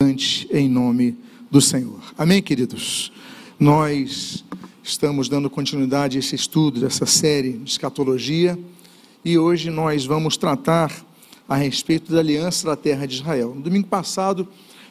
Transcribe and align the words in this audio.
em 0.00 0.68
nome 0.68 1.18
do 1.50 1.60
Senhor. 1.60 2.00
Amém, 2.16 2.40
queridos? 2.40 3.10
Nós 3.58 4.44
estamos 4.80 5.28
dando 5.28 5.50
continuidade 5.50 6.16
a 6.16 6.20
esse 6.20 6.36
estudo, 6.36 6.78
dessa 6.78 7.04
série 7.04 7.54
de 7.54 7.68
escatologia, 7.68 8.56
e 9.24 9.36
hoje 9.36 9.70
nós 9.70 10.06
vamos 10.06 10.36
tratar 10.36 10.92
a 11.48 11.56
respeito 11.56 12.12
da 12.12 12.20
aliança 12.20 12.64
da 12.68 12.76
terra 12.76 13.06
de 13.06 13.16
Israel. 13.16 13.52
No 13.56 13.60
domingo 13.60 13.88
passado, 13.88 14.46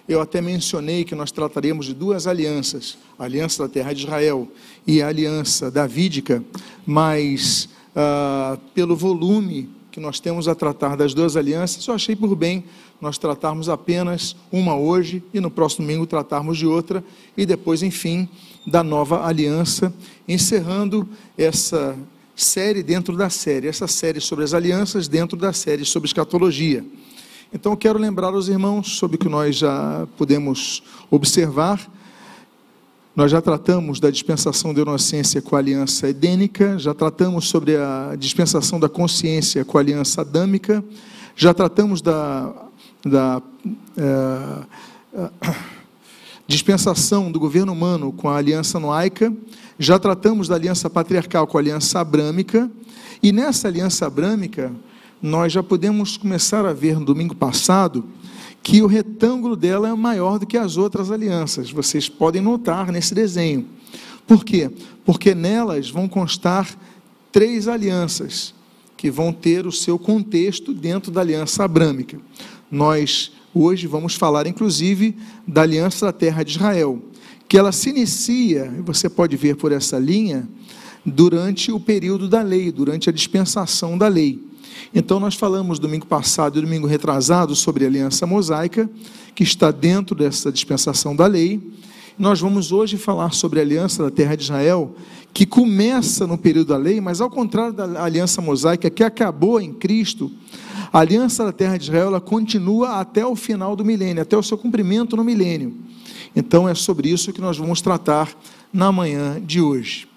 eu 0.10 0.20
até 0.20 0.42
mencionei 0.42 1.06
que 1.06 1.16
nós 1.16 1.32
trataremos 1.32 1.86
de 1.86 1.94
duas 1.94 2.28
alianças, 2.28 2.98
a 3.18 3.24
aliança 3.24 3.64
da 3.64 3.70
terra 3.70 3.94
de 3.94 4.04
Israel 4.04 4.46
e 4.86 5.02
a 5.02 5.08
aliança 5.08 5.72
davídica, 5.72 6.44
mas 6.86 7.70
ah, 7.96 8.58
pelo 8.76 8.94
volume 8.94 9.70
que 9.98 10.02
nós 10.02 10.20
temos 10.20 10.48
a 10.48 10.54
tratar 10.54 10.96
das 10.96 11.12
duas 11.12 11.36
alianças, 11.36 11.88
eu 11.88 11.96
achei 11.96 12.16
por 12.16 12.36
bem 12.36 12.64
nós 13.02 13.18
tratarmos 13.18 13.68
apenas 13.68 14.36
uma 14.52 14.78
hoje 14.78 15.24
e 15.34 15.40
no 15.40 15.50
próximo 15.50 15.88
domingo 15.88 16.06
tratarmos 16.06 16.60
de 16.60 16.68
outra 16.68 17.04
e 17.36 17.48
depois, 17.48 17.82
enfim, 17.82 18.30
da 18.64 18.84
nova 18.84 19.26
aliança, 19.26 19.92
encerrando 20.28 21.10
essa 21.36 21.98
série 22.36 22.84
dentro 22.84 23.18
da 23.18 23.28
série, 23.32 23.68
essa 23.68 23.88
série 23.88 24.22
sobre 24.22 24.46
as 24.46 24.54
alianças 24.54 25.08
dentro 25.08 25.36
da 25.36 25.52
série 25.52 25.84
sobre 25.84 26.06
escatologia. 26.06 26.86
Então 27.52 27.72
eu 27.72 27.78
quero 27.78 27.98
lembrar 27.98 28.36
aos 28.36 28.50
irmãos 28.50 28.98
sobre 28.98 29.16
o 29.16 29.20
que 29.20 29.28
nós 29.28 29.56
já 29.56 30.08
pudemos 30.16 30.84
observar 31.10 31.92
nós 33.18 33.32
já 33.32 33.42
tratamos 33.42 34.00
da 34.00 34.12
dispensação 34.12 34.72
da 34.72 34.82
inocência 34.82 35.42
com 35.42 35.56
a 35.56 35.60
aliança 35.60 36.08
edênica, 36.08 36.78
já 36.78 36.94
tratamos 36.94 37.50
sobre 37.50 37.76
a 37.76 38.16
dispensação 38.16 38.80
da 38.80 38.88
consciência 38.88 39.66
com 39.66 39.80
a 39.80 39.82
aliança 39.82 40.22
adâmica, 40.22 40.84
já 41.36 41.52
tratamos 41.52 42.00
da, 42.00 42.54
da 43.04 43.42
é, 43.98 45.30
dispensação 46.48 47.32
do 47.32 47.40
governo 47.40 47.74
humano 47.74 48.12
com 48.12 48.30
a 48.30 48.38
aliança 48.38 48.80
noaica, 48.80 49.34
já 49.80 49.98
tratamos 49.98 50.48
da 50.48 50.54
aliança 50.54 50.88
patriarcal 50.88 51.48
com 51.48 51.58
a 51.58 51.62
aliança 51.62 52.00
abrâmica, 52.00 52.70
e 53.24 53.32
nessa 53.32 53.68
aliança 53.68 54.06
abrâmica, 54.06 54.72
nós 55.20 55.52
já 55.52 55.64
podemos 55.64 56.18
começar 56.18 56.68
a 56.68 56.72
ver 56.72 57.00
no 57.00 57.06
domingo 57.06 57.34
passado 57.34 58.06
que 58.68 58.82
o 58.82 58.86
retângulo 58.86 59.56
dela 59.56 59.88
é 59.88 59.94
maior 59.94 60.38
do 60.38 60.46
que 60.46 60.58
as 60.58 60.76
outras 60.76 61.10
alianças. 61.10 61.72
Vocês 61.72 62.10
podem 62.10 62.42
notar 62.42 62.92
nesse 62.92 63.16
desenho. 63.16 63.66
Por 64.28 64.44
quê? 64.44 64.70
Porque 65.06 65.34
nelas 65.34 65.90
vão 65.90 66.06
constar 66.06 66.78
três 67.32 67.70
alianças 67.70 68.54
que 68.98 69.10
vão 69.10 69.32
ter 69.32 69.66
o 69.66 69.72
seu 69.72 69.98
contexto 69.98 70.74
dentro 70.74 71.14
da 71.14 71.22
aliança 71.22 71.64
abrâmica. 71.64 72.20
Nós 72.70 73.32
hoje 73.54 73.88
vamos 73.88 74.16
falar 74.16 74.46
inclusive 74.46 75.16
da 75.48 75.62
aliança 75.62 76.08
da 76.08 76.12
terra 76.12 76.44
de 76.44 76.52
Israel, 76.58 77.02
que 77.48 77.58
ela 77.58 77.72
se 77.72 77.90
inicia, 77.92 78.70
você 78.84 79.10
pode 79.10 79.38
ver 79.38 79.56
por 79.56 79.72
essa 79.72 79.98
linha, 79.98 80.46
durante 81.06 81.72
o 81.72 81.80
período 81.80 82.28
da 82.28 82.42
lei, 82.42 82.70
durante 82.70 83.10
a 83.10 83.14
dispensação 83.14 83.98
da 83.98 84.10
lei. 84.10 84.46
Então, 84.94 85.20
nós 85.20 85.36
falamos 85.36 85.80
domingo 85.80 86.06
passado 86.06 86.58
e 86.58 86.62
domingo 86.62 86.88
retrasado 86.88 87.56
sobre 87.56 87.86
a 87.86 87.88
aliança 87.88 88.26
mosaica, 88.26 88.90
que 89.36 89.44
está 89.44 89.72
dentro 89.72 90.16
dessa 90.16 90.52
dispensação 90.52 91.16
da 91.16 91.28
lei. 91.28 91.62
Nós 92.18 92.40
vamos 92.40 92.72
hoje 92.72 92.98
falar 92.98 93.34
sobre 93.34 93.60
a 93.60 93.62
aliança 93.62 94.04
da 94.04 94.10
terra 94.10 94.36
de 94.36 94.44
Israel, 94.44 94.96
que 95.34 95.46
começa 95.46 96.26
no 96.26 96.38
período 96.38 96.70
da 96.70 96.78
lei, 96.78 97.00
mas 97.00 97.22
ao 97.22 97.30
contrário 97.30 97.74
da 97.74 98.04
aliança 98.04 98.42
mosaica, 98.42 98.90
que 98.90 99.04
acabou 99.04 99.62
em 99.62 99.72
Cristo, 99.72 100.32
a 100.92 101.00
aliança 101.00 101.46
da 101.46 101.52
terra 101.52 101.78
de 101.78 101.84
Israel 101.84 102.08
ela 102.08 102.22
continua 102.22 103.00
até 103.00 103.26
o 103.26 103.36
final 103.36 103.76
do 103.76 103.86
milênio, 103.86 104.24
até 104.24 104.36
o 104.36 104.42
seu 104.42 104.58
cumprimento 104.58 105.16
no 105.16 105.24
milênio. 105.24 105.76
Então, 106.36 106.68
é 106.68 106.74
sobre 106.74 107.10
isso 107.10 107.34
que 107.34 107.42
nós 107.42 107.58
vamos 107.58 107.82
tratar 107.82 108.36
na 108.74 108.92
manhã 108.92 109.40
de 109.40 109.62
hoje. 109.62 110.08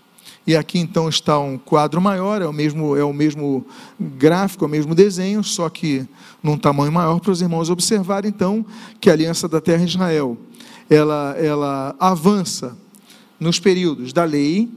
E 0.46 0.56
aqui 0.56 0.78
então 0.78 1.08
está 1.08 1.38
um 1.38 1.58
quadro 1.58 2.00
maior, 2.00 2.40
é 2.40 2.46
o 2.46 2.52
mesmo, 2.52 2.96
é 2.96 3.04
o 3.04 3.12
mesmo 3.12 3.64
gráfico, 3.98 4.64
é 4.64 4.66
o 4.66 4.70
mesmo 4.70 4.94
desenho, 4.94 5.44
só 5.44 5.68
que 5.68 6.06
num 6.42 6.56
tamanho 6.56 6.90
maior 6.90 7.20
para 7.20 7.30
os 7.30 7.42
irmãos 7.42 7.68
observarem 7.68 8.30
então 8.30 8.64
que 9.00 9.10
a 9.10 9.12
aliança 9.12 9.46
da 9.46 9.60
terra 9.60 9.84
Israel, 9.84 10.36
ela, 10.88 11.36
ela 11.38 11.94
avança 12.00 12.76
nos 13.38 13.58
períodos 13.58 14.12
da 14.12 14.24
lei, 14.24 14.68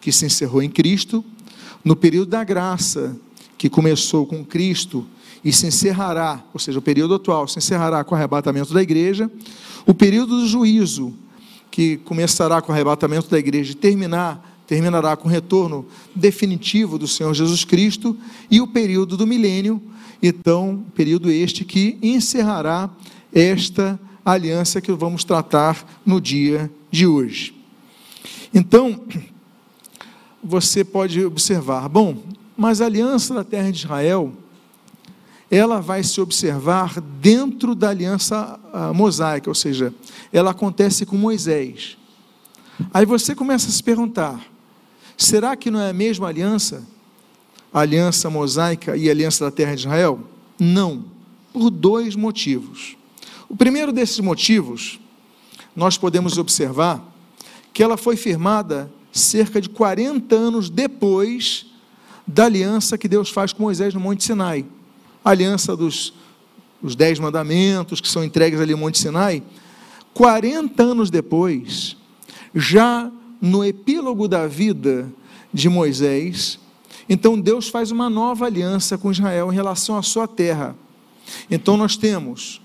que 0.00 0.10
se 0.10 0.24
encerrou 0.24 0.62
em 0.62 0.70
Cristo, 0.70 1.24
no 1.84 1.96
período 1.96 2.30
da 2.30 2.42
graça, 2.44 3.16
que 3.58 3.68
começou 3.68 4.26
com 4.26 4.44
Cristo 4.44 5.06
e 5.44 5.52
se 5.52 5.66
encerrará, 5.66 6.42
ou 6.52 6.60
seja, 6.60 6.78
o 6.78 6.82
período 6.82 7.14
atual 7.14 7.46
se 7.48 7.58
encerrará 7.58 8.02
com 8.04 8.14
o 8.14 8.18
arrebatamento 8.18 8.72
da 8.72 8.82
igreja, 8.82 9.30
o 9.86 9.92
período 9.92 10.40
do 10.40 10.46
juízo, 10.46 11.14
que 11.70 11.98
começará 11.98 12.60
com 12.60 12.72
o 12.72 12.74
arrebatamento 12.74 13.28
da 13.28 13.38
igreja 13.38 13.72
e 13.72 13.74
terminar 13.74 14.49
terminará 14.70 15.16
com 15.16 15.26
o 15.26 15.30
retorno 15.30 15.84
definitivo 16.14 16.96
do 16.96 17.08
Senhor 17.08 17.34
Jesus 17.34 17.64
Cristo 17.64 18.16
e 18.48 18.60
o 18.60 18.68
período 18.68 19.16
do 19.16 19.26
milênio, 19.26 19.82
então, 20.22 20.84
período 20.94 21.28
este 21.28 21.64
que 21.64 21.98
encerrará 22.00 22.88
esta 23.34 23.98
aliança 24.24 24.80
que 24.80 24.92
vamos 24.92 25.24
tratar 25.24 25.84
no 26.06 26.20
dia 26.20 26.70
de 26.88 27.04
hoje. 27.04 27.52
Então, 28.54 29.00
você 30.40 30.84
pode 30.84 31.24
observar, 31.24 31.88
bom, 31.88 32.22
mas 32.56 32.80
a 32.80 32.86
aliança 32.86 33.34
da 33.34 33.42
terra 33.42 33.72
de 33.72 33.78
Israel, 33.78 34.32
ela 35.50 35.80
vai 35.80 36.04
se 36.04 36.20
observar 36.20 37.00
dentro 37.00 37.74
da 37.74 37.88
aliança 37.88 38.60
ah, 38.72 38.92
mosaica, 38.92 39.50
ou 39.50 39.54
seja, 39.54 39.92
ela 40.32 40.52
acontece 40.52 41.04
com 41.04 41.16
Moisés. 41.16 41.98
Aí 42.94 43.04
você 43.04 43.34
começa 43.34 43.68
a 43.68 43.72
se 43.72 43.82
perguntar: 43.82 44.50
Será 45.20 45.54
que 45.54 45.70
não 45.70 45.78
é 45.78 45.90
a 45.90 45.92
mesma 45.92 46.28
aliança? 46.28 46.82
A 47.70 47.80
aliança 47.80 48.30
mosaica 48.30 48.96
e 48.96 49.06
a 49.06 49.12
aliança 49.12 49.44
da 49.44 49.50
terra 49.50 49.74
de 49.74 49.80
Israel? 49.82 50.18
Não, 50.58 51.04
por 51.52 51.68
dois 51.68 52.16
motivos. 52.16 52.96
O 53.46 53.54
primeiro 53.54 53.92
desses 53.92 54.18
motivos, 54.18 54.98
nós 55.76 55.98
podemos 55.98 56.38
observar 56.38 57.06
que 57.70 57.82
ela 57.82 57.98
foi 57.98 58.16
firmada 58.16 58.90
cerca 59.12 59.60
de 59.60 59.68
40 59.68 60.34
anos 60.34 60.70
depois 60.70 61.66
da 62.26 62.46
aliança 62.46 62.96
que 62.96 63.06
Deus 63.06 63.28
faz 63.28 63.52
com 63.52 63.64
Moisés 63.64 63.92
no 63.92 64.00
Monte 64.00 64.24
Sinai. 64.24 64.64
A 65.22 65.30
aliança 65.32 65.76
dos 65.76 66.14
os 66.82 66.96
dez 66.96 67.18
mandamentos 67.18 68.00
que 68.00 68.08
são 68.08 68.24
entregues 68.24 68.58
ali 68.58 68.72
no 68.72 68.78
Monte 68.78 68.96
Sinai. 68.96 69.42
40 70.14 70.82
anos 70.82 71.10
depois, 71.10 71.94
já 72.54 73.12
no 73.40 73.64
epílogo 73.64 74.28
da 74.28 74.46
vida 74.46 75.10
de 75.52 75.68
Moisés, 75.68 76.58
então 77.08 77.40
Deus 77.40 77.68
faz 77.68 77.90
uma 77.90 78.08
nova 78.08 78.46
aliança 78.46 78.96
com 78.96 79.10
Israel 79.10 79.52
em 79.52 79.54
relação 79.54 79.96
à 79.96 80.02
sua 80.02 80.28
terra. 80.28 80.76
Então 81.50 81.76
nós 81.76 81.96
temos 81.96 82.60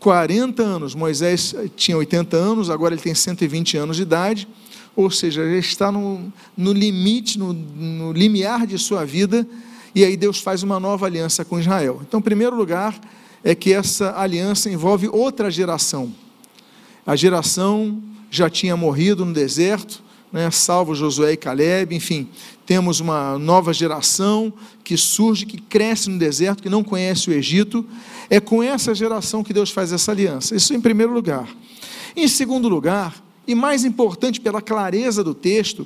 40 0.00 0.62
anos, 0.62 0.94
Moisés 0.94 1.54
tinha 1.76 1.96
80 1.96 2.36
anos, 2.36 2.70
agora 2.70 2.94
ele 2.94 3.02
tem 3.02 3.14
120 3.14 3.76
anos 3.76 3.96
de 3.96 4.02
idade, 4.02 4.48
ou 4.96 5.10
seja, 5.10 5.44
já 5.44 5.58
está 5.58 5.92
no, 5.92 6.32
no 6.56 6.72
limite, 6.72 7.38
no, 7.38 7.52
no 7.52 8.12
limiar 8.12 8.66
de 8.66 8.78
sua 8.78 9.04
vida, 9.04 9.46
e 9.94 10.04
aí 10.04 10.16
Deus 10.16 10.40
faz 10.40 10.62
uma 10.62 10.80
nova 10.80 11.06
aliança 11.06 11.44
com 11.44 11.58
Israel. 11.58 12.00
Então, 12.06 12.20
em 12.20 12.22
primeiro 12.22 12.56
lugar, 12.56 12.98
é 13.42 13.54
que 13.54 13.72
essa 13.72 14.18
aliança 14.18 14.70
envolve 14.70 15.08
outra 15.08 15.50
geração. 15.50 16.12
A 17.06 17.16
geração 17.16 18.02
já 18.30 18.48
tinha 18.48 18.76
morrido 18.76 19.24
no 19.24 19.32
deserto, 19.32 20.02
né, 20.32 20.50
salvo 20.50 20.94
Josué 20.94 21.32
e 21.32 21.36
Caleb, 21.36 21.94
enfim, 21.94 22.28
temos 22.64 23.00
uma 23.00 23.36
nova 23.36 23.72
geração 23.72 24.52
que 24.84 24.96
surge, 24.96 25.44
que 25.44 25.60
cresce 25.60 26.08
no 26.08 26.18
deserto, 26.18 26.62
que 26.62 26.68
não 26.68 26.84
conhece 26.84 27.28
o 27.28 27.32
Egito. 27.32 27.84
É 28.28 28.38
com 28.38 28.62
essa 28.62 28.94
geração 28.94 29.42
que 29.42 29.52
Deus 29.52 29.70
faz 29.70 29.92
essa 29.92 30.12
aliança. 30.12 30.54
Isso 30.54 30.72
em 30.72 30.80
primeiro 30.80 31.12
lugar. 31.12 31.48
Em 32.14 32.28
segundo 32.28 32.68
lugar, 32.68 33.20
e 33.44 33.56
mais 33.56 33.84
importante 33.84 34.40
pela 34.40 34.62
clareza 34.62 35.24
do 35.24 35.34
texto, 35.34 35.84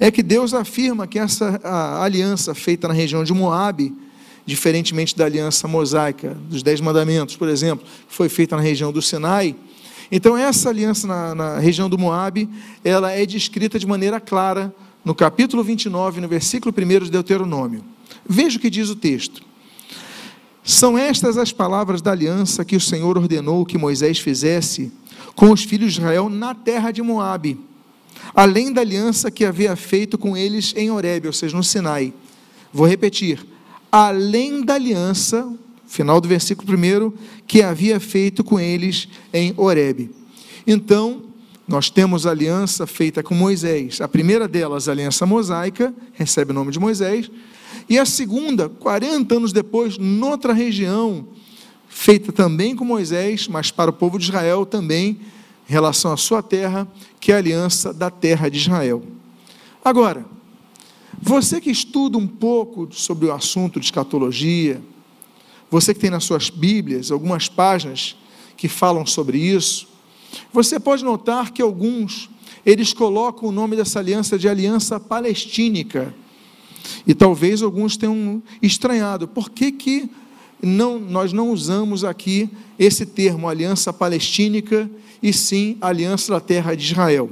é 0.00 0.10
que 0.10 0.22
Deus 0.22 0.54
afirma 0.54 1.06
que 1.06 1.18
essa 1.18 1.60
aliança 2.02 2.54
feita 2.54 2.88
na 2.88 2.94
região 2.94 3.22
de 3.22 3.34
Moabe, 3.34 3.94
diferentemente 4.46 5.14
da 5.14 5.26
aliança 5.26 5.68
mosaica 5.68 6.36
dos 6.48 6.62
Dez 6.62 6.80
Mandamentos, 6.80 7.36
por 7.36 7.48
exemplo, 7.48 7.84
que 8.08 8.14
foi 8.14 8.30
feita 8.30 8.56
na 8.56 8.62
região 8.62 8.90
do 8.90 9.02
Sinai, 9.02 9.54
então, 10.10 10.36
essa 10.36 10.68
aliança 10.68 11.06
na, 11.06 11.34
na 11.34 11.58
região 11.58 11.88
do 11.88 11.98
Moabe, 11.98 12.48
ela 12.84 13.10
é 13.12 13.24
descrita 13.24 13.78
de 13.78 13.86
maneira 13.86 14.20
clara 14.20 14.74
no 15.04 15.14
capítulo 15.14 15.62
29, 15.62 16.20
no 16.20 16.28
versículo 16.28 16.74
1 16.76 17.04
de 17.04 17.10
Deuteronômio. 17.10 17.84
Veja 18.26 18.58
o 18.58 18.60
que 18.60 18.70
diz 18.70 18.88
o 18.88 18.96
texto. 18.96 19.42
São 20.62 20.96
estas 20.96 21.36
as 21.36 21.52
palavras 21.52 22.00
da 22.00 22.10
aliança 22.10 22.64
que 22.64 22.76
o 22.76 22.80
Senhor 22.80 23.18
ordenou 23.18 23.66
que 23.66 23.76
Moisés 23.76 24.18
fizesse 24.18 24.90
com 25.34 25.50
os 25.50 25.62
filhos 25.62 25.92
de 25.92 26.00
Israel 26.00 26.30
na 26.30 26.54
terra 26.54 26.90
de 26.90 27.02
Moabe, 27.02 27.60
além 28.34 28.72
da 28.72 28.80
aliança 28.80 29.30
que 29.30 29.44
havia 29.44 29.76
feito 29.76 30.16
com 30.16 30.34
eles 30.36 30.72
em 30.76 30.90
Horebe, 30.90 31.26
ou 31.26 31.32
seja, 31.32 31.54
no 31.54 31.62
Sinai. 31.62 32.14
Vou 32.72 32.86
repetir: 32.86 33.46
além 33.92 34.64
da 34.64 34.74
aliança 34.74 35.46
final 35.86 36.20
do 36.20 36.28
versículo 36.28 36.76
1, 36.76 37.12
que 37.46 37.62
havia 37.62 38.00
feito 38.00 38.42
com 38.42 38.58
eles 38.58 39.08
em 39.32 39.54
Horebe. 39.56 40.10
Então, 40.66 41.22
nós 41.66 41.88
temos 41.88 42.26
a 42.26 42.30
aliança 42.30 42.86
feita 42.86 43.22
com 43.22 43.34
Moisés. 43.34 44.00
A 44.00 44.08
primeira 44.08 44.46
delas, 44.46 44.88
a 44.88 44.92
aliança 44.92 45.24
mosaica, 45.24 45.94
recebe 46.12 46.50
o 46.50 46.54
nome 46.54 46.70
de 46.70 46.78
Moisés. 46.78 47.30
E 47.88 47.98
a 47.98 48.04
segunda, 48.04 48.68
40 48.68 49.34
anos 49.34 49.52
depois, 49.52 49.98
noutra 49.98 50.52
região, 50.52 51.26
feita 51.88 52.32
também 52.32 52.76
com 52.76 52.84
Moisés, 52.84 53.48
mas 53.48 53.70
para 53.70 53.90
o 53.90 53.94
povo 53.94 54.18
de 54.18 54.24
Israel 54.24 54.66
também, 54.66 55.18
em 55.68 55.72
relação 55.72 56.12
à 56.12 56.16
sua 56.16 56.42
terra, 56.42 56.86
que 57.18 57.32
é 57.32 57.34
a 57.34 57.38
aliança 57.38 57.92
da 57.92 58.10
terra 58.10 58.48
de 58.50 58.58
Israel. 58.58 59.02
Agora, 59.82 60.26
você 61.20 61.60
que 61.60 61.70
estuda 61.70 62.18
um 62.18 62.26
pouco 62.26 62.88
sobre 62.90 63.26
o 63.26 63.32
assunto 63.32 63.80
de 63.80 63.86
escatologia, 63.86 64.82
você 65.74 65.92
que 65.92 65.98
tem 65.98 66.10
nas 66.10 66.22
suas 66.22 66.50
Bíblias 66.50 67.10
algumas 67.10 67.48
páginas 67.48 68.14
que 68.56 68.68
falam 68.68 69.04
sobre 69.04 69.38
isso, 69.38 69.88
você 70.52 70.78
pode 70.78 71.02
notar 71.02 71.50
que 71.50 71.60
alguns 71.60 72.30
eles 72.64 72.92
colocam 72.92 73.48
o 73.48 73.52
nome 73.52 73.74
dessa 73.74 73.98
aliança 73.98 74.38
de 74.38 74.48
aliança 74.48 75.00
palestínica. 75.00 76.14
E 77.04 77.12
talvez 77.12 77.60
alguns 77.60 77.96
tenham 77.96 78.40
estranhado. 78.62 79.26
Por 79.26 79.50
que, 79.50 79.72
que 79.72 80.08
não, 80.62 80.96
nós 81.00 81.32
não 81.32 81.50
usamos 81.50 82.04
aqui 82.04 82.48
esse 82.78 83.04
termo, 83.04 83.48
aliança 83.48 83.92
palestínica, 83.92 84.88
e 85.20 85.32
sim 85.32 85.76
aliança 85.80 86.34
da 86.34 86.40
terra 86.40 86.76
de 86.76 86.84
Israel? 86.84 87.28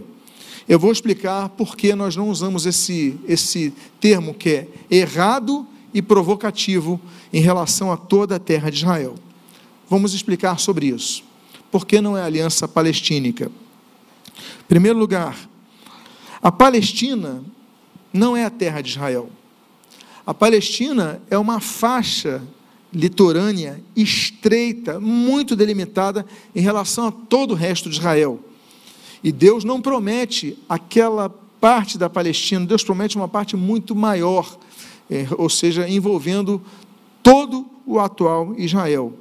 Eu 0.68 0.80
vou 0.80 0.90
explicar 0.90 1.48
por 1.50 1.76
que 1.76 1.94
nós 1.94 2.16
não 2.16 2.28
usamos 2.28 2.66
esse, 2.66 3.16
esse 3.28 3.72
termo 4.00 4.34
que 4.34 4.48
é 4.50 4.68
errado 4.90 5.64
e 5.92 6.00
provocativo 6.00 7.00
em 7.32 7.40
relação 7.40 7.92
a 7.92 7.96
toda 7.96 8.36
a 8.36 8.38
terra 8.38 8.70
de 8.70 8.78
Israel. 8.78 9.14
Vamos 9.88 10.14
explicar 10.14 10.58
sobre 10.58 10.86
isso. 10.86 11.24
Por 11.70 11.86
que 11.86 12.00
não 12.00 12.16
é 12.16 12.22
aliança 12.22 12.66
palestínica? 12.68 13.50
Em 14.36 14.66
primeiro 14.68 14.98
lugar, 14.98 15.36
a 16.42 16.50
Palestina 16.50 17.42
não 18.12 18.36
é 18.36 18.44
a 18.44 18.50
terra 18.50 18.80
de 18.80 18.90
Israel. 18.90 19.30
A 20.26 20.32
Palestina 20.32 21.20
é 21.30 21.36
uma 21.36 21.60
faixa 21.60 22.42
litorânea 22.92 23.82
estreita, 23.96 25.00
muito 25.00 25.56
delimitada 25.56 26.26
em 26.54 26.60
relação 26.60 27.06
a 27.06 27.12
todo 27.12 27.52
o 27.52 27.56
resto 27.56 27.88
de 27.88 27.96
Israel. 27.96 28.38
E 29.24 29.32
Deus 29.32 29.64
não 29.64 29.80
promete 29.80 30.58
aquela 30.68 31.28
parte 31.28 31.96
da 31.96 32.10
Palestina, 32.10 32.66
Deus 32.66 32.82
promete 32.82 33.16
uma 33.16 33.28
parte 33.28 33.56
muito 33.56 33.94
maior, 33.94 34.58
é, 35.12 35.26
ou 35.37 35.50
seja, 35.50 35.87
envolvendo 35.87 36.62
todo 37.23 37.67
o 37.85 38.00
atual 38.00 38.55
Israel. 38.56 39.12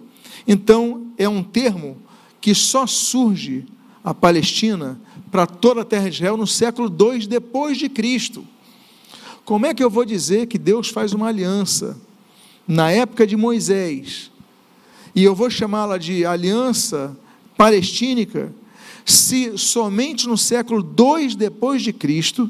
Então, 0.48 1.08
é 1.18 1.28
um 1.28 1.44
termo 1.44 1.98
que 2.40 2.56
só 2.56 2.88
surge 2.88 3.66
a 4.02 4.14
Palestina 4.14 5.00
para 5.30 5.46
toda 5.46 5.82
a 5.82 5.86
terra 5.86 6.10
de 6.10 6.16
Israel 6.16 6.38
no 6.38 6.48
século 6.48 6.88
II 6.90 7.28
depois 7.28 7.78
de 7.78 7.90
Cristo. 7.90 8.46
Como 9.44 9.66
é 9.66 9.74
que 9.74 9.84
eu 9.84 9.90
vou 9.90 10.06
dizer 10.06 10.48
que 10.48 10.58
Deus 10.58 10.88
faz 10.88 11.12
uma 11.12 11.28
aliança 11.28 12.00
na 12.66 12.90
época 12.90 13.28
de 13.28 13.36
Moisés 13.36 14.32
e 15.14 15.24
eu 15.24 15.36
vou 15.36 15.50
chamá-la 15.50 15.98
de 15.98 16.26
aliança 16.26 17.18
palestínica 17.58 18.54
se 19.06 19.58
somente 19.58 20.26
no 20.28 20.38
século 20.38 20.82
II 20.98 21.36
depois 21.36 21.82
de 21.82 21.92
Cristo 21.92 22.50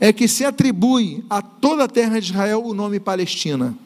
é 0.00 0.12
que 0.12 0.28
se 0.28 0.44
atribui 0.44 1.24
a 1.28 1.40
toda 1.42 1.84
a 1.84 1.88
terra 1.88 2.20
de 2.20 2.30
Israel 2.30 2.64
o 2.64 2.74
nome 2.74 3.00
Palestina? 3.00 3.76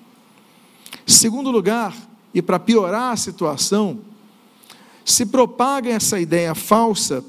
Segundo 1.07 1.51
lugar, 1.51 1.95
e 2.35 2.41
para 2.41 2.59
piorar 2.59 3.13
a 3.13 3.17
situação, 3.17 4.01
se 5.05 5.27
propaga 5.27 5.91
essa 5.91 6.21
ideia 6.21 6.55
falsa 6.55 7.25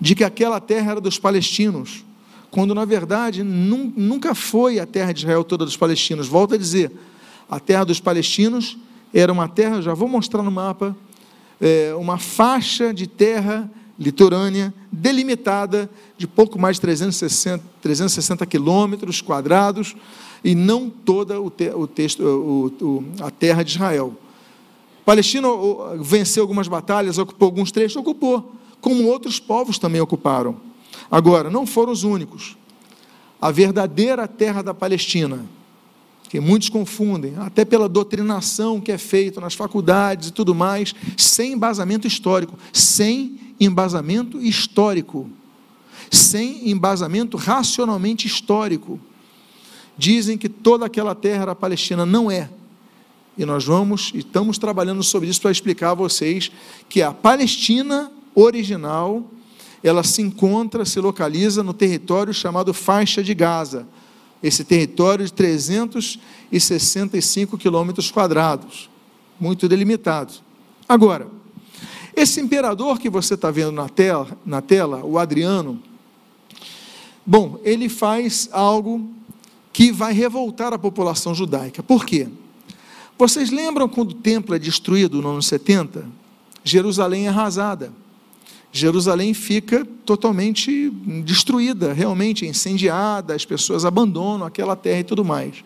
de 0.00 0.14
que 0.14 0.24
aquela 0.24 0.60
terra 0.60 0.92
era 0.92 1.00
dos 1.00 1.18
palestinos, 1.18 2.04
quando 2.50 2.74
na 2.74 2.84
verdade 2.84 3.42
nunca 3.42 4.34
foi 4.34 4.78
a 4.78 4.86
terra 4.86 5.12
de 5.12 5.20
Israel 5.20 5.44
toda 5.44 5.64
dos 5.64 5.76
palestinos. 5.76 6.28
Volto 6.28 6.54
a 6.54 6.58
dizer, 6.58 6.92
a 7.50 7.58
terra 7.58 7.84
dos 7.84 8.00
palestinos 8.00 8.78
era 9.12 9.32
uma 9.32 9.48
terra, 9.48 9.82
já 9.82 9.94
vou 9.94 10.08
mostrar 10.08 10.42
no 10.42 10.50
mapa, 10.50 10.96
é, 11.60 11.94
uma 11.94 12.18
faixa 12.18 12.92
de 12.92 13.06
terra 13.06 13.70
litorânea 13.98 14.72
delimitada 14.90 15.90
de 16.16 16.26
pouco 16.26 16.58
mais 16.58 16.76
de 16.76 16.82
360, 16.82 17.64
360 17.80 18.46
quilômetros 18.46 19.20
quadrados 19.20 19.94
e 20.44 20.54
não 20.54 20.90
toda 20.90 21.40
o, 21.40 21.50
te, 21.50 21.70
o 21.70 21.86
texto, 21.86 22.22
o, 22.22 22.84
o, 22.84 23.04
a 23.20 23.30
terra 23.30 23.62
de 23.62 23.72
Israel. 23.72 24.16
Palestina 25.04 25.48
venceu 26.00 26.42
algumas 26.42 26.68
batalhas, 26.68 27.18
ocupou 27.18 27.46
alguns 27.46 27.72
trechos, 27.72 27.96
ocupou, 27.96 28.52
como 28.80 29.06
outros 29.06 29.38
povos 29.38 29.78
também 29.78 30.00
ocuparam. 30.00 30.56
Agora, 31.10 31.50
não 31.50 31.66
foram 31.66 31.92
os 31.92 32.04
únicos. 32.04 32.56
A 33.40 33.50
verdadeira 33.50 34.28
terra 34.28 34.62
da 34.62 34.72
Palestina, 34.72 35.44
que 36.28 36.40
muitos 36.40 36.68
confundem, 36.68 37.34
até 37.38 37.64
pela 37.64 37.88
doutrinação 37.88 38.80
que 38.80 38.92
é 38.92 38.98
feita 38.98 39.40
nas 39.40 39.54
faculdades 39.54 40.28
e 40.28 40.32
tudo 40.32 40.54
mais, 40.54 40.94
sem 41.16 41.52
embasamento 41.52 42.06
histórico, 42.06 42.56
sem 42.72 43.38
embasamento 43.60 44.40
histórico, 44.40 45.28
sem 46.10 46.70
embasamento 46.70 47.36
racionalmente 47.36 48.26
histórico. 48.26 48.98
Dizem 49.96 50.38
que 50.38 50.48
toda 50.48 50.86
aquela 50.86 51.14
terra 51.14 51.42
era 51.42 51.54
palestina, 51.54 52.06
não 52.06 52.30
é. 52.30 52.48
E 53.36 53.44
nós 53.44 53.64
vamos 53.64 54.12
e 54.14 54.18
estamos 54.18 54.58
trabalhando 54.58 55.02
sobre 55.02 55.28
isso 55.28 55.40
para 55.40 55.50
explicar 55.50 55.90
a 55.90 55.94
vocês 55.94 56.52
que 56.88 57.02
a 57.02 57.12
Palestina 57.12 58.12
original 58.34 59.24
ela 59.82 60.04
se 60.04 60.22
encontra, 60.22 60.84
se 60.84 61.00
localiza 61.00 61.62
no 61.62 61.72
território 61.72 62.34
chamado 62.34 62.72
Faixa 62.72 63.20
de 63.22 63.34
Gaza. 63.34 63.86
Esse 64.42 64.64
território 64.64 65.24
de 65.24 65.32
365 65.32 67.56
quilômetros 67.56 68.10
quadrados, 68.10 68.90
muito 69.40 69.68
delimitado. 69.68 70.34
Agora, 70.88 71.28
esse 72.14 72.40
imperador 72.40 72.98
que 72.98 73.08
você 73.08 73.34
está 73.34 73.50
vendo 73.50 73.72
na 73.72 73.88
tela, 73.88 74.38
na 74.44 74.60
tela, 74.60 75.04
o 75.04 75.18
Adriano, 75.18 75.82
bom, 77.24 77.58
ele 77.64 77.88
faz 77.88 78.48
algo 78.52 79.08
que 79.72 79.90
vai 79.90 80.12
revoltar 80.12 80.72
a 80.72 80.78
população 80.78 81.34
judaica. 81.34 81.82
Por 81.82 82.04
quê? 82.04 82.28
Vocês 83.18 83.50
lembram 83.50 83.88
quando 83.88 84.10
o 84.10 84.14
templo 84.14 84.54
é 84.54 84.58
destruído 84.58 85.22
no 85.22 85.30
ano 85.30 85.42
70? 85.42 86.06
Jerusalém 86.64 87.26
é 87.26 87.28
arrasada. 87.28 87.92
Jerusalém 88.70 89.34
fica 89.34 89.86
totalmente 90.04 90.90
destruída, 91.24 91.92
realmente 91.92 92.46
incendiada, 92.46 93.34
as 93.34 93.44
pessoas 93.44 93.84
abandonam 93.84 94.46
aquela 94.46 94.74
terra 94.74 95.00
e 95.00 95.04
tudo 95.04 95.24
mais. 95.24 95.62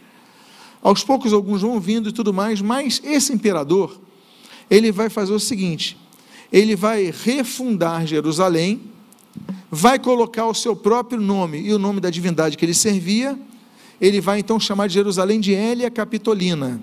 Aos 0.82 1.04
poucos 1.04 1.32
alguns 1.32 1.62
vão 1.62 1.80
vindo 1.80 2.08
e 2.08 2.12
tudo 2.12 2.32
mais, 2.32 2.60
mas 2.60 3.00
esse 3.04 3.32
imperador, 3.32 3.98
ele 4.68 4.90
vai 4.90 5.08
fazer 5.08 5.32
o 5.32 5.40
seguinte: 5.40 5.96
ele 6.52 6.76
vai 6.76 7.12
refundar 7.24 8.06
Jerusalém, 8.06 8.80
vai 9.70 9.98
colocar 9.98 10.46
o 10.46 10.54
seu 10.54 10.74
próprio 10.74 11.20
nome 11.20 11.60
e 11.60 11.72
o 11.72 11.78
nome 11.78 12.00
da 12.00 12.10
divindade 12.10 12.56
que 12.56 12.64
ele 12.64 12.74
servia, 12.74 13.38
ele 14.00 14.20
vai 14.20 14.38
então 14.38 14.60
chamar 14.60 14.88
Jerusalém 14.88 15.40
de 15.40 15.54
Hélia 15.54 15.90
Capitolina. 15.90 16.80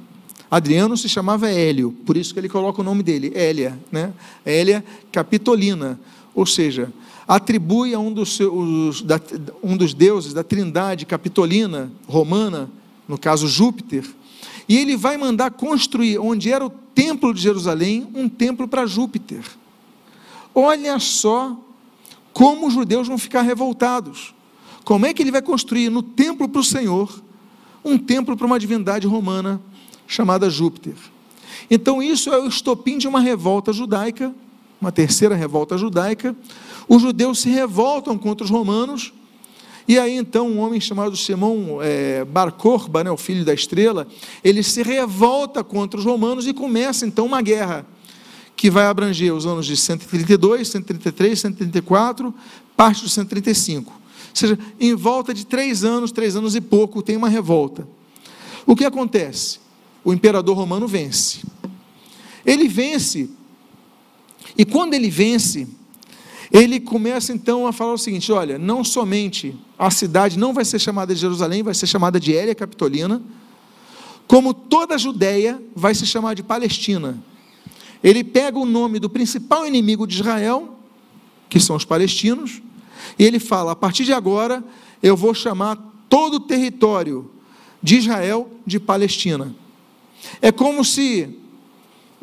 Adriano 0.50 0.96
se 0.96 1.10
chamava 1.10 1.50
Hélio, 1.50 1.91
por 2.05 2.15
isso 2.15 2.34
que 2.34 2.39
ele 2.39 2.50
coloca 2.50 2.82
o 2.82 2.84
nome 2.84 3.01
dele, 3.01 3.32
Hélia, 3.34 3.79
né? 3.91 4.13
Hélia 4.46 4.84
Capitolina, 5.12 6.00
ou 6.36 6.46
seja, 6.46 6.93
atribui 7.27 7.93
a 7.93 8.00
um 8.00 8.12
dos, 8.12 8.36
seus, 8.36 9.01
da, 9.01 9.20
um 9.63 9.75
dos 9.75 9.93
deuses 9.93 10.34
da 10.34 10.43
trindade 10.43 11.05
capitolina 11.05 11.91
romana, 12.08 12.70
no 13.08 13.17
caso 13.17 13.48
Júpiter, 13.48 14.05
e 14.67 14.77
ele 14.77 14.96
vai 14.96 15.17
mandar 15.17 15.51
construir, 15.51 16.20
onde 16.20 16.51
era 16.51 16.65
o 16.65 16.70
templo 16.94 17.34
de 17.34 17.42
Jerusalém, 17.42 18.08
um 18.14 18.28
templo 18.30 18.68
para 18.68 18.86
Júpiter. 18.86 19.44
Olha 20.54 21.00
só 21.00 21.58
como 22.32 22.68
os 22.68 22.74
judeus 22.74 23.08
vão 23.08 23.18
ficar 23.18 23.42
revoltados. 23.42 24.34
Como 24.84 25.06
é 25.06 25.14
que 25.14 25.22
ele 25.22 25.32
vai 25.32 25.42
construir 25.42 25.90
no 25.90 26.04
templo 26.04 26.48
para 26.48 26.62
o 26.62 26.64
Senhor 26.64 27.24
um 27.84 27.98
templo 27.98 28.38
para 28.38 28.48
uma 28.48 28.60
divindade 28.60 29.06
romana 29.06 29.62
chamada 30.08 30.50
Júpiter. 30.50 30.96
Então, 31.70 32.02
isso 32.02 32.30
é 32.30 32.40
o 32.40 32.48
estopim 32.48 32.98
de 32.98 33.08
uma 33.08 33.20
revolta 33.20 33.74
judaica, 33.74 34.34
uma 34.80 34.92
terceira 34.92 35.36
revolta 35.36 35.78
judaica. 35.78 36.36
Os 36.88 37.02
judeus 37.02 37.40
se 37.40 37.50
revoltam 37.50 38.18
contra 38.18 38.44
os 38.44 38.50
romanos, 38.50 39.14
e 39.88 40.00
aí 40.00 40.16
então 40.16 40.48
um 40.48 40.60
homem 40.60 40.80
chamado 40.80 41.16
Simão 41.16 41.80
é, 41.82 42.24
Bar 42.25 42.52
Corba, 42.52 43.04
né, 43.04 43.12
o 43.12 43.18
filho 43.18 43.44
da 43.44 43.54
estrela, 43.54 44.08
ele 44.44 44.63
se 44.63 44.82
revolta 44.82 45.63
contra 45.63 46.00
os 46.00 46.06
romanos 46.06 46.48
e 46.48 46.54
começa 46.54 47.06
então 47.06 47.25
uma 47.25 47.42
guerra 47.42 47.86
que 48.56 48.70
vai 48.70 48.86
abranger 48.86 49.34
os 49.34 49.46
anos 49.46 49.66
de 49.66 49.75
132, 49.75 50.68
133, 50.68 51.40
134, 51.40 52.34
parte 52.78 53.04
do 53.04 53.10
135. 53.10 53.92
Ou 53.92 54.00
seja, 54.34 54.58
em 54.80 54.96
volta 54.96 55.34
de 55.34 55.46
três 55.46 55.84
anos, 55.84 56.12
três 56.12 56.36
anos 56.36 56.56
e 56.56 56.62
pouco, 56.62 57.02
tem 57.02 57.18
uma 57.18 57.30
revolta. 57.30 57.88
O 58.66 58.75
que 58.75 58.86
acontece? 58.86 59.63
o 60.04 60.13
imperador 60.13 60.58
romano 60.58 60.88
vence. 60.88 61.42
Ele 62.46 62.68
vence. 62.68 63.30
E 64.58 64.66
quando 64.66 64.94
ele 64.94 65.10
vence, 65.10 65.68
ele 66.53 66.79
começa 66.79 67.33
então 67.33 67.65
a 67.65 67.74
falar 67.74 67.93
o 67.93 67.98
seguinte: 67.98 68.31
olha, 68.31 68.60
não 68.60 68.83
somente 68.83 69.60
a 69.77 69.89
cidade 69.89 70.38
não 70.38 70.53
vai 70.53 70.63
ser 70.63 70.77
chamada 70.77 71.12
de 71.15 71.19
Jerusalém, 71.19 71.63
vai 71.63 71.74
ser 71.74 71.88
chamada 71.88 72.19
de 72.19 72.31
Hélia 72.31 72.53
Capitolina, 72.53 73.19
como 74.27 74.53
toda 74.53 74.93
a 74.93 74.98
Judéia 75.00 75.60
vai 75.75 75.95
se 75.95 76.05
chamar 76.05 76.36
de 76.36 76.43
Palestina. 76.43 77.17
Ele 78.03 78.24
pega 78.24 78.60
o 78.60 78.65
nome 78.65 79.00
do 79.00 79.10
principal 79.10 79.65
inimigo 79.65 80.05
de 80.05 80.15
Israel, 80.15 80.77
que 81.50 81.60
são 81.60 81.75
os 81.75 81.86
palestinos, 81.86 82.62
e 83.17 83.24
ele 83.24 83.39
fala: 83.39 83.72
a 83.72 83.75
partir 83.75 84.05
de 84.05 84.13
agora, 84.13 84.63
eu 85.01 85.17
vou 85.17 85.33
chamar 85.33 85.75
todo 86.07 86.36
o 86.36 86.39
território 86.39 87.31
de 87.81 87.98
Israel 87.98 88.51
de 88.63 88.79
Palestina. 88.79 89.55
É 90.39 90.51
como 90.51 90.86
se 90.86 91.39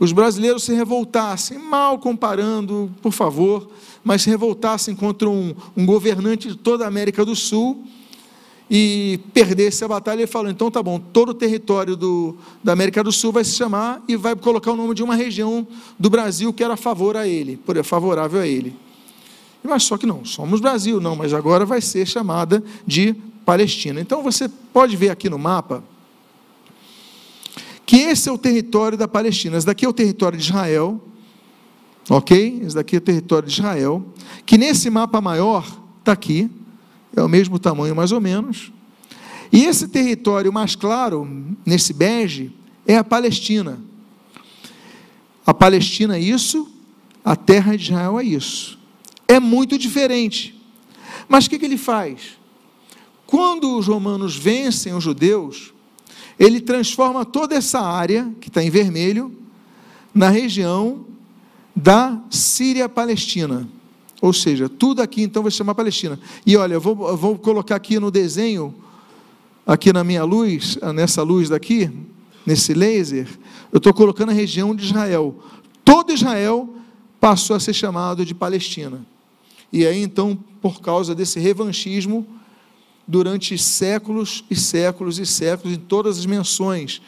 os 0.00 0.12
brasileiros 0.12 0.62
se 0.62 0.72
revoltassem, 0.72 1.58
mal 1.58 1.98
comparando, 1.98 2.90
por 3.02 3.12
favor, 3.12 3.68
mas 4.02 4.22
se 4.22 4.30
revoltassem 4.30 4.96
contra 4.96 5.28
um, 5.28 5.54
um 5.76 5.84
governante 5.84 6.48
de 6.48 6.56
toda 6.56 6.86
a 6.86 6.88
América 6.88 7.22
do 7.22 7.36
Sul 7.36 7.84
e 8.70 9.20
perdesse 9.34 9.84
a 9.84 9.88
batalha, 9.88 10.20
ele 10.20 10.26
falou: 10.26 10.50
então 10.50 10.70
tá 10.70 10.82
bom, 10.82 10.98
todo 10.98 11.30
o 11.30 11.34
território 11.34 11.96
do, 11.96 12.34
da 12.64 12.72
América 12.72 13.04
do 13.04 13.12
Sul 13.12 13.30
vai 13.30 13.44
se 13.44 13.54
chamar 13.56 14.02
e 14.08 14.16
vai 14.16 14.34
colocar 14.34 14.72
o 14.72 14.76
nome 14.76 14.94
de 14.94 15.02
uma 15.02 15.14
região 15.14 15.68
do 15.98 16.08
Brasil 16.08 16.50
que 16.50 16.64
era 16.64 16.78
favor 16.78 17.14
a 17.14 17.28
ele, 17.28 17.60
favorável 17.84 18.40
a 18.40 18.46
ele. 18.46 18.74
Mas 19.62 19.82
só 19.82 19.98
que 19.98 20.06
não, 20.06 20.24
somos 20.24 20.60
Brasil, 20.60 20.98
não, 20.98 21.14
mas 21.14 21.34
agora 21.34 21.66
vai 21.66 21.82
ser 21.82 22.06
chamada 22.06 22.64
de 22.86 23.14
Palestina. 23.44 24.00
Então 24.00 24.22
você 24.22 24.48
pode 24.72 24.96
ver 24.96 25.10
aqui 25.10 25.28
no 25.28 25.38
mapa 25.38 25.84
que 27.90 27.96
esse 27.96 28.28
é 28.28 28.32
o 28.32 28.38
território 28.38 28.96
da 28.96 29.08
Palestina. 29.08 29.56
Esse 29.56 29.66
daqui 29.66 29.84
é 29.84 29.88
o 29.88 29.92
território 29.92 30.38
de 30.38 30.44
Israel, 30.44 31.02
ok? 32.08 32.62
Esse 32.64 32.76
daqui 32.76 32.94
é 32.94 32.98
o 32.98 33.00
território 33.00 33.48
de 33.48 33.52
Israel, 33.52 34.06
que 34.46 34.56
nesse 34.56 34.88
mapa 34.88 35.20
maior 35.20 35.66
está 35.98 36.12
aqui, 36.12 36.48
é 37.16 37.20
o 37.20 37.28
mesmo 37.28 37.58
tamanho 37.58 37.96
mais 37.96 38.12
ou 38.12 38.20
menos. 38.20 38.72
E 39.52 39.64
esse 39.64 39.88
território 39.88 40.52
mais 40.52 40.76
claro, 40.76 41.28
nesse 41.66 41.92
bege, 41.92 42.52
é 42.86 42.96
a 42.96 43.02
Palestina. 43.02 43.80
A 45.44 45.52
Palestina 45.52 46.16
é 46.16 46.20
isso, 46.20 46.70
a 47.24 47.34
terra 47.34 47.76
de 47.76 47.86
Israel 47.86 48.20
é 48.20 48.22
isso. 48.22 48.78
É 49.26 49.40
muito 49.40 49.76
diferente. 49.76 50.54
Mas 51.28 51.46
o 51.46 51.50
que, 51.50 51.58
que 51.58 51.64
ele 51.64 51.76
faz? 51.76 52.38
Quando 53.26 53.76
os 53.76 53.88
romanos 53.88 54.36
vencem 54.36 54.94
os 54.94 55.02
judeus, 55.02 55.74
ele 56.40 56.58
transforma 56.58 57.22
toda 57.22 57.54
essa 57.54 57.80
área, 57.80 58.32
que 58.40 58.48
está 58.48 58.64
em 58.64 58.70
vermelho, 58.70 59.30
na 60.14 60.30
região 60.30 61.04
da 61.76 62.18
Síria-Palestina. 62.30 63.68
Ou 64.22 64.32
seja, 64.32 64.66
tudo 64.66 65.02
aqui 65.02 65.22
então 65.22 65.42
vai 65.42 65.52
se 65.52 65.58
chamar 65.58 65.74
Palestina. 65.74 66.18
E 66.46 66.56
olha, 66.56 66.74
eu 66.74 66.80
vou, 66.80 67.08
eu 67.08 67.16
vou 67.16 67.36
colocar 67.38 67.76
aqui 67.76 68.00
no 68.00 68.10
desenho, 68.10 68.74
aqui 69.66 69.92
na 69.92 70.02
minha 70.02 70.24
luz, 70.24 70.78
nessa 70.94 71.22
luz 71.22 71.50
daqui, 71.50 71.90
nesse 72.46 72.72
laser, 72.72 73.28
eu 73.70 73.76
estou 73.76 73.92
colocando 73.92 74.30
a 74.30 74.34
região 74.34 74.74
de 74.74 74.86
Israel. 74.86 75.38
Todo 75.84 76.10
Israel 76.10 76.74
passou 77.20 77.54
a 77.54 77.60
ser 77.60 77.74
chamado 77.74 78.24
de 78.24 78.34
Palestina. 78.34 79.04
E 79.70 79.86
aí 79.86 80.02
então, 80.02 80.38
por 80.62 80.80
causa 80.80 81.14
desse 81.14 81.38
revanchismo, 81.38 82.26
durante 83.10 83.58
séculos 83.58 84.44
e 84.48 84.54
séculos 84.54 85.18
e 85.18 85.26
séculos, 85.26 85.76
em 85.76 85.80
todas 85.80 86.16
as 86.16 86.26
menções 86.26 87.02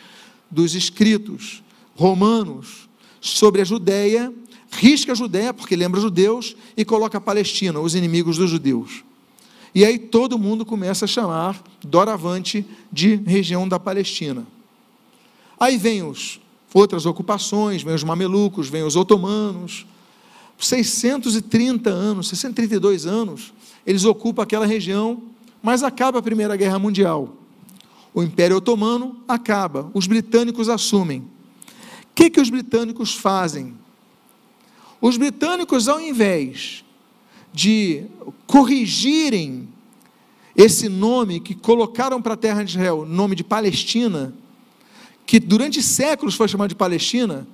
dos 0.50 0.74
escritos 0.74 1.62
romanos 1.94 2.88
sobre 3.20 3.62
a 3.62 3.64
Judéia, 3.64 4.32
risca 4.72 5.12
a 5.12 5.14
Judéia, 5.14 5.54
porque 5.54 5.76
lembra 5.76 6.00
judeus, 6.00 6.56
e 6.76 6.84
coloca 6.84 7.18
a 7.18 7.20
Palestina, 7.20 7.78
os 7.78 7.94
inimigos 7.94 8.36
dos 8.36 8.50
judeus. 8.50 9.04
E 9.72 9.84
aí 9.84 9.96
todo 9.96 10.36
mundo 10.36 10.66
começa 10.66 11.04
a 11.04 11.08
chamar 11.08 11.62
doravante 11.80 12.66
de 12.90 13.14
região 13.14 13.68
da 13.68 13.78
Palestina. 13.78 14.44
Aí 15.58 15.76
vem 15.76 16.02
os 16.02 16.40
outras 16.74 17.06
ocupações, 17.06 17.84
vem 17.84 17.94
os 17.94 18.02
mamelucos, 18.02 18.68
vem 18.68 18.82
os 18.82 18.96
otomanos. 18.96 19.86
630 20.58 21.90
anos, 21.90 22.28
632 22.28 23.06
anos, 23.06 23.52
eles 23.86 24.04
ocupam 24.04 24.42
aquela 24.42 24.66
região 24.66 25.31
mas 25.62 25.82
acaba 25.82 26.18
a 26.18 26.22
Primeira 26.22 26.56
Guerra 26.56 26.78
Mundial. 26.78 27.36
O 28.12 28.22
Império 28.22 28.56
Otomano 28.56 29.16
acaba, 29.28 29.90
os 29.94 30.06
britânicos 30.06 30.68
assumem. 30.68 31.20
O 31.20 32.14
que, 32.14 32.28
que 32.28 32.40
os 32.40 32.50
britânicos 32.50 33.14
fazem? 33.14 33.74
Os 35.00 35.16
britânicos, 35.16 35.88
ao 35.88 36.00
invés 36.00 36.84
de 37.52 38.04
corrigirem 38.46 39.68
esse 40.54 40.88
nome 40.88 41.40
que 41.40 41.54
colocaram 41.54 42.20
para 42.20 42.34
a 42.34 42.36
terra 42.36 42.62
de 42.62 42.72
Israel, 42.72 43.06
nome 43.06 43.34
de 43.34 43.42
Palestina, 43.42 44.34
que 45.24 45.40
durante 45.40 45.82
séculos 45.82 46.34
foi 46.34 46.48
chamado 46.48 46.68
de 46.68 46.74
Palestina, 46.74 47.46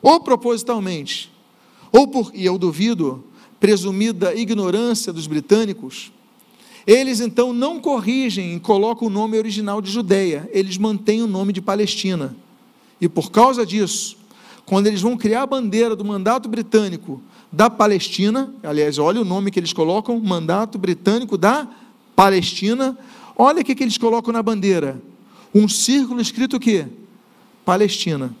ou 0.00 0.20
propositalmente, 0.20 1.32
ou 1.90 2.06
por, 2.06 2.30
e 2.32 2.44
eu 2.44 2.56
duvido, 2.58 3.24
presumida 3.58 4.34
ignorância 4.34 5.12
dos 5.12 5.26
britânicos, 5.26 6.12
eles 6.88 7.20
então 7.20 7.52
não 7.52 7.78
corrigem 7.78 8.56
e 8.56 8.60
colocam 8.60 9.08
o 9.08 9.10
nome 9.10 9.36
original 9.36 9.82
de 9.82 9.90
Judeia, 9.90 10.48
eles 10.54 10.78
mantêm 10.78 11.20
o 11.20 11.26
nome 11.26 11.52
de 11.52 11.60
Palestina. 11.60 12.34
E 12.98 13.06
por 13.06 13.30
causa 13.30 13.66
disso, 13.66 14.16
quando 14.64 14.86
eles 14.86 15.02
vão 15.02 15.14
criar 15.14 15.42
a 15.42 15.46
bandeira 15.46 15.94
do 15.94 16.02
mandato 16.02 16.48
britânico 16.48 17.20
da 17.52 17.68
Palestina, 17.68 18.54
aliás, 18.62 18.96
olha 18.96 19.20
o 19.20 19.24
nome 19.24 19.50
que 19.50 19.60
eles 19.60 19.74
colocam, 19.74 20.18
mandato 20.18 20.78
britânico 20.78 21.36
da 21.36 21.68
Palestina, 22.16 22.96
olha 23.36 23.60
o 23.60 23.64
que, 23.64 23.74
que 23.74 23.84
eles 23.84 23.98
colocam 23.98 24.32
na 24.32 24.42
bandeira. 24.42 24.98
Um 25.54 25.68
círculo 25.68 26.22
escrito 26.22 26.56
o 26.56 26.60
quê? 26.60 26.86
Palestina. 27.66 28.34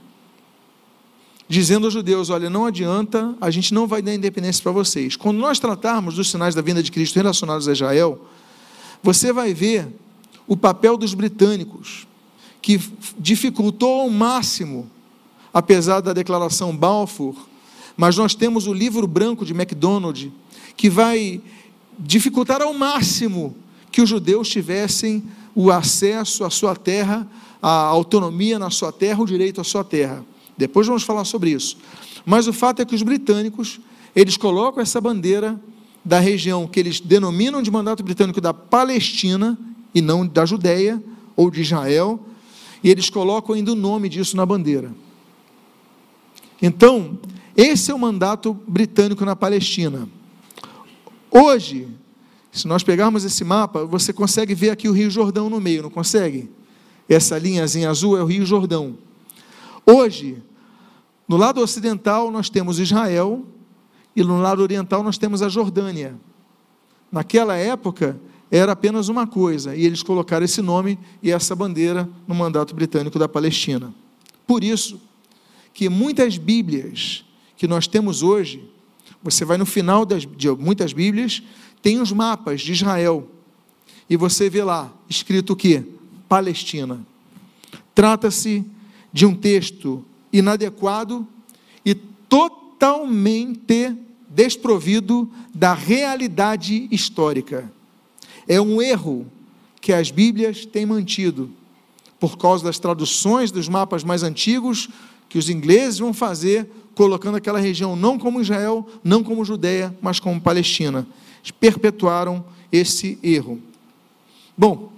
Dizendo 1.46 1.86
aos 1.86 1.92
judeus: 1.92 2.30
olha, 2.30 2.48
não 2.48 2.64
adianta, 2.64 3.34
a 3.42 3.50
gente 3.50 3.74
não 3.74 3.86
vai 3.86 4.00
dar 4.00 4.14
independência 4.14 4.62
para 4.62 4.72
vocês. 4.72 5.16
Quando 5.16 5.36
nós 5.36 5.58
tratarmos 5.58 6.14
dos 6.14 6.30
sinais 6.30 6.54
da 6.54 6.62
vinda 6.62 6.82
de 6.82 6.90
Cristo 6.90 7.16
relacionados 7.16 7.68
a 7.68 7.72
Israel, 7.72 8.26
você 9.02 9.32
vai 9.32 9.54
ver 9.54 9.88
o 10.46 10.56
papel 10.56 10.96
dos 10.96 11.14
britânicos, 11.14 12.06
que 12.60 12.80
dificultou 13.18 14.02
ao 14.02 14.10
máximo, 14.10 14.90
apesar 15.52 16.00
da 16.00 16.12
declaração 16.12 16.76
Balfour, 16.76 17.34
mas 17.96 18.16
nós 18.16 18.34
temos 18.34 18.66
o 18.66 18.72
livro 18.72 19.06
branco 19.06 19.44
de 19.44 19.52
MacDonald, 19.52 20.32
que 20.76 20.88
vai 20.88 21.40
dificultar 21.98 22.62
ao 22.62 22.72
máximo 22.72 23.56
que 23.90 24.00
os 24.00 24.08
judeus 24.08 24.48
tivessem 24.48 25.24
o 25.54 25.70
acesso 25.70 26.44
à 26.44 26.50
sua 26.50 26.76
terra, 26.76 27.26
a 27.60 27.70
autonomia 27.70 28.58
na 28.58 28.70
sua 28.70 28.92
terra, 28.92 29.22
o 29.22 29.26
direito 29.26 29.60
à 29.60 29.64
sua 29.64 29.82
terra. 29.82 30.24
Depois 30.56 30.86
vamos 30.86 31.02
falar 31.02 31.24
sobre 31.24 31.50
isso. 31.50 31.76
Mas 32.24 32.46
o 32.46 32.52
fato 32.52 32.80
é 32.80 32.84
que 32.84 32.94
os 32.94 33.02
britânicos, 33.02 33.80
eles 34.14 34.36
colocam 34.36 34.82
essa 34.82 35.00
bandeira 35.00 35.60
da 36.04 36.18
região 36.18 36.66
que 36.66 36.80
eles 36.80 37.00
denominam 37.00 37.60
de 37.60 37.70
mandato 37.70 38.02
britânico 38.02 38.40
da 38.40 38.54
Palestina 38.54 39.58
e 39.94 40.00
não 40.00 40.26
da 40.26 40.44
Judéia 40.46 41.02
ou 41.36 41.50
de 41.50 41.60
Israel, 41.60 42.20
e 42.82 42.90
eles 42.90 43.10
colocam 43.10 43.54
ainda 43.54 43.72
o 43.72 43.76
nome 43.76 44.08
disso 44.08 44.36
na 44.36 44.46
bandeira. 44.46 44.92
Então, 46.60 47.18
esse 47.56 47.90
é 47.90 47.94
o 47.94 47.98
mandato 47.98 48.54
britânico 48.66 49.24
na 49.24 49.36
Palestina. 49.36 50.08
Hoje, 51.30 51.88
se 52.50 52.66
nós 52.66 52.82
pegarmos 52.82 53.24
esse 53.24 53.44
mapa, 53.44 53.84
você 53.84 54.12
consegue 54.12 54.54
ver 54.54 54.70
aqui 54.70 54.88
o 54.88 54.92
Rio 54.92 55.10
Jordão 55.10 55.50
no 55.50 55.60
meio, 55.60 55.82
não 55.82 55.90
consegue? 55.90 56.50
Essa 57.08 57.38
linhazinha 57.38 57.90
azul 57.90 58.16
é 58.16 58.22
o 58.22 58.26
Rio 58.26 58.44
Jordão. 58.44 58.96
Hoje, 59.84 60.42
no 61.26 61.36
lado 61.36 61.60
ocidental, 61.60 62.30
nós 62.30 62.48
temos 62.48 62.78
Israel, 62.78 63.44
e 64.18 64.24
no 64.24 64.40
lado 64.40 64.62
oriental 64.62 65.04
nós 65.04 65.16
temos 65.16 65.42
a 65.42 65.48
Jordânia. 65.48 66.16
Naquela 67.10 67.56
época 67.56 68.20
era 68.50 68.72
apenas 68.72 69.08
uma 69.08 69.28
coisa, 69.28 69.76
e 69.76 69.84
eles 69.84 70.02
colocaram 70.02 70.44
esse 70.44 70.60
nome 70.60 70.98
e 71.22 71.30
essa 71.30 71.54
bandeira 71.54 72.08
no 72.26 72.34
mandato 72.34 72.74
britânico 72.74 73.16
da 73.16 73.28
Palestina. 73.28 73.94
Por 74.44 74.64
isso 74.64 75.00
que 75.72 75.88
muitas 75.88 76.36
Bíblias 76.36 77.24
que 77.56 77.68
nós 77.68 77.86
temos 77.86 78.22
hoje, 78.22 78.68
você 79.22 79.44
vai 79.44 79.56
no 79.56 79.66
final 79.66 80.04
das, 80.04 80.24
de 80.24 80.50
muitas 80.50 80.92
Bíblias, 80.92 81.42
tem 81.80 82.00
os 82.00 82.10
mapas 82.10 82.60
de 82.60 82.72
Israel. 82.72 83.28
E 84.10 84.16
você 84.16 84.50
vê 84.50 84.64
lá 84.64 84.92
escrito 85.08 85.52
o 85.52 85.56
que? 85.56 85.84
Palestina. 86.28 87.06
Trata-se 87.94 88.64
de 89.12 89.26
um 89.26 89.34
texto 89.34 90.04
inadequado 90.32 91.26
e 91.84 91.94
totalmente 91.94 94.07
desprovido 94.38 95.28
da 95.52 95.74
realidade 95.74 96.86
histórica. 96.92 97.68
É 98.46 98.60
um 98.60 98.80
erro 98.80 99.26
que 99.80 99.92
as 99.92 100.12
Bíblias 100.12 100.64
têm 100.64 100.86
mantido, 100.86 101.50
por 102.20 102.38
causa 102.38 102.62
das 102.62 102.78
traduções 102.78 103.50
dos 103.50 103.68
mapas 103.68 104.04
mais 104.04 104.22
antigos, 104.22 104.88
que 105.28 105.38
os 105.38 105.50
ingleses 105.50 105.98
vão 105.98 106.14
fazer, 106.14 106.70
colocando 106.94 107.36
aquela 107.36 107.58
região 107.58 107.96
não 107.96 108.16
como 108.16 108.40
Israel, 108.40 108.86
não 109.02 109.24
como 109.24 109.44
Judéia, 109.44 109.92
mas 110.00 110.20
como 110.20 110.40
Palestina. 110.40 111.04
Perpetuaram 111.58 112.44
esse 112.70 113.18
erro. 113.24 113.60
Bom, 114.56 114.92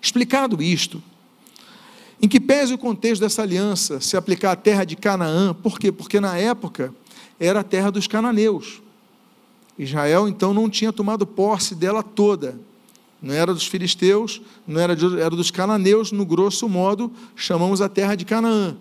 explicado 0.00 0.62
isto, 0.62 1.02
em 2.22 2.26
que 2.26 2.40
pese 2.40 2.72
o 2.72 2.78
contexto 2.78 3.20
dessa 3.20 3.42
aliança 3.42 4.00
se 4.00 4.16
aplicar 4.16 4.52
à 4.52 4.56
terra 4.56 4.84
de 4.84 4.96
Canaã, 4.96 5.52
por 5.52 5.78
quê? 5.78 5.92
Porque 5.92 6.20
na 6.20 6.38
época 6.38 6.94
era 7.38 7.60
a 7.60 7.64
terra 7.64 7.90
dos 7.90 8.06
cananeus. 8.06 8.80
Israel 9.78 10.28
então 10.28 10.54
não 10.54 10.70
tinha 10.70 10.92
tomado 10.92 11.26
posse 11.26 11.74
dela 11.74 12.02
toda. 12.02 12.58
Não 13.20 13.34
era 13.34 13.52
dos 13.52 13.66
filisteus, 13.66 14.40
não 14.66 14.80
era, 14.80 14.94
de, 14.94 15.20
era 15.20 15.30
dos 15.30 15.50
cananeus, 15.50 16.12
no 16.12 16.24
grosso 16.24 16.68
modo, 16.68 17.10
chamamos 17.34 17.80
a 17.80 17.88
terra 17.88 18.14
de 18.14 18.24
Canaã. 18.24 18.76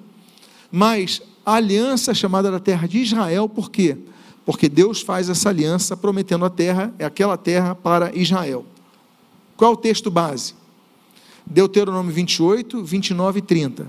Mas 0.72 1.22
a 1.46 1.54
aliança 1.54 2.14
chamada 2.14 2.52
da 2.52 2.60
terra 2.60 2.88
de 2.88 3.00
Israel, 3.00 3.48
por 3.48 3.72
quê? 3.72 3.98
Porque 4.46 4.68
Deus 4.70 5.02
faz 5.02 5.30
essa 5.30 5.50
aliança 5.50 5.96
prometendo 5.96 6.46
a 6.46 6.50
terra, 6.50 6.94
é 7.00 7.06
aquela 7.06 7.38
terra 7.38 7.74
para 7.74 8.16
Israel. 8.16 8.66
Qual 9.56 9.72
é 9.72 9.74
o 9.74 9.78
texto 9.78 10.12
base? 10.12 10.54
Deuteronômio 11.46 12.14
28, 12.14 12.84
29 12.84 13.40
e 13.40 13.42
30. 13.42 13.88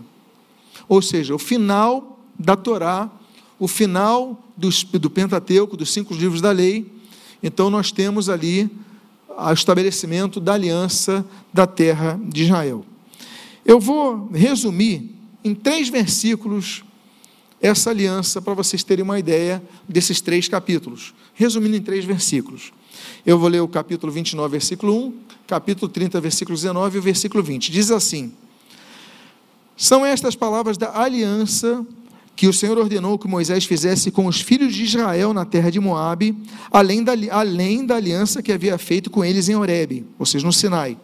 Ou 0.89 1.03
seja, 1.03 1.35
o 1.35 1.39
final 1.39 2.21
da 2.39 2.55
Torá, 2.55 3.11
o 3.59 3.67
final 3.67 4.43
do, 4.57 4.69
do 4.99 5.11
Pentateuco, 5.11 5.77
dos 5.77 5.93
cinco 5.93 6.15
livros 6.15 6.41
da 6.41 6.51
lei. 6.51 6.91
Então 7.43 7.71
nós 7.71 7.91
temos 7.91 8.29
ali 8.29 8.71
o 9.29 9.53
estabelecimento 9.53 10.41
da 10.41 10.55
aliança 10.55 11.25
da 11.53 11.67
terra 11.67 12.19
de 12.23 12.45
Israel. 12.45 12.85
Eu 13.65 13.81
vou 13.81 14.29
resumir 14.33 15.11
em 15.45 15.55
três 15.55 15.89
versículos 15.89 16.85
essa 17.61 17.91
aliança 17.91 18.41
para 18.41 18.55
vocês 18.55 18.83
terem 18.83 19.03
uma 19.03 19.19
ideia 19.19 19.63
desses 19.89 20.21
três 20.21 20.49
capítulos. 20.49 21.15
Resumindo 21.35 21.77
em 21.77 21.83
três 21.83 22.05
versículos. 22.05 22.73
Eu 23.25 23.39
vou 23.39 23.49
ler 23.49 23.61
o 23.61 23.69
capítulo 23.69 24.13
29, 24.13 24.53
versículo 24.53 25.07
1, 25.09 25.15
capítulo 25.47 25.91
30, 25.91 26.21
versículo 26.21 26.57
19 26.57 26.97
e 26.97 26.99
o 26.99 27.03
versículo 27.03 27.43
20. 27.43 27.71
Diz 27.71 27.91
assim: 27.91 28.33
São 29.77 30.05
estas 30.05 30.35
palavras 30.35 30.77
da 30.79 30.99
aliança 30.99 31.85
que 32.37 32.47
o 32.47 32.53
Senhor 32.53 32.77
ordenou 32.77 33.19
que 33.19 33.27
Moisés 33.27 33.65
fizesse 33.65 34.11
com 34.11 34.27
os 34.27 34.43
filhos 34.43 34.75
de 34.75 34.85
Israel 34.85 35.33
na 35.33 35.47
terra 35.47 35.71
de 35.71 35.81
Moabe, 35.81 36.37
além 36.71 37.03
da, 37.03 37.13
além 37.31 37.87
da 37.87 37.97
aliança 37.97 38.43
que 38.43 38.53
havia 38.53 38.77
feito 38.77 39.11
com 39.11 39.25
eles 39.25 39.49
em 39.49 39.57
Horebe, 39.57 40.05
ou 40.19 40.27
seja, 40.27 40.47
no 40.47 40.53
Sinai. 40.53 40.99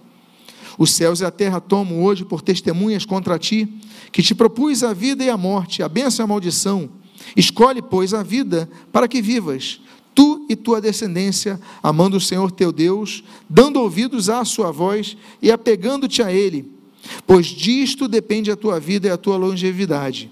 Os 0.78 0.90
céus 0.90 1.20
e 1.20 1.24
a 1.24 1.30
terra 1.30 1.58
tomam 1.58 2.02
hoje 2.02 2.22
por 2.22 2.42
testemunhas 2.42 3.06
contra 3.06 3.38
ti, 3.38 3.66
que 4.12 4.22
te 4.22 4.34
propus 4.34 4.84
a 4.84 4.92
vida 4.92 5.24
e 5.24 5.30
a 5.30 5.36
morte, 5.36 5.82
a 5.82 5.88
bênção 5.88 6.22
e 6.22 6.24
a 6.24 6.28
maldição. 6.28 6.90
Escolhe, 7.34 7.80
pois, 7.80 8.12
a 8.12 8.22
vida 8.22 8.68
para 8.92 9.08
que 9.08 9.22
vivas, 9.22 9.80
tu 10.14 10.46
e 10.50 10.54
tua 10.54 10.82
descendência, 10.82 11.58
amando 11.82 12.18
o 12.18 12.20
Senhor 12.20 12.50
teu 12.50 12.70
Deus, 12.70 13.24
dando 13.48 13.80
ouvidos 13.80 14.28
à 14.28 14.44
sua 14.44 14.70
voz 14.70 15.16
e 15.40 15.50
apegando-te 15.50 16.22
a 16.22 16.30
Ele, 16.30 16.70
pois 17.26 17.46
disto 17.46 18.06
depende 18.06 18.50
a 18.50 18.56
tua 18.56 18.78
vida 18.78 19.08
e 19.08 19.10
a 19.10 19.16
tua 19.16 19.38
longevidade. 19.38 20.30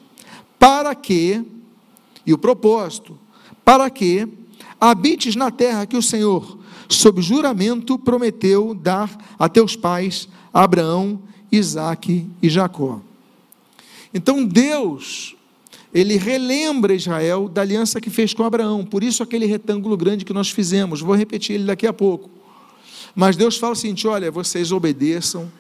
Para 0.61 0.95
que, 0.95 1.43
e 2.25 2.33
o 2.33 2.39
propósito, 2.39 3.19
para 3.65 3.91
que 3.91 4.29
habites 4.81 5.35
na 5.35 5.51
terra 5.51 5.87
que 5.87 5.97
o 5.97 6.03
Senhor, 6.03 6.59
sob 6.89 7.21
juramento, 7.21 7.99
prometeu 7.99 8.75
dar 8.75 9.11
a 9.39 9.49
teus 9.49 9.75
pais, 9.75 10.29
Abraão, 10.55 11.19
Isaque 11.51 12.29
e 12.41 12.49
Jacó. 12.49 13.01
Então 14.15 14.45
Deus 14.45 15.35
ele 15.93 16.17
relembra 16.17 16.95
Israel 16.95 17.49
da 17.49 17.63
aliança 17.63 18.01
que 18.01 18.11
fez 18.11 18.33
com 18.33 18.45
Abraão. 18.45 18.85
Por 18.85 19.03
isso, 19.03 19.23
aquele 19.23 19.47
retângulo 19.47 19.97
grande 19.97 20.25
que 20.25 20.33
nós 20.33 20.49
fizemos. 20.49 21.01
Vou 21.01 21.17
repetir 21.17 21.57
ele 21.57 21.65
daqui 21.65 21.87
a 21.87 21.93
pouco. 21.93 22.31
Mas 23.15 23.37
Deus 23.37 23.57
fala 23.57 23.73
o 23.73 23.77
seguinte: 23.77 24.07
olha, 24.07 24.31
vocês 24.31 24.71
obedeçam, 24.71 25.51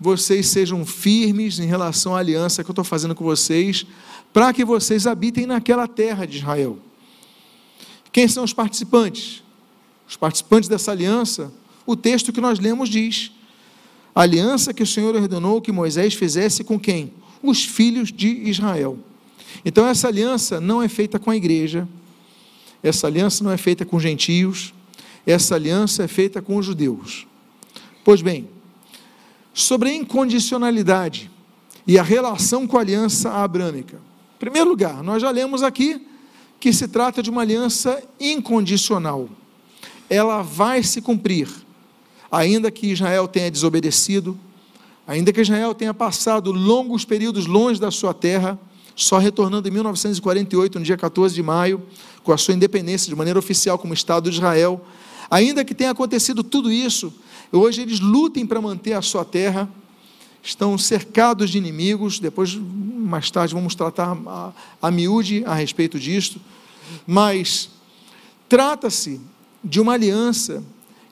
vocês 0.00 0.48
sejam 0.48 0.84
firmes 0.84 1.60
em 1.60 1.66
relação 1.66 2.16
à 2.16 2.18
aliança 2.18 2.64
que 2.64 2.70
eu 2.70 2.72
estou 2.72 2.84
fazendo 2.84 3.14
com 3.14 3.24
vocês, 3.24 3.86
para 4.32 4.52
que 4.52 4.64
vocês 4.64 5.06
habitem 5.06 5.46
naquela 5.46 5.86
terra 5.86 6.26
de 6.26 6.38
Israel. 6.38 6.78
Quem 8.10 8.26
são 8.28 8.44
os 8.44 8.52
participantes? 8.52 9.42
Os 10.08 10.16
participantes 10.16 10.68
dessa 10.68 10.90
aliança, 10.90 11.52
o 11.86 11.96
texto 11.96 12.32
que 12.32 12.40
nós 12.40 12.58
lemos 12.58 12.88
diz: 12.88 13.32
a 14.14 14.22
aliança 14.22 14.74
que 14.74 14.82
o 14.82 14.86
Senhor 14.86 15.14
ordenou 15.14 15.60
que 15.60 15.72
Moisés 15.72 16.14
fizesse 16.14 16.62
com 16.62 16.78
quem? 16.78 17.12
Os 17.42 17.64
filhos 17.64 18.12
de 18.12 18.28
Israel. 18.28 18.98
Então, 19.64 19.86
essa 19.86 20.08
aliança 20.08 20.60
não 20.60 20.82
é 20.82 20.88
feita 20.88 21.18
com 21.18 21.30
a 21.30 21.36
igreja, 21.36 21.88
essa 22.82 23.06
aliança 23.06 23.44
não 23.44 23.50
é 23.50 23.56
feita 23.56 23.84
com 23.84 23.98
gentios, 23.98 24.74
essa 25.26 25.54
aliança 25.54 26.02
é 26.02 26.08
feita 26.08 26.42
com 26.42 26.56
os 26.56 26.66
judeus. 26.66 27.26
Pois 28.04 28.20
bem, 28.20 28.48
sobre 29.54 29.90
a 29.90 29.94
incondicionalidade 29.94 31.30
e 31.86 31.98
a 31.98 32.02
relação 32.02 32.66
com 32.66 32.76
a 32.76 32.80
aliança 32.80 33.30
abrâmica. 33.30 33.98
Primeiro 34.42 34.70
lugar, 34.70 35.04
nós 35.04 35.22
já 35.22 35.30
lemos 35.30 35.62
aqui 35.62 36.04
que 36.58 36.72
se 36.72 36.88
trata 36.88 37.22
de 37.22 37.30
uma 37.30 37.42
aliança 37.42 38.02
incondicional. 38.18 39.28
Ela 40.10 40.42
vai 40.42 40.82
se 40.82 41.00
cumprir, 41.00 41.48
ainda 42.28 42.68
que 42.68 42.88
Israel 42.88 43.28
tenha 43.28 43.48
desobedecido, 43.48 44.36
ainda 45.06 45.32
que 45.32 45.40
Israel 45.40 45.72
tenha 45.76 45.94
passado 45.94 46.50
longos 46.50 47.04
períodos 47.04 47.46
longe 47.46 47.80
da 47.80 47.92
sua 47.92 48.12
terra, 48.12 48.58
só 48.96 49.16
retornando 49.16 49.68
em 49.68 49.70
1948, 49.70 50.76
no 50.76 50.84
dia 50.84 50.96
14 50.96 51.32
de 51.32 51.42
maio, 51.44 51.80
com 52.24 52.32
a 52.32 52.36
sua 52.36 52.52
independência 52.52 53.08
de 53.08 53.14
maneira 53.14 53.38
oficial 53.38 53.78
como 53.78 53.94
Estado 53.94 54.28
de 54.28 54.38
Israel. 54.38 54.84
Ainda 55.30 55.64
que 55.64 55.72
tenha 55.72 55.92
acontecido 55.92 56.42
tudo 56.42 56.72
isso, 56.72 57.14
hoje 57.52 57.82
eles 57.82 58.00
lutem 58.00 58.44
para 58.44 58.60
manter 58.60 58.94
a 58.94 59.02
sua 59.02 59.24
terra, 59.24 59.70
estão 60.42 60.76
cercados 60.76 61.50
de 61.50 61.58
inimigos. 61.58 62.18
Depois, 62.18 62.54
mais 62.54 63.30
tarde, 63.30 63.54
vamos 63.54 63.74
tratar 63.74 64.16
a, 64.26 64.52
a 64.80 64.90
miúde 64.90 65.44
a 65.46 65.54
respeito 65.54 65.98
disto. 65.98 66.40
Mas 67.06 67.70
trata-se 68.48 69.20
de 69.62 69.80
uma 69.80 69.92
aliança 69.92 70.62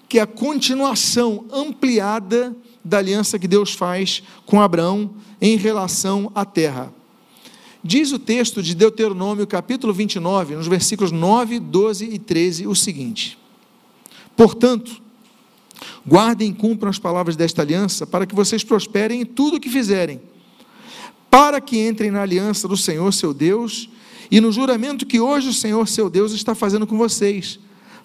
que 0.08 0.18
é 0.18 0.22
a 0.22 0.26
continuação 0.26 1.44
ampliada 1.52 2.54
da 2.84 2.98
aliança 2.98 3.38
que 3.38 3.46
Deus 3.46 3.72
faz 3.72 4.22
com 4.44 4.60
Abraão 4.60 5.14
em 5.40 5.56
relação 5.56 6.32
à 6.34 6.44
terra. 6.44 6.92
Diz 7.82 8.12
o 8.12 8.18
texto 8.18 8.62
de 8.62 8.74
Deuteronômio, 8.74 9.46
capítulo 9.46 9.92
29, 9.92 10.56
nos 10.56 10.66
versículos 10.66 11.12
9, 11.12 11.60
12 11.60 12.04
e 12.06 12.18
13, 12.18 12.66
o 12.66 12.74
seguinte: 12.74 13.38
Portanto, 14.36 15.00
guardem 16.06 16.50
e 16.50 16.54
cumpram 16.54 16.90
as 16.90 16.98
palavras 16.98 17.36
desta 17.36 17.62
aliança, 17.62 18.06
para 18.06 18.26
que 18.26 18.34
vocês 18.34 18.64
prosperem 18.64 19.22
em 19.22 19.24
tudo 19.24 19.56
o 19.56 19.60
que 19.60 19.68
fizerem, 19.68 20.20
para 21.30 21.60
que 21.60 21.86
entrem 21.86 22.10
na 22.10 22.22
aliança 22.22 22.66
do 22.66 22.76
Senhor 22.76 23.12
seu 23.12 23.32
Deus 23.32 23.88
e 24.30 24.40
no 24.40 24.52
juramento 24.52 25.06
que 25.06 25.20
hoje 25.20 25.48
o 25.48 25.52
Senhor 25.52 25.86
seu 25.88 26.08
Deus 26.08 26.32
está 26.32 26.54
fazendo 26.54 26.86
com 26.86 26.96
vocês, 26.96 27.58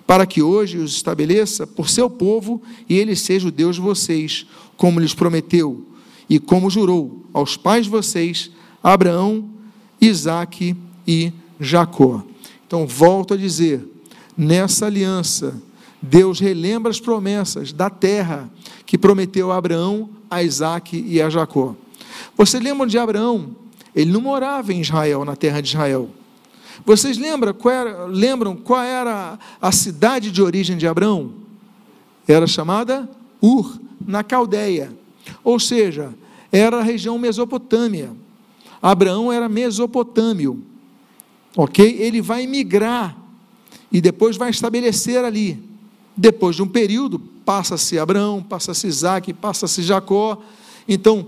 para 0.06 0.26
que 0.26 0.42
hoje 0.42 0.78
os 0.78 0.96
estabeleça 0.96 1.66
por 1.66 1.90
seu 1.90 2.10
povo 2.10 2.62
e 2.88 2.98
ele 2.98 3.16
seja 3.16 3.48
o 3.48 3.52
Deus 3.52 3.76
de 3.76 3.82
vocês, 3.82 4.46
como 4.78 5.00
lhes 5.00 5.14
prometeu 5.14 5.86
e 6.30 6.40
como 6.40 6.70
jurou 6.70 7.26
aos 7.34 7.56
pais 7.58 7.86
de 7.86 7.92
vocês, 7.92 8.52
Abraão, 8.84 9.50
Isaac 10.00 10.76
e 11.08 11.32
Jacó. 11.60 12.24
Então, 12.68 12.86
volto 12.88 13.34
a 13.34 13.38
dizer, 13.38 13.88
nessa 14.38 14.88
aliança, 14.88 15.62
Deus 16.06 16.40
relembra 16.40 16.90
as 16.90 17.00
promessas 17.00 17.74
da 17.74 17.90
terra 17.90 18.50
que 18.86 18.98
prometeu 18.98 19.52
a 19.52 19.58
Abraão, 19.58 20.10
a 20.30 20.44
Isaac 20.44 21.04
e 21.06 21.22
a 21.22 21.30
Jacó. 21.30 21.76
Vocês 22.38 22.64
lembram 22.64 22.88
de 22.88 22.98
Abraão? 22.98 23.56
Ele 23.96 24.12
não 24.12 24.22
morava 24.22 24.74
em 24.74 24.82
Israel, 24.82 25.26
na 25.26 25.36
terra 25.36 25.62
de 25.62 25.70
Israel. 25.70 26.10
Vocês 26.86 27.18
lembram 27.18 27.54
qual 27.54 27.74
era, 27.74 28.06
lembram 28.06 28.56
qual 28.56 28.82
era 28.82 29.40
a 29.62 29.72
cidade 29.72 30.32
de 30.32 30.42
origem 30.42 30.78
de 30.78 30.88
Abraão? 30.88 31.34
Era 32.28 32.46
chamada 32.46 33.10
Ur, 33.42 33.80
na 34.06 34.24
Caldeia. 34.24 34.92
Ou 35.44 35.60
seja, 35.60 36.14
era 36.52 36.80
a 36.80 36.84
região 36.84 37.18
Mesopotâmia. 37.18 38.12
Abraão 38.82 39.32
era 39.32 39.50
mesopotâmio, 39.50 40.62
ok? 41.58 41.98
Ele 42.00 42.22
vai 42.22 42.46
migrar 42.46 43.18
e 43.92 44.00
depois 44.00 44.38
vai 44.38 44.52
estabelecer 44.52 45.26
ali. 45.26 45.75
Depois 46.16 46.56
de 46.56 46.64
um 46.64 46.68
período, 46.68 47.20
passa-se 47.20 48.00
Abraão, 48.00 48.42
passa-se 48.42 48.88
Isaac, 48.88 49.34
passa-se 49.34 49.82
Jacó. 49.84 50.42
Então, 50.88 51.28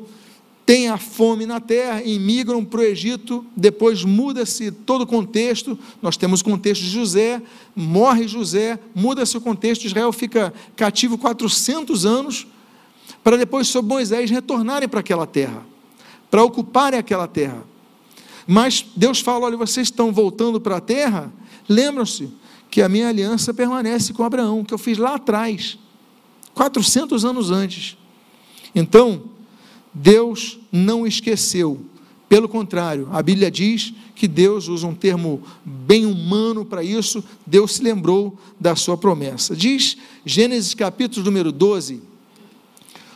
tem 0.66 0.90
a 0.90 0.98
fome 0.98 1.46
na 1.46 1.60
terra, 1.60 2.04
imigram 2.04 2.64
para 2.64 2.82
o 2.82 2.84
Egito, 2.84 3.46
depois 3.56 4.04
muda-se 4.04 4.72
todo 4.72 5.02
o 5.02 5.08
contexto. 5.08 5.78
Nós 6.02 6.18
temos 6.18 6.42
o 6.42 6.46
contexto 6.46 6.82
de 6.82 6.90
José, 6.90 7.42
morre 7.76 8.28
José, 8.28 8.78
muda-se 8.94 9.38
o 9.38 9.42
contexto, 9.42 9.86
Israel 9.86 10.12
fica 10.12 10.54
cativo 10.76 11.18
400 11.18 12.06
anos, 12.06 12.48
para 13.24 13.38
depois, 13.38 13.68
sob 13.68 13.88
Moisés, 13.88 14.30
retornarem 14.30 14.88
para 14.88 15.00
aquela 15.00 15.26
terra 15.26 15.66
para 16.30 16.44
ocuparem 16.44 17.00
aquela 17.00 17.28
terra. 17.28 17.64
Mas 18.46 18.86
Deus 18.96 19.20
fala: 19.20 19.46
olha, 19.46 19.58
vocês 19.58 19.88
estão 19.88 20.12
voltando 20.12 20.60
para 20.60 20.78
a 20.78 20.82
terra, 20.82 21.32
lembram-se 21.68 22.30
que 22.78 22.82
a 22.84 22.88
minha 22.88 23.10
aliança 23.10 23.56
permanece 23.56 24.14
com 24.14 24.24
Abraão, 24.24 24.64
que 24.64 24.72
eu 24.72 24.78
fiz 24.78 25.00
lá 25.00 25.16
atrás, 25.16 25.80
400 26.54 27.26
anos 27.26 27.50
antes. 27.50 27.98
Então, 28.76 29.24
Deus 29.92 30.60
não 30.72 31.08
esqueceu. 31.08 31.84
Pelo 32.30 32.48
contrário, 32.48 33.10
a 33.12 33.20
Bíblia 33.24 33.50
diz 33.50 33.96
que 34.14 34.28
Deus 34.28 34.68
usa 34.68 34.86
um 34.86 34.94
termo 34.94 35.42
bem 35.66 36.06
humano 36.06 36.64
para 36.64 36.84
isso, 36.84 37.24
Deus 37.48 37.78
se 37.78 37.82
lembrou 37.82 38.38
da 38.60 38.76
sua 38.76 38.96
promessa. 38.96 39.56
Diz 39.56 39.98
Gênesis 40.24 40.76
capítulo 40.76 41.26
número 41.26 41.52
12, 41.52 42.00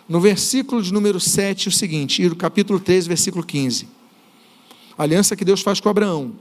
no 0.10 0.20
versículo 0.20 0.82
de 0.82 0.92
número 0.92 1.20
7, 1.20 1.68
o 1.68 1.72
seguinte, 1.72 2.24
e 2.24 2.28
no 2.28 2.36
capítulo 2.36 2.80
13, 2.80 3.08
versículo 3.08 3.46
15. 3.46 3.88
A 4.98 5.04
aliança 5.04 5.36
que 5.36 5.46
Deus 5.46 5.62
faz 5.62 5.80
com 5.80 5.88
Abraão. 5.88 6.32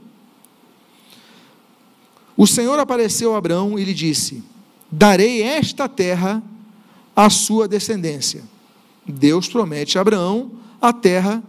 O 2.41 2.47
Senhor 2.47 2.79
apareceu 2.79 3.35
a 3.35 3.37
Abraão 3.37 3.77
e 3.77 3.83
lhe 3.83 3.93
disse: 3.93 4.43
Darei 4.91 5.43
esta 5.43 5.87
terra 5.87 6.41
à 7.15 7.29
sua 7.29 7.67
descendência. 7.67 8.41
Deus 9.07 9.47
promete 9.47 9.99
a 9.99 10.01
Abraão 10.01 10.51
a 10.81 10.91
terra 10.91 11.43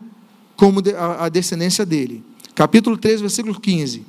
como 0.54 0.82
a 1.18 1.30
descendência 1.30 1.86
dele. 1.86 2.22
Capítulo 2.54 2.98
13, 2.98 3.22
versículo 3.22 3.58
15. 3.58 4.04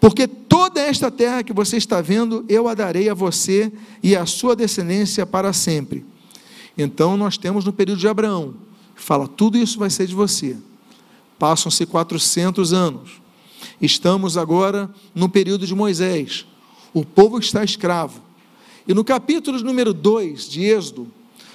Porque 0.00 0.26
toda 0.26 0.80
esta 0.80 1.10
terra 1.10 1.42
que 1.42 1.52
você 1.52 1.76
está 1.76 2.00
vendo, 2.00 2.46
eu 2.48 2.66
a 2.66 2.72
darei 2.72 3.10
a 3.10 3.14
você 3.14 3.70
e 4.02 4.16
à 4.16 4.24
sua 4.24 4.56
descendência 4.56 5.26
para 5.26 5.52
sempre. 5.52 6.02
Então 6.78 7.18
nós 7.18 7.36
temos 7.36 7.62
no 7.62 7.74
período 7.74 7.98
de 7.98 8.08
Abraão, 8.08 8.54
fala, 8.94 9.28
tudo 9.28 9.58
isso 9.58 9.78
vai 9.78 9.90
ser 9.90 10.06
de 10.06 10.14
você. 10.14 10.56
Passam-se 11.38 11.84
400 11.84 12.72
anos. 12.72 13.25
Estamos 13.80 14.36
agora 14.36 14.90
no 15.14 15.28
período 15.28 15.66
de 15.66 15.74
Moisés. 15.74 16.46
O 16.92 17.04
povo 17.04 17.38
está 17.38 17.62
escravo. 17.62 18.22
E 18.88 18.94
no 18.94 19.04
capítulo 19.04 19.58
número 19.60 19.92
2 19.92 20.48
de 20.48 20.62
Êxodo, 20.64 21.08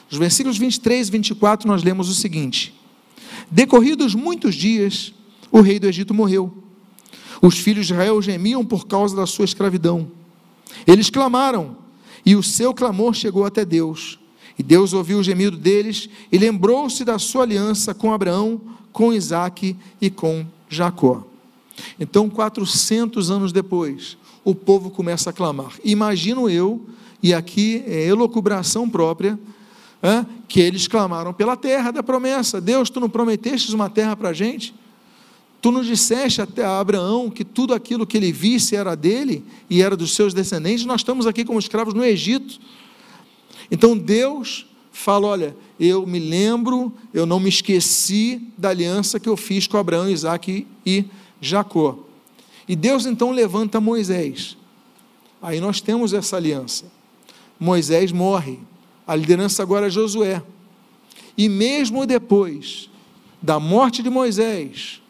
nos 0.09 0.19
versículos 0.19 0.57
23 0.57 1.07
e 1.07 1.11
24, 1.11 1.67
nós 1.67 1.83
lemos 1.83 2.09
o 2.09 2.13
seguinte: 2.13 2.73
Decorridos 3.49 4.13
muitos 4.13 4.55
dias, 4.55 5.13
o 5.51 5.61
rei 5.61 5.79
do 5.79 5.87
Egito 5.87 6.13
morreu. 6.13 6.53
Os 7.41 7.57
filhos 7.57 7.87
de 7.87 7.93
Israel 7.93 8.21
gemiam 8.21 8.63
por 8.63 8.85
causa 8.85 9.15
da 9.15 9.25
sua 9.25 9.45
escravidão. 9.45 10.11
Eles 10.85 11.09
clamaram, 11.09 11.77
e 12.25 12.35
o 12.35 12.43
seu 12.43 12.73
clamor 12.73 13.13
chegou 13.13 13.45
até 13.45 13.65
Deus. 13.65 14.19
E 14.59 14.63
Deus 14.63 14.93
ouviu 14.93 15.19
o 15.19 15.23
gemido 15.23 15.57
deles 15.57 16.09
e 16.31 16.37
lembrou-se 16.37 17.03
da 17.03 17.17
sua 17.17 17.43
aliança 17.43 17.93
com 17.93 18.13
Abraão, 18.13 18.61
com 18.91 19.13
Isaac 19.13 19.75
e 19.99 20.09
com 20.09 20.45
Jacó. 20.69 21.30
Então, 21.99 22.29
400 22.29 23.31
anos 23.31 23.51
depois, 23.51 24.17
o 24.43 24.55
povo 24.55 24.89
começa 24.89 25.29
a 25.29 25.33
clamar. 25.33 25.73
Imagino 25.83 26.49
eu, 26.49 26.85
e 27.21 27.33
aqui 27.33 27.83
é 27.85 28.07
elocubração 28.07 28.89
própria, 28.89 29.39
é, 30.01 30.25
que 30.47 30.59
eles 30.59 30.87
clamaram 30.87 31.33
pela 31.33 31.55
terra 31.55 31.91
da 31.91 32.01
promessa. 32.01 32.59
Deus, 32.59 32.89
tu 32.89 32.99
não 32.99 33.09
prometestes 33.09 33.73
uma 33.73 33.89
terra 33.89 34.15
para 34.15 34.29
a 34.29 34.33
gente? 34.33 34.73
Tu 35.61 35.71
não 35.71 35.83
disseste 35.83 36.41
até 36.41 36.65
a 36.65 36.79
Abraão 36.79 37.29
que 37.29 37.45
tudo 37.45 37.73
aquilo 37.73 38.07
que 38.07 38.17
ele 38.17 38.31
visse 38.31 38.75
era 38.75 38.95
dele 38.95 39.45
e 39.69 39.81
era 39.81 39.95
dos 39.95 40.15
seus 40.15 40.33
descendentes? 40.33 40.85
Nós 40.85 41.01
estamos 41.01 41.27
aqui 41.27 41.45
como 41.45 41.59
escravos 41.59 41.93
no 41.93 42.03
Egito. 42.03 42.59
Então 43.69 43.95
Deus 43.95 44.65
fala: 44.91 45.27
olha, 45.27 45.55
eu 45.79 46.05
me 46.07 46.17
lembro, 46.17 46.91
eu 47.13 47.27
não 47.27 47.39
me 47.39 47.49
esqueci 47.49 48.41
da 48.57 48.69
aliança 48.69 49.19
que 49.19 49.29
eu 49.29 49.37
fiz 49.37 49.67
com 49.67 49.77
Abraão, 49.77 50.09
Isaac 50.09 50.65
e 50.83 51.05
Jacó. 51.41 51.97
E 52.67 52.75
Deus 52.75 53.05
então 53.05 53.31
levanta 53.31 53.81
Moisés. 53.81 54.55
Aí 55.41 55.59
nós 55.59 55.81
temos 55.81 56.13
essa 56.13 56.37
aliança. 56.37 56.85
Moisés 57.59 58.11
morre. 58.11 58.59
A 59.05 59.15
liderança 59.15 59.63
agora 59.63 59.87
é 59.87 59.89
Josué. 59.89 60.41
E 61.37 61.49
mesmo 61.49 62.05
depois 62.05 62.89
da 63.41 63.59
morte 63.59 64.03
de 64.03 64.09
Moisés, 64.09 65.01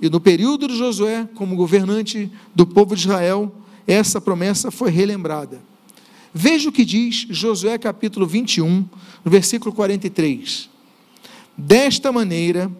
e 0.00 0.08
no 0.08 0.20
período 0.20 0.68
de 0.68 0.76
Josué, 0.76 1.28
como 1.34 1.56
governante 1.56 2.30
do 2.54 2.66
povo 2.66 2.94
de 2.94 3.02
Israel, 3.02 3.52
essa 3.86 4.20
promessa 4.20 4.70
foi 4.70 4.90
relembrada. 4.90 5.60
Veja 6.32 6.68
o 6.68 6.72
que 6.72 6.84
diz 6.84 7.26
Josué 7.30 7.76
capítulo 7.76 8.26
21, 8.26 8.88
no 9.24 9.30
versículo 9.30 9.72
43. 9.72 10.70
Desta 11.56 12.10
maneira, 12.10 12.70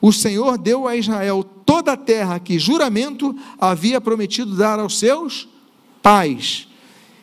o 0.00 0.12
Senhor 0.12 0.58
deu 0.58 0.86
a 0.86 0.96
Israel 0.96 1.44
toda 1.64 1.92
a 1.92 1.96
terra 1.96 2.38
que 2.38 2.58
juramento 2.58 3.34
havia 3.58 4.00
prometido 4.00 4.56
dar 4.56 4.78
aos 4.78 4.98
seus 4.98 5.48
pais. 6.02 6.68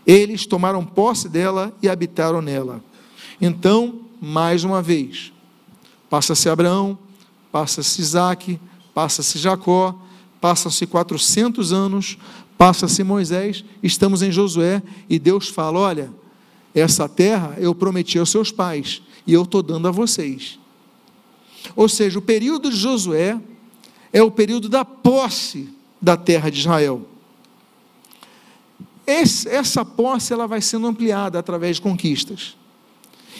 Eles 0.05 0.45
tomaram 0.45 0.83
posse 0.83 1.29
dela 1.29 1.73
e 1.81 1.87
habitaram 1.87 2.41
nela. 2.41 2.83
Então, 3.39 4.01
mais 4.21 4.63
uma 4.63 4.81
vez, 4.81 5.31
passa-se 6.09 6.49
Abraão, 6.49 6.97
passa-se 7.51 8.01
Isaac, 8.01 8.59
passa-se 8.93 9.37
Jacó, 9.37 9.95
passa-se 10.41 10.85
400 10.85 11.71
anos, 11.71 12.17
passa-se 12.57 13.03
Moisés, 13.03 13.63
estamos 13.81 14.21
em 14.21 14.31
Josué 14.31 14.81
e 15.09 15.17
Deus 15.17 15.47
fala: 15.49 15.79
Olha, 15.79 16.11
essa 16.75 17.07
terra 17.07 17.55
eu 17.57 17.73
prometi 17.73 18.19
aos 18.19 18.29
seus 18.29 18.51
pais 18.51 19.01
e 19.25 19.33
eu 19.33 19.43
estou 19.43 19.63
dando 19.63 19.87
a 19.87 19.91
vocês. 19.91 20.59
Ou 21.75 21.87
seja, 21.87 22.19
o 22.19 22.21
período 22.21 22.69
de 22.69 22.75
Josué 22.75 23.39
é 24.11 24.21
o 24.21 24.31
período 24.31 24.69
da 24.69 24.83
posse 24.83 25.69
da 26.01 26.17
terra 26.17 26.49
de 26.49 26.59
Israel. 26.59 27.07
Esse, 29.05 29.49
essa 29.49 29.83
posse 29.83 30.31
ela 30.31 30.47
vai 30.47 30.61
sendo 30.61 30.87
ampliada 30.87 31.39
através 31.39 31.77
de 31.77 31.81
conquistas. 31.81 32.55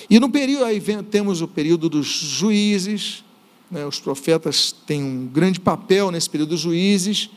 E 0.09 0.19
no 0.19 0.29
período, 0.29 0.65
aí 0.65 0.79
vem, 0.79 1.01
temos 1.03 1.41
o 1.41 1.47
período 1.47 1.88
dos 1.89 2.07
juízes, 2.07 3.23
né, 3.71 3.86
os 3.86 3.99
profetas 3.99 4.71
têm 4.86 5.03
um 5.03 5.25
grande 5.25 5.59
papel 5.59 6.12
nesse 6.12 6.29
período 6.29 6.49
dos 6.49 6.59
juízes. 6.59 7.29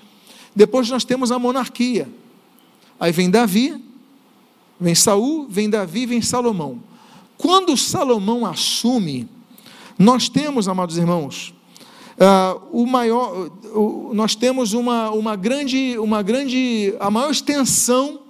Depois 0.55 0.89
nós 0.91 1.05
temos 1.05 1.31
a 1.31 1.39
monarquia. 1.39 2.09
Aí 2.99 3.13
vem 3.13 3.31
Davi, 3.31 3.83
vem 4.81 4.95
Saul, 4.95 5.47
vem 5.49 5.71
Davi, 5.71 6.07
vem 6.07 6.21
Salomão. 6.21 6.83
Quando 7.37 7.77
Salomão 7.77 8.45
assume, 8.45 9.29
nós 9.99 10.29
temos, 10.29 10.69
amados 10.69 10.99
irmãos, 10.99 11.55
uh, 12.19 12.61
o 12.71 12.87
maior, 12.87 13.51
uh, 13.75 14.11
nós 14.15 14.35
temos 14.35 14.73
uma, 14.73 15.11
uma 15.11 15.37
grande, 15.37 15.99
uma 15.99 16.23
grande, 16.23 16.95
a 17.01 17.11
maior 17.11 17.31
extensão 17.31 18.21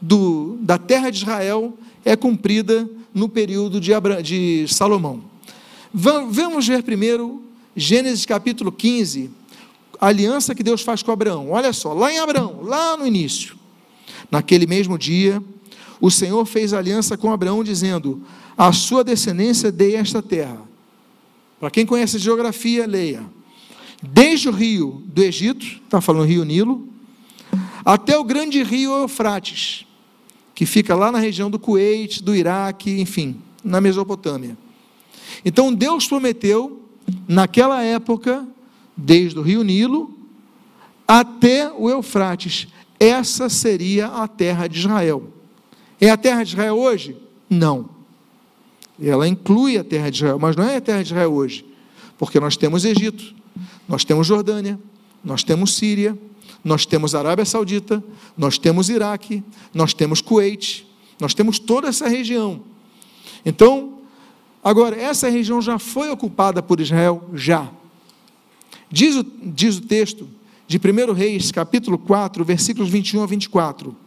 do, 0.00 0.58
da 0.60 0.78
terra 0.78 1.10
de 1.10 1.18
Israel 1.18 1.74
é 2.04 2.14
cumprida 2.14 2.88
no 3.12 3.28
período 3.28 3.80
de, 3.80 3.92
Abra, 3.92 4.22
de 4.22 4.66
Salomão. 4.68 5.22
Vamos 5.92 6.68
ver 6.68 6.82
primeiro 6.82 7.42
Gênesis 7.74 8.24
capítulo 8.24 8.70
15, 8.70 9.30
a 10.00 10.06
aliança 10.06 10.54
que 10.54 10.62
Deus 10.62 10.82
faz 10.82 11.02
com 11.02 11.10
Abraão. 11.10 11.50
Olha 11.50 11.72
só, 11.72 11.92
lá 11.92 12.12
em 12.12 12.18
Abraão, 12.18 12.60
lá 12.62 12.96
no 12.96 13.06
início. 13.06 13.56
Naquele 14.30 14.66
mesmo 14.66 14.98
dia, 14.98 15.42
o 16.00 16.10
Senhor 16.10 16.44
fez 16.44 16.72
aliança 16.72 17.16
com 17.16 17.32
Abraão, 17.32 17.64
dizendo: 17.64 18.22
A 18.56 18.72
sua 18.72 19.02
descendência 19.02 19.72
dei 19.72 19.96
esta 19.96 20.22
terra. 20.22 20.60
Para 21.66 21.72
quem 21.72 21.84
conhece 21.84 22.16
geografia, 22.20 22.86
leia. 22.86 23.26
Desde 24.00 24.48
o 24.48 24.52
rio 24.52 25.02
do 25.06 25.20
Egito, 25.20 25.66
está 25.66 26.00
falando 26.00 26.28
rio 26.28 26.44
Nilo, 26.44 26.86
até 27.84 28.16
o 28.16 28.22
grande 28.22 28.62
rio 28.62 28.92
Eufrates, 28.92 29.84
que 30.54 30.64
fica 30.64 30.94
lá 30.94 31.10
na 31.10 31.18
região 31.18 31.50
do 31.50 31.58
Kuwait, 31.58 32.22
do 32.22 32.36
Iraque, 32.36 33.00
enfim, 33.00 33.40
na 33.64 33.80
Mesopotâmia. 33.80 34.56
Então 35.44 35.74
Deus 35.74 36.06
prometeu, 36.06 36.84
naquela 37.26 37.82
época, 37.82 38.46
desde 38.96 39.36
o 39.36 39.42
rio 39.42 39.64
Nilo 39.64 40.16
até 41.04 41.68
o 41.72 41.90
Eufrates, 41.90 42.68
essa 43.00 43.48
seria 43.48 44.06
a 44.06 44.28
terra 44.28 44.68
de 44.68 44.78
Israel. 44.78 45.32
É 46.00 46.10
a 46.10 46.16
terra 46.16 46.44
de 46.44 46.50
Israel 46.50 46.76
hoje? 46.76 47.16
Não. 47.50 47.95
Ela 49.02 49.28
inclui 49.28 49.76
a 49.76 49.84
terra 49.84 50.10
de 50.10 50.16
Israel, 50.16 50.38
mas 50.38 50.56
não 50.56 50.64
é 50.64 50.76
a 50.76 50.80
terra 50.80 51.02
de 51.02 51.08
Israel 51.12 51.32
hoje, 51.32 51.64
porque 52.18 52.40
nós 52.40 52.56
temos 52.56 52.84
Egito, 52.84 53.34
nós 53.88 54.04
temos 54.04 54.26
Jordânia, 54.26 54.78
nós 55.22 55.42
temos 55.42 55.74
Síria, 55.74 56.16
nós 56.64 56.86
temos 56.86 57.14
Arábia 57.14 57.44
Saudita, 57.44 58.02
nós 58.36 58.58
temos 58.58 58.88
Iraque, 58.88 59.42
nós 59.72 59.92
temos 59.92 60.20
Kuwait, 60.20 60.86
nós 61.20 61.34
temos 61.34 61.58
toda 61.58 61.88
essa 61.88 62.08
região. 62.08 62.62
Então, 63.44 64.00
agora, 64.62 65.00
essa 65.00 65.28
região 65.28 65.60
já 65.60 65.78
foi 65.78 66.10
ocupada 66.10 66.62
por 66.62 66.80
Israel? 66.80 67.22
Já. 67.34 67.70
Diz 68.90 69.16
o, 69.16 69.24
diz 69.42 69.78
o 69.78 69.82
texto 69.82 70.28
de 70.66 70.78
1 70.78 71.12
Reis, 71.12 71.52
capítulo 71.52 71.98
4, 71.98 72.44
versículos 72.44 72.88
21 72.90 73.22
a 73.22 73.26
24. 73.26 74.05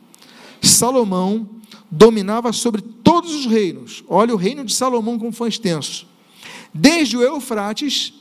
Salomão 0.61 1.49
dominava 1.89 2.51
sobre 2.53 2.81
todos 2.81 3.33
os 3.33 3.45
reinos. 3.45 4.03
Olha 4.07 4.33
o 4.33 4.37
reino 4.37 4.63
de 4.63 4.73
Salomão 4.73 5.17
como 5.17 5.31
foi 5.31 5.49
extenso. 5.49 6.07
Desde 6.73 7.17
o 7.17 7.23
Eufrates 7.23 8.13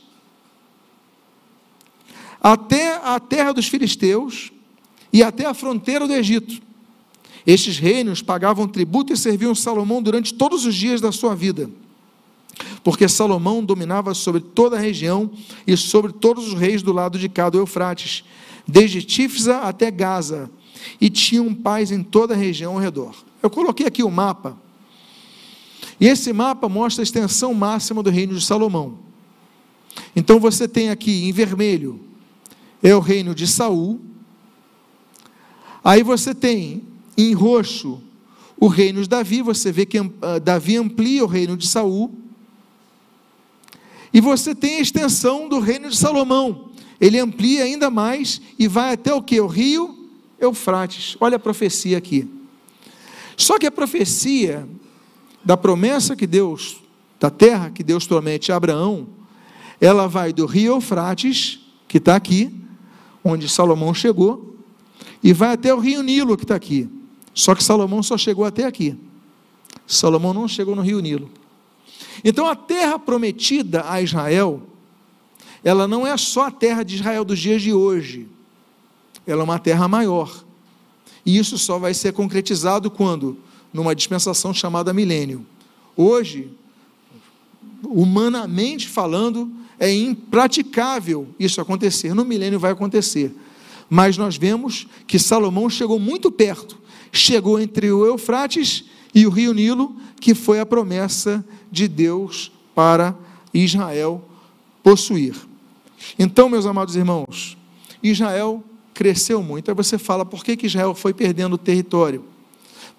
até 2.41 2.95
a 3.03 3.19
terra 3.19 3.51
dos 3.51 3.67
filisteus 3.67 4.51
e 5.11 5.21
até 5.21 5.45
a 5.45 5.53
fronteira 5.53 6.07
do 6.07 6.13
Egito. 6.13 6.61
Estes 7.45 7.77
reinos 7.77 8.21
pagavam 8.21 8.67
tributo 8.67 9.13
e 9.13 9.17
serviam 9.17 9.55
Salomão 9.55 10.01
durante 10.01 10.33
todos 10.33 10.65
os 10.65 10.75
dias 10.75 11.01
da 11.01 11.11
sua 11.11 11.35
vida, 11.35 11.69
porque 12.83 13.07
Salomão 13.07 13.63
dominava 13.63 14.13
sobre 14.13 14.41
toda 14.41 14.77
a 14.77 14.79
região 14.79 15.31
e 15.65 15.75
sobre 15.75 16.13
todos 16.13 16.47
os 16.47 16.53
reis 16.53 16.81
do 16.81 16.93
lado 16.93 17.17
de 17.17 17.27
cá 17.27 17.49
do 17.49 17.57
Eufrates, 17.57 18.23
desde 18.67 19.01
Tifsa 19.01 19.59
até 19.59 19.89
Gaza, 19.89 20.49
e 20.99 21.09
tinham 21.09 21.53
paz 21.53 21.91
em 21.91 22.03
toda 22.03 22.33
a 22.33 22.37
região 22.37 22.73
ao 22.73 22.79
redor. 22.79 23.15
Eu 23.41 23.49
coloquei 23.49 23.85
aqui 23.85 24.03
o 24.03 24.11
mapa, 24.11 24.57
e 25.99 26.07
esse 26.07 26.31
mapa 26.31 26.69
mostra 26.69 27.01
a 27.01 27.03
extensão 27.03 27.53
máxima 27.53 28.01
do 28.01 28.09
reino 28.09 28.33
de 28.33 28.41
Salomão. 28.41 28.99
Então 30.15 30.39
você 30.39 30.67
tem 30.67 30.89
aqui 30.89 31.27
em 31.27 31.31
vermelho 31.31 32.09
é 32.81 32.95
o 32.95 32.99
reino 32.99 33.35
de 33.35 33.45
Saul. 33.45 33.99
Aí 35.83 36.03
você 36.03 36.33
tem 36.33 36.83
em 37.17 37.33
roxo 37.33 38.01
o 38.57 38.67
reino 38.67 39.01
de 39.01 39.09
Davi, 39.09 39.41
você 39.41 39.71
vê 39.71 39.85
que 39.85 39.99
uh, 39.99 40.11
Davi 40.41 40.77
amplia 40.77 41.23
o 41.23 41.27
reino 41.27 41.55
de 41.55 41.67
Saul. 41.67 42.13
E 44.13 44.19
você 44.19 44.55
tem 44.55 44.77
a 44.77 44.81
extensão 44.81 45.47
do 45.47 45.59
reino 45.59 45.89
de 45.89 45.97
Salomão. 45.97 46.69
Ele 46.99 47.19
amplia 47.19 47.63
ainda 47.63 47.89
mais 47.89 48.41
e 48.57 48.67
vai 48.67 48.93
até 48.93 49.13
o 49.13 49.21
que? 49.21 49.39
O 49.39 49.47
rio 49.47 49.98
Eufrates. 50.39 51.15
Olha 51.19 51.35
a 51.35 51.39
profecia 51.39 51.97
aqui. 51.97 52.29
Só 53.35 53.57
que 53.57 53.65
a 53.65 53.71
profecia 53.71 54.67
da 55.43 55.55
promessa 55.55 56.15
que 56.15 56.27
Deus, 56.27 56.81
da 57.19 57.29
terra 57.29 57.69
que 57.69 57.83
Deus 57.83 58.05
promete 58.05 58.51
a 58.51 58.55
Abraão, 58.55 59.07
ela 59.79 60.07
vai 60.07 60.33
do 60.33 60.45
rio 60.45 60.73
Eufrates, 60.73 61.59
que 61.87 61.97
está 61.97 62.15
aqui, 62.15 62.53
onde 63.23 63.47
Salomão 63.47 63.93
chegou, 63.93 64.57
e 65.23 65.33
vai 65.33 65.53
até 65.53 65.73
o 65.73 65.79
rio 65.79 66.03
Nilo, 66.03 66.37
que 66.37 66.43
está 66.43 66.55
aqui. 66.55 66.89
Só 67.33 67.55
que 67.55 67.63
Salomão 67.63 68.03
só 68.03 68.17
chegou 68.17 68.45
até 68.45 68.65
aqui. 68.65 68.97
Salomão 69.87 70.33
não 70.33 70.47
chegou 70.47 70.75
no 70.75 70.81
rio 70.81 70.99
Nilo. 70.99 71.31
Então 72.23 72.45
a 72.45 72.55
terra 72.55 72.99
prometida 72.99 73.89
a 73.89 74.01
Israel, 74.01 74.61
ela 75.63 75.87
não 75.87 76.05
é 76.05 76.15
só 76.17 76.47
a 76.47 76.51
terra 76.51 76.83
de 76.83 76.95
Israel 76.95 77.23
dos 77.23 77.39
dias 77.39 77.61
de 77.61 77.73
hoje. 77.73 78.27
Ela 79.31 79.41
é 79.41 79.43
uma 79.43 79.59
terra 79.59 79.87
maior. 79.87 80.43
E 81.25 81.37
isso 81.37 81.57
só 81.57 81.77
vai 81.77 81.93
ser 81.93 82.13
concretizado 82.13 82.89
quando? 82.89 83.37
Numa 83.71 83.95
dispensação 83.95 84.53
chamada 84.53 84.93
milênio. 84.93 85.45
Hoje, 85.95 86.51
humanamente 87.83 88.87
falando, 88.87 89.51
é 89.79 89.93
impraticável 89.93 91.27
isso 91.39 91.61
acontecer. 91.61 92.13
No 92.13 92.25
milênio 92.25 92.59
vai 92.59 92.71
acontecer. 92.71 93.33
Mas 93.89 94.17
nós 94.17 94.37
vemos 94.37 94.87
que 95.07 95.19
Salomão 95.19 95.69
chegou 95.69 95.99
muito 95.99 96.31
perto. 96.31 96.77
Chegou 97.11 97.59
entre 97.59 97.91
o 97.91 98.05
Eufrates 98.05 98.85
e 99.13 99.25
o 99.25 99.29
rio 99.29 99.53
Nilo, 99.53 99.95
que 100.19 100.35
foi 100.35 100.59
a 100.59 100.65
promessa 100.65 101.43
de 101.71 101.87
Deus 101.87 102.51
para 102.75 103.15
Israel 103.53 104.23
possuir. 104.83 105.35
Então, 106.17 106.49
meus 106.49 106.65
amados 106.65 106.95
irmãos, 106.95 107.57
Israel 108.01 108.63
cresceu 108.99 109.41
muito. 109.41 109.71
Aí 109.71 109.75
você 109.75 109.97
fala, 109.97 110.25
por 110.25 110.43
que, 110.43 110.57
que 110.57 110.65
Israel 110.65 110.93
foi 110.93 111.13
perdendo 111.13 111.57
território? 111.57 112.25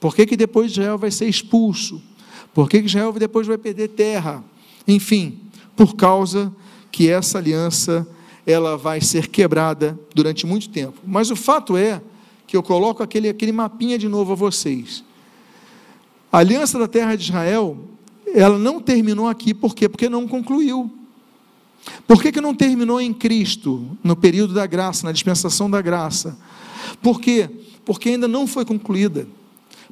Por 0.00 0.16
que, 0.16 0.24
que 0.24 0.34
depois 0.34 0.70
Israel 0.70 0.96
vai 0.96 1.10
ser 1.10 1.28
expulso? 1.28 2.00
Por 2.54 2.70
que, 2.70 2.80
que 2.80 2.86
Israel 2.86 3.12
depois 3.12 3.46
vai 3.46 3.58
perder 3.58 3.88
terra? 3.88 4.42
Enfim, 4.88 5.38
por 5.76 5.94
causa 5.96 6.50
que 6.90 7.10
essa 7.10 7.36
aliança 7.36 8.08
ela 8.46 8.78
vai 8.78 9.02
ser 9.02 9.28
quebrada 9.28 10.00
durante 10.14 10.46
muito 10.46 10.70
tempo. 10.70 10.98
Mas 11.06 11.30
o 11.30 11.36
fato 11.36 11.76
é 11.76 12.00
que 12.46 12.56
eu 12.56 12.62
coloco 12.62 13.02
aquele, 13.02 13.28
aquele 13.28 13.52
mapinha 13.52 13.98
de 13.98 14.08
novo 14.08 14.32
a 14.32 14.34
vocês. 14.34 15.04
A 16.32 16.38
aliança 16.38 16.78
da 16.78 16.88
terra 16.88 17.14
de 17.14 17.24
Israel, 17.24 17.76
ela 18.32 18.58
não 18.58 18.80
terminou 18.80 19.28
aqui, 19.28 19.52
por 19.52 19.74
quê? 19.74 19.86
Porque 19.86 20.08
não 20.08 20.26
concluiu. 20.26 20.90
Por 22.06 22.22
que, 22.22 22.32
que 22.32 22.40
não 22.40 22.54
terminou 22.54 23.00
em 23.00 23.12
Cristo, 23.12 23.96
no 24.02 24.14
período 24.14 24.52
da 24.52 24.66
graça, 24.66 25.06
na 25.06 25.12
dispensação 25.12 25.70
da 25.70 25.80
graça? 25.80 26.38
Por 27.02 27.20
quê? 27.20 27.48
Porque 27.84 28.10
ainda 28.10 28.28
não 28.28 28.46
foi 28.46 28.64
concluída. 28.64 29.26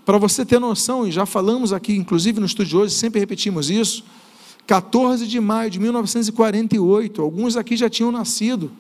Para 0.05 0.19
você 0.19 0.45
ter 0.45 0.59
noção, 0.59 1.07
e 1.07 1.13
já 1.13 1.27
falamos 1.27 1.73
aqui, 1.73 1.95
inclusive 1.95 2.41
no 2.41 2.47
estudo 2.47 2.67
de 2.67 2.77
hoje, 2.77 2.95
sempre 2.95 3.21
repetimos 3.21 3.71
isso, 3.71 4.05
14 4.67 5.27
de 5.27 5.41
maio 5.41 5.71
de 5.71 5.79
1948, 5.79 7.23
alguns 7.23 7.57
aqui 7.57 7.77
já 7.77 7.89
tinham 7.89 8.13
nascido. 8.13 8.71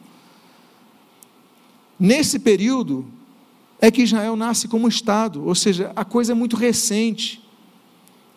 Nesse 1.98 2.38
período 2.38 3.06
é 3.80 3.90
que 3.90 4.02
Israel 4.02 4.36
nasce 4.36 4.68
como 4.68 4.86
Estado, 4.86 5.44
ou 5.46 5.54
seja, 5.54 5.92
a 5.96 6.04
coisa 6.04 6.32
é 6.32 6.34
muito 6.34 6.56
recente. 6.56 7.42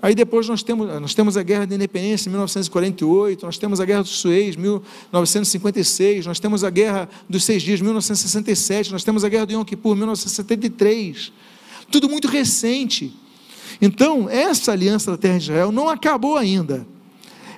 Aí 0.02 0.16
depois 0.16 0.48
nós 0.48 0.64
temos, 0.64 0.88
nós 1.00 1.14
temos 1.14 1.38
a 1.38 1.44
Guerra 1.44 1.68
da 1.68 1.76
Independência 1.76 2.28
em 2.28 2.32
1948, 2.32 3.46
nós 3.46 3.58
temos 3.58 3.80
a 3.80 3.86
Guerra 3.86 4.02
do 4.02 4.08
Suez, 4.08 4.56
1956, 4.56 6.26
nós 6.26 6.40
temos 6.40 6.64
a 6.64 6.70
Guerra 6.70 7.08
dos 7.30 7.44
Seis 7.44 7.62
Dias, 7.62 7.82
1967, 7.82 8.92
nós 8.92 9.04
temos 9.04 9.24
a 9.24 9.30
Guerra 9.30 9.46
do 9.46 9.54
Yom 9.54 9.64
Kippur, 9.64 9.96
1973. 9.96 11.32
Tudo 11.92 12.10
muito 12.10 12.28
recente. 12.28 13.14
Então, 13.82 14.28
essa 14.30 14.72
aliança 14.72 15.12
da 15.12 15.18
terra 15.18 15.38
de 15.38 15.44
Israel 15.44 15.72
não 15.72 15.88
acabou 15.88 16.38
ainda 16.38 16.86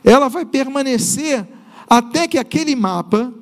ela 0.04 0.28
vai 0.28 0.46
permanecer 0.46 1.48
até 1.90 2.28
que 2.28 2.38
aquele 2.38 2.76
mapa 2.76 3.34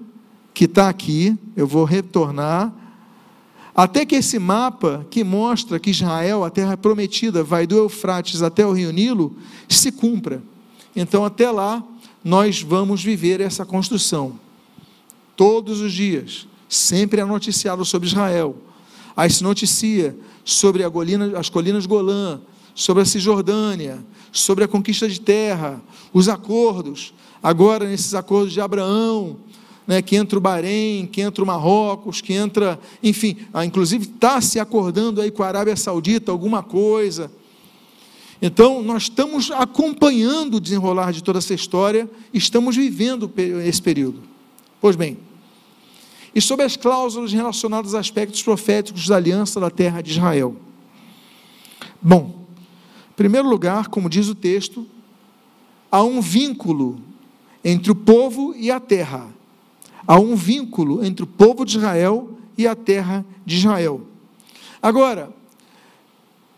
que 0.53 0.65
está 0.65 0.89
aqui, 0.89 1.37
eu 1.55 1.65
vou 1.65 1.85
retornar, 1.85 2.71
até 3.83 4.05
que 4.05 4.13
esse 4.13 4.37
mapa 4.37 5.07
que 5.09 5.23
mostra 5.23 5.79
que 5.79 5.89
Israel, 5.89 6.43
a 6.43 6.51
terra 6.51 6.77
prometida, 6.77 7.43
vai 7.43 7.65
do 7.65 7.75
Eufrates 7.75 8.43
até 8.43 8.63
o 8.63 8.73
rio 8.73 8.91
Nilo, 8.91 9.35
se 9.67 9.91
cumpra. 9.91 10.43
Então, 10.95 11.25
até 11.25 11.49
lá, 11.49 11.83
nós 12.23 12.61
vamos 12.61 13.03
viver 13.03 13.41
essa 13.41 13.65
construção. 13.65 14.39
Todos 15.35 15.81
os 15.81 15.91
dias, 15.91 16.47
sempre 16.69 17.21
é 17.21 17.25
noticiado 17.25 17.83
sobre 17.83 18.07
Israel. 18.07 18.55
Aí 19.17 19.31
se 19.31 19.41
noticia 19.41 20.15
sobre 20.45 20.87
Golina, 20.87 21.39
as 21.39 21.49
colinas 21.49 21.87
Golã, 21.87 22.39
sobre 22.75 23.01
a 23.01 23.05
Cisjordânia, 23.05 23.97
sobre 24.31 24.63
a 24.63 24.67
conquista 24.67 25.09
de 25.09 25.19
terra, 25.19 25.81
os 26.13 26.29
acordos, 26.29 27.15
agora 27.41 27.89
nesses 27.89 28.13
acordos 28.13 28.53
de 28.53 28.61
Abraão, 28.61 29.37
né, 29.87 30.01
que 30.01 30.15
entra 30.15 30.37
o 30.37 30.41
Bahrein, 30.41 31.05
que 31.05 31.21
entra 31.21 31.43
o 31.43 31.47
Marrocos, 31.47 32.21
que 32.21 32.33
entra, 32.33 32.79
enfim, 33.01 33.37
ah, 33.53 33.65
inclusive 33.65 34.05
está 34.05 34.39
se 34.41 34.59
acordando 34.59 35.21
aí 35.21 35.31
com 35.31 35.43
a 35.43 35.47
Arábia 35.47 35.75
Saudita 35.75 36.31
alguma 36.31 36.61
coisa. 36.63 37.31
Então, 38.41 38.81
nós 38.81 39.03
estamos 39.03 39.51
acompanhando 39.51 40.57
o 40.57 40.59
desenrolar 40.59 41.11
de 41.11 41.23
toda 41.23 41.39
essa 41.39 41.53
história, 41.53 42.09
estamos 42.33 42.75
vivendo 42.75 43.31
esse 43.63 43.81
período. 43.81 44.21
Pois 44.79 44.95
bem, 44.95 45.17
e 46.33 46.41
sobre 46.41 46.65
as 46.65 46.77
cláusulas 46.77 47.31
relacionadas 47.33 47.93
a 47.93 47.99
aspectos 47.99 48.41
proféticos 48.41 49.07
da 49.07 49.17
aliança 49.17 49.59
da 49.59 49.69
terra 49.69 50.01
de 50.01 50.11
Israel. 50.11 50.55
Bom, 52.01 52.47
em 53.11 53.13
primeiro 53.15 53.47
lugar, 53.47 53.89
como 53.89 54.09
diz 54.09 54.27
o 54.27 54.33
texto, 54.33 54.87
há 55.91 56.01
um 56.01 56.21
vínculo 56.21 56.99
entre 57.63 57.91
o 57.91 57.95
povo 57.95 58.55
e 58.55 58.71
a 58.71 58.79
terra. 58.79 59.27
Há 60.05 60.19
um 60.19 60.35
vínculo 60.35 61.03
entre 61.03 61.23
o 61.23 61.27
povo 61.27 61.65
de 61.65 61.77
Israel 61.77 62.37
e 62.57 62.67
a 62.67 62.75
terra 62.75 63.25
de 63.45 63.57
Israel. 63.57 64.01
Agora, 64.81 65.31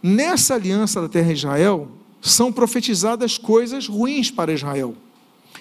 nessa 0.02 0.56
aliança 0.56 1.02
da 1.02 1.10
terra 1.10 1.28
de 1.28 1.40
Israel, 1.40 1.90
são 2.22 2.52
profetizadas 2.52 3.38
coisas 3.38 3.88
ruins 3.88 4.32
para 4.32 4.54
Israel, 4.54 4.96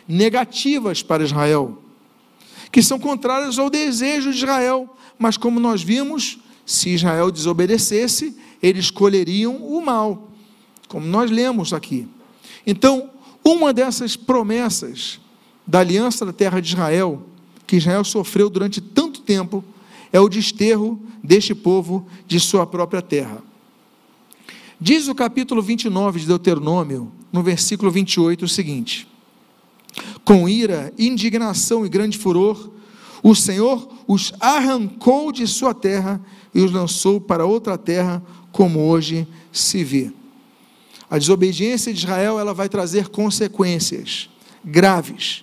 negativas 0.07 1.03
para 1.03 1.25
Israel, 1.25 1.79
que 2.71 2.83
são 2.83 2.99
contrárias 2.99 3.59
ao 3.59 3.68
desejo 3.68 4.31
de 4.31 4.38
Israel. 4.38 4.88
Mas, 5.18 5.37
como 5.37 5.61
nós 5.61 5.83
vimos, 5.83 6.38
se 6.64 6.90
Israel 6.90 7.31
desobedecesse, 7.31 8.37
eles 8.62 8.87
escolheriam 8.87 9.57
o 9.57 9.85
mal 9.85 10.33
como 10.92 11.07
nós 11.07 11.31
lemos 11.31 11.73
aqui. 11.73 12.07
Então, 12.66 13.09
uma 13.42 13.73
dessas 13.73 14.14
promessas 14.14 15.18
da 15.66 15.79
aliança 15.79 16.27
da 16.27 16.35
terra 16.35 16.61
de 16.61 16.68
Israel, 16.68 17.23
que 17.72 17.76
Israel 17.76 18.04
sofreu 18.04 18.50
durante 18.50 18.82
tanto 18.82 19.22
tempo, 19.22 19.64
é 20.12 20.20
o 20.20 20.28
desterro 20.28 21.00
deste 21.24 21.54
povo 21.54 22.06
de 22.26 22.38
sua 22.38 22.66
própria 22.66 23.00
terra. 23.00 23.42
Diz 24.78 25.08
o 25.08 25.14
capítulo 25.14 25.62
29 25.62 26.20
de 26.20 26.26
Deuteronômio, 26.26 27.11
no 27.32 27.42
versículo 27.42 27.90
28, 27.90 28.44
o 28.44 28.48
seguinte: 28.48 29.08
Com 30.22 30.46
ira, 30.46 30.92
indignação 30.98 31.87
e 31.87 31.88
grande 31.88 32.18
furor, 32.18 32.70
o 33.22 33.35
Senhor 33.35 33.88
os 34.06 34.35
arrancou 34.38 35.32
de 35.32 35.46
sua 35.46 35.72
terra 35.72 36.20
e 36.54 36.61
os 36.61 36.70
lançou 36.70 37.22
para 37.22 37.46
outra 37.46 37.78
terra, 37.78 38.22
como 38.52 38.80
hoje 38.80 39.26
se 39.50 39.82
vê. 39.82 40.12
A 41.08 41.16
desobediência 41.16 41.90
de 41.90 42.00
Israel 42.00 42.38
ela 42.38 42.52
vai 42.52 42.68
trazer 42.68 43.08
consequências 43.08 44.28
graves. 44.62 45.42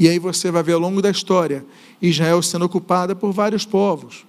E 0.00 0.08
aí 0.08 0.18
você 0.18 0.50
vai 0.50 0.62
ver 0.62 0.72
ao 0.72 0.80
longo 0.80 1.02
da 1.02 1.10
história 1.10 1.62
Israel 2.00 2.40
sendo 2.40 2.64
ocupada 2.64 3.14
por 3.14 3.32
vários 3.32 3.66
povos. 3.66 4.24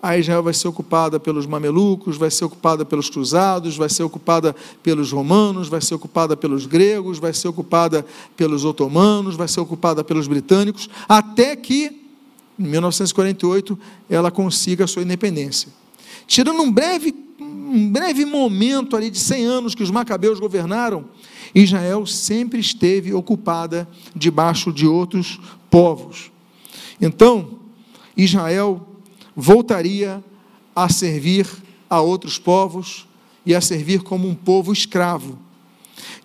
A 0.00 0.16
Israel 0.16 0.44
vai 0.44 0.54
ser 0.54 0.68
ocupada 0.68 1.18
pelos 1.18 1.44
mamelucos, 1.44 2.16
vai 2.16 2.30
ser 2.30 2.44
ocupada 2.44 2.84
pelos 2.84 3.10
cruzados, 3.10 3.76
vai 3.76 3.88
ser 3.88 4.04
ocupada 4.04 4.54
pelos 4.84 5.10
romanos, 5.10 5.68
vai 5.68 5.80
ser 5.80 5.96
ocupada 5.96 6.36
pelos 6.36 6.66
gregos, 6.66 7.18
vai 7.18 7.32
ser 7.32 7.48
ocupada 7.48 8.06
pelos 8.36 8.64
otomanos, 8.64 9.34
vai 9.34 9.48
ser 9.48 9.58
ocupada 9.58 10.04
pelos 10.04 10.28
britânicos, 10.28 10.88
até 11.08 11.56
que, 11.56 11.86
em 12.56 12.68
1948, 12.68 13.76
ela 14.08 14.30
consiga 14.30 14.84
a 14.84 14.86
sua 14.86 15.02
independência. 15.02 15.68
Tirando 16.28 16.62
um 16.62 16.70
breve, 16.70 17.25
um 17.66 17.90
breve 17.90 18.24
momento 18.24 18.96
ali 18.96 19.10
de 19.10 19.18
100 19.18 19.44
anos 19.44 19.74
que 19.74 19.82
os 19.82 19.90
macabeus 19.90 20.38
governaram, 20.38 21.06
Israel 21.54 22.06
sempre 22.06 22.60
esteve 22.60 23.12
ocupada 23.12 23.88
debaixo 24.14 24.72
de 24.72 24.86
outros 24.86 25.40
povos. 25.70 26.30
Então, 27.00 27.58
Israel 28.16 28.86
voltaria 29.34 30.22
a 30.74 30.88
servir 30.88 31.46
a 31.90 32.00
outros 32.00 32.38
povos 32.38 33.06
e 33.44 33.54
a 33.54 33.60
servir 33.60 34.02
como 34.02 34.28
um 34.28 34.34
povo 34.34 34.72
escravo. 34.72 35.38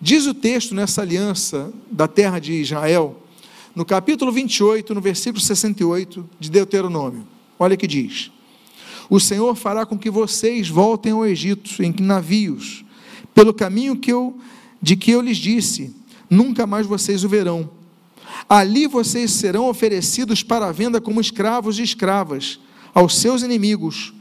Diz 0.00 0.26
o 0.26 0.34
texto 0.34 0.74
nessa 0.74 1.02
aliança 1.02 1.72
da 1.90 2.06
terra 2.08 2.38
de 2.38 2.52
Israel, 2.52 3.20
no 3.74 3.84
capítulo 3.84 4.30
28, 4.30 4.94
no 4.94 5.00
versículo 5.00 5.40
68 5.40 6.28
de 6.38 6.50
Deuteronômio. 6.50 7.26
Olha 7.58 7.76
que 7.76 7.86
diz: 7.86 8.30
O 9.08 9.20
Senhor 9.20 9.54
fará 9.54 9.84
com 9.84 9.98
que 9.98 10.10
vocês 10.10 10.68
voltem 10.68 11.12
ao 11.12 11.26
Egito 11.26 11.82
em 11.82 11.94
navios, 12.00 12.84
pelo 13.34 13.54
caminho 13.54 13.96
que 13.96 14.12
eu, 14.12 14.38
de 14.80 14.96
que 14.96 15.10
eu 15.10 15.20
lhes 15.20 15.36
disse, 15.36 15.94
nunca 16.28 16.66
mais 16.66 16.86
vocês 16.86 17.24
o 17.24 17.28
verão. 17.28 17.70
Ali 18.48 18.86
vocês 18.86 19.30
serão 19.30 19.68
oferecidos 19.68 20.42
para 20.42 20.66
a 20.66 20.72
venda 20.72 21.00
como 21.00 21.20
escravos 21.20 21.78
e 21.78 21.82
escravas 21.82 22.58
aos 22.94 23.18
seus 23.18 23.42
inimigos, 23.42 24.12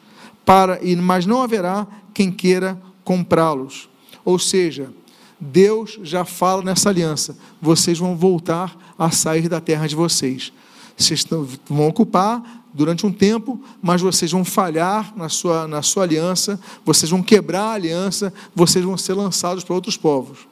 para 0.45 0.79
mas 1.01 1.25
não 1.25 1.41
haverá 1.41 1.87
quem 2.13 2.31
queira 2.31 2.81
comprá-los. 3.03 3.89
Ou 4.23 4.37
seja, 4.37 4.91
Deus 5.39 5.99
já 6.03 6.23
fala 6.23 6.61
nessa 6.61 6.89
aliança: 6.89 7.37
vocês 7.61 7.97
vão 7.97 8.15
voltar 8.15 8.77
a 8.97 9.09
sair 9.09 9.49
da 9.49 9.59
terra 9.59 9.87
de 9.87 9.95
vocês. 9.95 10.53
Vocês 10.95 11.25
vão 11.67 11.87
ocupar 11.87 12.60
durante 12.73 13.05
um 13.05 13.11
tempo, 13.11 13.59
mas 13.81 14.01
vocês 14.01 14.31
vão 14.31 14.45
falhar 14.45 15.13
na 15.15 15.29
sua, 15.29 15.67
na 15.67 15.81
sua 15.81 16.03
aliança, 16.03 16.59
vocês 16.85 17.09
vão 17.09 17.21
quebrar 17.21 17.63
a 17.63 17.73
aliança, 17.73 18.33
vocês 18.55 18.83
vão 18.83 18.97
ser 18.97 19.13
lançados 19.13 19.63
para 19.63 19.75
outros 19.75 19.97
povos. 19.97 20.47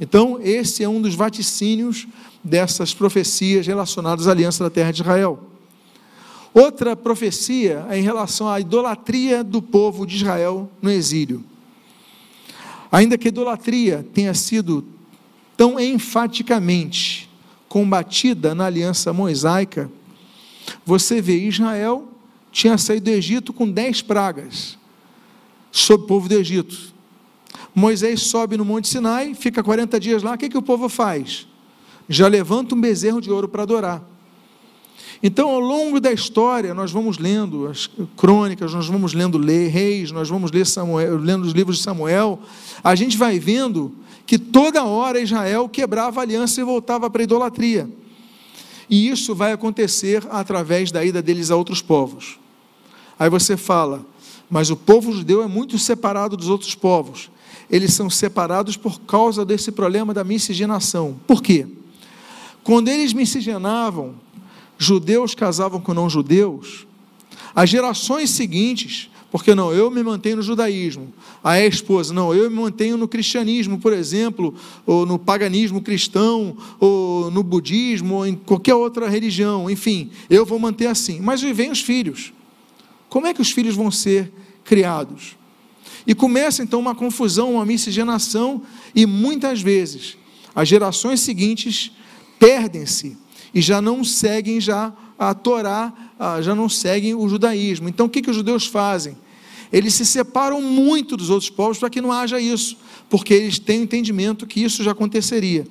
Então, 0.00 0.38
esse 0.42 0.82
é 0.82 0.88
um 0.88 1.00
dos 1.00 1.14
vaticínios 1.14 2.06
dessas 2.42 2.92
profecias 2.92 3.66
relacionadas 3.66 4.26
à 4.26 4.32
aliança 4.32 4.64
da 4.64 4.70
terra 4.70 4.92
de 4.92 5.02
Israel. 5.02 5.38
Outra 6.52 6.94
profecia 6.94 7.86
é 7.88 7.98
em 7.98 8.02
relação 8.02 8.48
à 8.48 8.60
idolatria 8.60 9.42
do 9.42 9.62
povo 9.62 10.06
de 10.06 10.16
Israel 10.16 10.70
no 10.82 10.90
exílio. 10.90 11.44
Ainda 12.90 13.16
que 13.16 13.28
a 13.28 13.30
idolatria 13.30 14.04
tenha 14.12 14.34
sido 14.34 14.84
tão 15.56 15.80
enfaticamente 15.80 17.30
combatida 17.68 18.54
na 18.54 18.66
aliança 18.66 19.14
mosaica, 19.14 19.90
você 20.84 21.20
vê 21.20 21.36
Israel 21.36 22.08
tinha 22.50 22.76
saído 22.76 23.10
do 23.10 23.10
Egito 23.10 23.52
com 23.52 23.68
dez 23.68 24.02
pragas 24.02 24.78
sobre 25.70 26.04
o 26.04 26.06
povo 26.06 26.28
do 26.28 26.34
Egito. 26.34 26.92
Moisés 27.74 28.22
sobe 28.22 28.56
no 28.56 28.64
Monte 28.64 28.88
Sinai, 28.88 29.34
fica 29.34 29.62
40 29.62 29.98
dias 29.98 30.22
lá, 30.22 30.34
o 30.34 30.38
que, 30.38 30.50
que 30.50 30.58
o 30.58 30.62
povo 30.62 30.88
faz? 30.88 31.46
Já 32.08 32.28
levanta 32.28 32.74
um 32.74 32.80
bezerro 32.80 33.20
de 33.20 33.30
ouro 33.30 33.48
para 33.48 33.62
adorar. 33.62 34.02
Então, 35.22 35.48
ao 35.48 35.60
longo 35.60 36.00
da 36.00 36.12
história, 36.12 36.74
nós 36.74 36.90
vamos 36.90 37.16
lendo 37.16 37.68
as 37.68 37.88
crônicas, 38.16 38.74
nós 38.74 38.88
vamos 38.88 39.14
lendo 39.14 39.38
reis, 39.38 40.10
nós 40.10 40.28
vamos 40.28 40.50
ler 40.50 40.66
Samuel, 40.66 41.16
lendo 41.16 41.44
os 41.44 41.52
livros 41.52 41.78
de 41.78 41.82
Samuel, 41.84 42.40
a 42.82 42.94
gente 42.94 43.16
vai 43.16 43.38
vendo 43.38 43.94
que 44.26 44.36
toda 44.36 44.84
hora 44.84 45.20
Israel 45.20 45.68
quebrava 45.68 46.20
a 46.20 46.22
aliança 46.24 46.60
e 46.60 46.64
voltava 46.64 47.08
para 47.08 47.22
a 47.22 47.24
idolatria. 47.24 47.88
E 48.92 49.08
isso 49.08 49.34
vai 49.34 49.52
acontecer 49.52 50.22
através 50.30 50.92
da 50.92 51.02
ida 51.02 51.22
deles 51.22 51.50
a 51.50 51.56
outros 51.56 51.80
povos. 51.80 52.38
Aí 53.18 53.30
você 53.30 53.56
fala, 53.56 54.04
mas 54.50 54.68
o 54.68 54.76
povo 54.76 55.14
judeu 55.14 55.42
é 55.42 55.46
muito 55.46 55.78
separado 55.78 56.36
dos 56.36 56.50
outros 56.50 56.74
povos. 56.74 57.30
Eles 57.70 57.94
são 57.94 58.10
separados 58.10 58.76
por 58.76 59.00
causa 59.00 59.46
desse 59.46 59.72
problema 59.72 60.12
da 60.12 60.22
miscigenação. 60.22 61.18
Por 61.26 61.42
quê? 61.42 61.66
Quando 62.62 62.88
eles 62.88 63.14
miscigenavam, 63.14 64.14
judeus 64.76 65.34
casavam 65.34 65.80
com 65.80 65.94
não-judeus, 65.94 66.86
as 67.54 67.70
gerações 67.70 68.28
seguintes, 68.28 69.08
porque 69.32 69.54
não, 69.54 69.72
eu 69.72 69.90
me 69.90 70.02
mantenho 70.02 70.36
no 70.36 70.42
judaísmo, 70.42 71.10
a 71.42 71.58
esposa, 71.58 72.12
não, 72.12 72.34
eu 72.34 72.50
me 72.50 72.56
mantenho 72.56 72.98
no 72.98 73.08
cristianismo, 73.08 73.78
por 73.78 73.94
exemplo, 73.94 74.54
ou 74.84 75.06
no 75.06 75.18
paganismo 75.18 75.80
cristão, 75.80 76.54
ou 76.78 77.30
no 77.30 77.42
budismo, 77.42 78.16
ou 78.16 78.26
em 78.26 78.34
qualquer 78.34 78.74
outra 78.74 79.08
religião, 79.08 79.70
enfim, 79.70 80.10
eu 80.28 80.44
vou 80.44 80.58
manter 80.58 80.86
assim. 80.86 81.18
Mas 81.18 81.40
vem 81.40 81.70
os 81.70 81.80
filhos. 81.80 82.30
Como 83.08 83.26
é 83.26 83.32
que 83.32 83.40
os 83.40 83.50
filhos 83.50 83.74
vão 83.74 83.90
ser 83.90 84.30
criados? 84.64 85.34
E 86.06 86.14
começa 86.14 86.62
então 86.62 86.78
uma 86.78 86.94
confusão, 86.94 87.54
uma 87.54 87.64
miscigenação, 87.64 88.60
e 88.94 89.06
muitas 89.06 89.62
vezes 89.62 90.18
as 90.54 90.68
gerações 90.68 91.20
seguintes 91.20 91.90
perdem-se 92.38 93.16
e 93.54 93.62
já 93.62 93.80
não 93.80 94.04
seguem 94.04 94.60
já 94.60 94.92
a 95.28 95.34
Torá, 95.34 95.92
já 96.42 96.54
não 96.54 96.68
seguem 96.68 97.14
o 97.14 97.28
judaísmo. 97.28 97.88
Então 97.88 98.06
o 98.06 98.08
que, 98.08 98.22
que 98.22 98.30
os 98.30 98.36
judeus 98.36 98.66
fazem? 98.66 99.16
Eles 99.72 99.94
se 99.94 100.04
separam 100.04 100.60
muito 100.60 101.16
dos 101.16 101.30
outros 101.30 101.48
povos 101.48 101.78
para 101.78 101.88
que 101.88 102.00
não 102.00 102.12
haja 102.12 102.38
isso, 102.38 102.76
porque 103.08 103.32
eles 103.32 103.58
têm 103.58 103.80
o 103.80 103.84
entendimento 103.84 104.46
que 104.46 104.62
isso 104.62 104.82
já 104.82 104.92
aconteceria. 104.92 105.66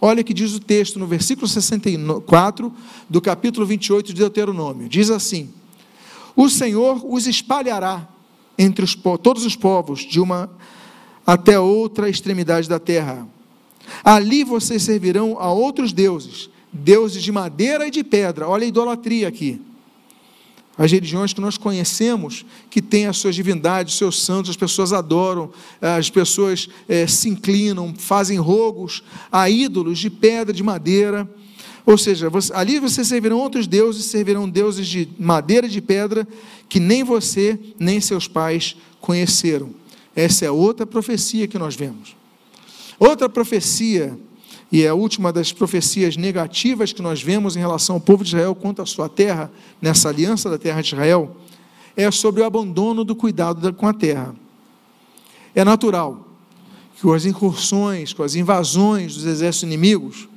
Olha 0.00 0.24
que 0.24 0.34
diz 0.34 0.52
o 0.52 0.60
texto 0.60 0.98
no 0.98 1.06
versículo 1.06 1.46
64 1.46 2.72
do 3.08 3.20
capítulo 3.20 3.64
28 3.64 4.08
de 4.08 4.14
Deuteronômio. 4.14 4.88
Diz 4.88 5.10
assim: 5.10 5.50
O 6.34 6.50
Senhor 6.50 7.00
os 7.04 7.26
espalhará 7.26 8.08
entre 8.58 8.84
os, 8.84 8.94
todos 9.22 9.44
os 9.44 9.56
povos, 9.56 10.00
de 10.00 10.20
uma 10.20 10.50
até 11.26 11.58
outra 11.58 12.08
extremidade 12.08 12.68
da 12.68 12.78
terra. 12.78 13.26
Ali 14.02 14.44
vocês 14.44 14.82
servirão 14.82 15.38
a 15.38 15.50
outros 15.52 15.92
deuses, 15.92 16.50
deuses 16.72 17.22
de 17.22 17.32
madeira 17.32 17.86
e 17.86 17.90
de 17.90 18.04
pedra. 18.04 18.48
Olha 18.48 18.64
a 18.64 18.68
idolatria 18.68 19.28
aqui. 19.28 19.60
As 20.78 20.92
religiões 20.92 21.32
que 21.32 21.40
nós 21.40 21.56
conhecemos, 21.56 22.44
que 22.68 22.82
têm 22.82 23.06
as 23.06 23.16
suas 23.16 23.34
divindades, 23.34 23.94
seus 23.94 24.22
santos, 24.22 24.50
as 24.50 24.56
pessoas 24.56 24.92
adoram, 24.92 25.50
as 25.80 26.10
pessoas 26.10 26.68
é, 26.86 27.06
se 27.06 27.30
inclinam, 27.30 27.94
fazem 27.96 28.38
rogos 28.38 29.02
a 29.32 29.48
ídolos 29.48 29.98
de 29.98 30.10
pedra, 30.10 30.52
de 30.52 30.62
madeira. 30.62 31.28
Ou 31.86 31.96
seja, 31.96 32.28
você, 32.28 32.52
ali 32.52 32.78
vocês 32.78 33.06
servirão 33.06 33.38
outros 33.38 33.66
deuses, 33.66 34.04
servirão 34.04 34.46
deuses 34.46 34.86
de 34.86 35.08
madeira 35.18 35.66
e 35.66 35.70
de 35.70 35.80
pedra, 35.80 36.28
que 36.68 36.78
nem 36.78 37.02
você, 37.02 37.58
nem 37.78 37.98
seus 37.98 38.28
pais 38.28 38.76
conheceram. 39.00 39.70
Essa 40.14 40.44
é 40.44 40.50
outra 40.50 40.84
profecia 40.84 41.46
que 41.46 41.58
nós 41.58 41.74
vemos. 41.74 42.16
Outra 42.98 43.28
profecia 43.28 44.18
e 44.70 44.82
é 44.82 44.88
a 44.88 44.94
última 44.94 45.32
das 45.32 45.52
profecias 45.52 46.16
negativas 46.16 46.92
que 46.92 47.00
nós 47.00 47.22
vemos 47.22 47.56
em 47.56 47.60
relação 47.60 47.96
ao 47.96 48.00
povo 48.00 48.24
de 48.24 48.30
Israel 48.30 48.54
quanto 48.54 48.82
à 48.82 48.86
sua 48.86 49.08
terra, 49.08 49.50
nessa 49.80 50.08
aliança 50.08 50.50
da 50.50 50.58
terra 50.58 50.80
de 50.80 50.88
Israel, 50.88 51.36
é 51.96 52.10
sobre 52.10 52.42
o 52.42 52.44
abandono 52.44 53.04
do 53.04 53.14
cuidado 53.14 53.72
com 53.72 53.86
a 53.86 53.94
terra. 53.94 54.34
É 55.54 55.64
natural 55.64 56.26
que 56.96 57.02
com 57.02 57.12
as 57.12 57.24
incursões, 57.24 58.12
com 58.12 58.22
as 58.22 58.34
invasões 58.34 59.14
dos 59.14 59.24
exércitos 59.24 59.62
inimigos, 59.62 60.28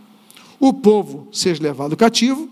o 0.59 0.73
povo 0.73 1.27
seja 1.31 1.63
levado 1.63 1.97
cativo, 1.97 2.49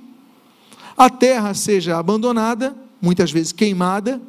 a 0.98 1.10
terra 1.10 1.54
seja 1.54 1.98
abandonada, 1.98 2.76
muitas 3.02 3.32
vezes 3.32 3.52
queimada, 3.52 4.20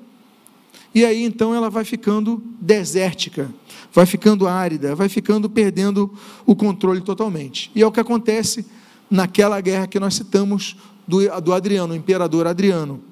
e 0.94 1.04
aí 1.04 1.22
então 1.22 1.54
ela 1.54 1.68
vai 1.68 1.84
ficando 1.84 2.42
desértica, 2.60 3.52
vai 3.92 4.06
ficando 4.06 4.48
árida, 4.48 4.94
vai 4.94 5.08
ficando 5.08 5.48
perdendo 5.48 6.12
o 6.46 6.56
controle 6.56 7.00
totalmente. 7.00 7.70
E 7.74 7.82
é 7.82 7.86
o 7.86 7.92
que 7.92 8.00
acontece 8.00 8.64
naquela 9.10 9.60
guerra 9.60 9.86
que 9.86 10.00
nós 10.00 10.14
citamos 10.14 10.76
do, 11.06 11.18
do 11.40 11.52
Adriano, 11.52 11.92
o 11.92 11.96
imperador 11.96 12.46
Adriano. 12.46 13.02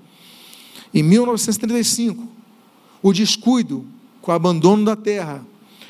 Em 0.92 1.02
1935, 1.02 2.26
o 3.02 3.12
descuido 3.12 3.84
com 4.20 4.32
o 4.32 4.34
abandono 4.34 4.84
da 4.84 4.96
terra, 4.96 5.44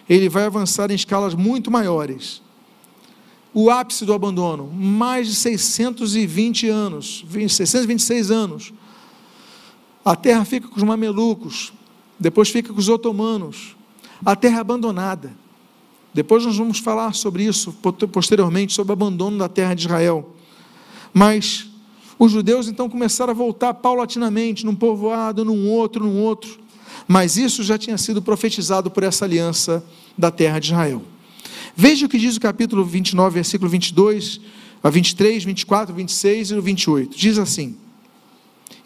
ele 0.09 0.29
vai 0.29 0.45
avançar 0.45 0.91
em 0.91 0.95
escalas 0.95 1.35
muito 1.35 1.71
maiores. 1.71 2.43
O 3.55 3.71
ápice 3.71 4.05
do 4.05 4.13
abandono, 4.13 4.71
mais 4.71 5.29
de 5.29 5.35
620 5.35 6.69
anos, 6.69 7.25
626 7.49 8.31
anos. 8.31 8.73
A 10.07 10.15
terra 10.15 10.45
fica 10.45 10.69
com 10.69 10.77
os 10.77 10.85
mamelucos, 10.85 11.73
depois 12.17 12.49
fica 12.49 12.73
com 12.73 12.79
os 12.79 12.89
otomanos, 12.89 13.75
a 14.25 14.37
terra 14.37 14.61
abandonada. 14.61 15.35
Depois 16.15 16.45
nós 16.45 16.57
vamos 16.57 16.79
falar 16.79 17.13
sobre 17.13 17.43
isso 17.43 17.73
posteriormente, 18.13 18.73
sobre 18.73 18.93
o 18.93 18.95
abandono 18.95 19.37
da 19.37 19.49
terra 19.49 19.75
de 19.75 19.85
Israel. 19.85 20.33
Mas 21.13 21.67
os 22.17 22.31
judeus 22.31 22.69
então 22.69 22.89
começaram 22.89 23.33
a 23.33 23.35
voltar 23.35 23.75
paulatinamente, 23.75 24.65
num 24.65 24.77
povoado, 24.77 25.45
num 25.45 25.69
outro, 25.69 26.05
num 26.05 26.21
outro. 26.21 26.57
Mas 27.09 27.37
isso 27.37 27.65
já 27.65 27.77
tinha 27.77 27.99
sido 27.99 28.23
profetizado 28.23 28.89
por 28.89 29.03
essa 29.03 29.25
aliança 29.25 29.85
da 30.17 30.31
terra 30.31 30.61
de 30.61 30.69
Israel. 30.69 31.03
Veja 31.75 32.07
o 32.07 32.09
que 32.09 32.17
diz 32.17 32.37
o 32.37 32.41
capítulo 32.41 32.85
29, 32.85 33.35
versículo 33.35 33.69
22 33.69 34.41
a 34.85 34.89
23, 34.89 35.43
24, 35.43 35.93
26 35.93 36.53
e 36.53 36.61
28. 36.61 37.19
Diz 37.19 37.39
assim: 37.39 37.77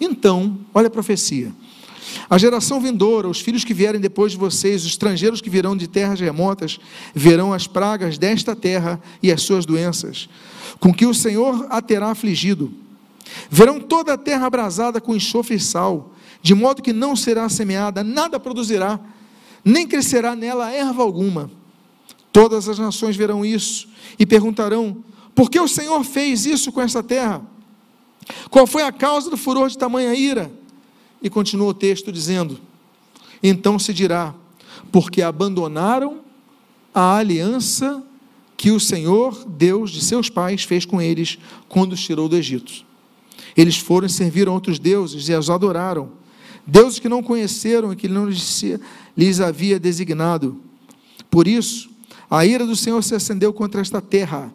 Então, 0.01 0.59
olha 0.72 0.86
a 0.86 0.90
profecia. 0.90 1.53
A 2.28 2.38
geração 2.38 2.80
vindoura, 2.80 3.28
os 3.28 3.40
filhos 3.40 3.64
que 3.64 3.74
vierem 3.74 4.01
depois 4.01 4.32
de 4.32 4.38
vocês, 4.38 4.82
os 4.82 4.90
estrangeiros 4.90 5.40
que 5.40 5.51
virão 5.51 5.76
de 5.76 5.86
terras 5.86 6.18
remotas, 6.18 6.78
verão 7.14 7.53
as 7.53 7.66
pragas 7.66 8.18
desta 8.18 8.57
terra 8.57 9.01
e 9.22 9.30
as 9.30 9.42
suas 9.42 9.66
doenças, 9.66 10.28
com 10.78 10.92
que 10.92 11.07
o 11.07 11.14
Senhor 11.14 11.66
a 11.70 11.80
terá 11.82 12.11
afligido. 12.11 12.72
Verão 13.48 13.78
toda 13.78 14.14
a 14.14 14.18
terra 14.18 14.46
abrasada 14.46 15.01
com 15.01 15.14
enxofre 15.14 15.57
e 15.57 15.61
sal, 15.61 16.12
de 16.42 16.55
modo 16.55 16.82
que 16.82 16.92
não 16.92 17.14
será 17.14 17.48
semeada, 17.48 18.03
nada 18.03 18.40
produzirá, 18.40 18.98
nem 19.64 19.86
crescerá 19.86 20.34
nela 20.34 20.72
erva 20.72 21.03
alguma. 21.03 21.51
Todas 22.32 22.68
as 22.68 22.78
nações 22.78 23.16
verão 23.16 23.44
isso 23.44 23.88
e 24.18 24.24
perguntarão: 24.24 25.05
por 25.34 25.51
que 25.51 25.61
o 25.61 25.68
Senhor 25.68 26.03
fez 26.05 26.46
isso 26.46 26.72
com 26.72 26.80
essa 26.80 27.03
terra? 27.03 27.42
Qual 28.51 28.66
foi 28.66 28.83
a 28.83 28.93
causa 28.93 29.31
do 29.31 29.37
furor 29.37 29.68
de 29.68 29.79
tamanha 29.79 30.14
ira? 30.14 30.51
E 31.23 31.29
continua 31.29 31.68
o 31.68 31.75
texto 31.75 32.11
dizendo: 32.11 32.59
Então 33.43 33.79
se 33.79 33.93
dirá, 33.93 34.35
porque 34.91 35.23
abandonaram 35.23 36.21
a 36.95 37.16
aliança 37.16 38.03
que 38.57 38.71
o 38.71 38.81
Senhor, 38.81 39.45
Deus 39.47 39.91
de 39.91 40.05
seus 40.05 40.29
pais, 40.29 40.64
fez 40.64 40.85
com 40.85 41.01
eles 41.01 41.39
quando 41.68 41.95
os 41.95 42.03
tirou 42.03 42.29
do 42.29 42.37
Egito. 42.37 42.85
Eles 43.57 43.79
foram 43.79 44.07
e 44.07 44.11
serviram 44.11 44.53
outros 44.53 44.79
deuses 44.79 45.29
e 45.29 45.35
os 45.35 45.49
adoraram, 45.49 46.12
deuses 46.66 46.99
que 46.99 47.09
não 47.09 47.23
conheceram 47.23 47.93
e 47.93 47.97
que 47.97 48.09
não 48.09 48.29
lhes 48.29 49.41
havia 49.41 49.79
designado. 49.79 50.61
Por 51.31 51.49
isso, 51.49 51.91
a 52.31 52.45
ira 52.45 52.66
do 52.66 52.77
Senhor 52.77 53.03
se 53.03 53.14
acendeu 53.14 53.53
contra 53.53 53.81
esta 53.81 54.01
terra, 54.01 54.53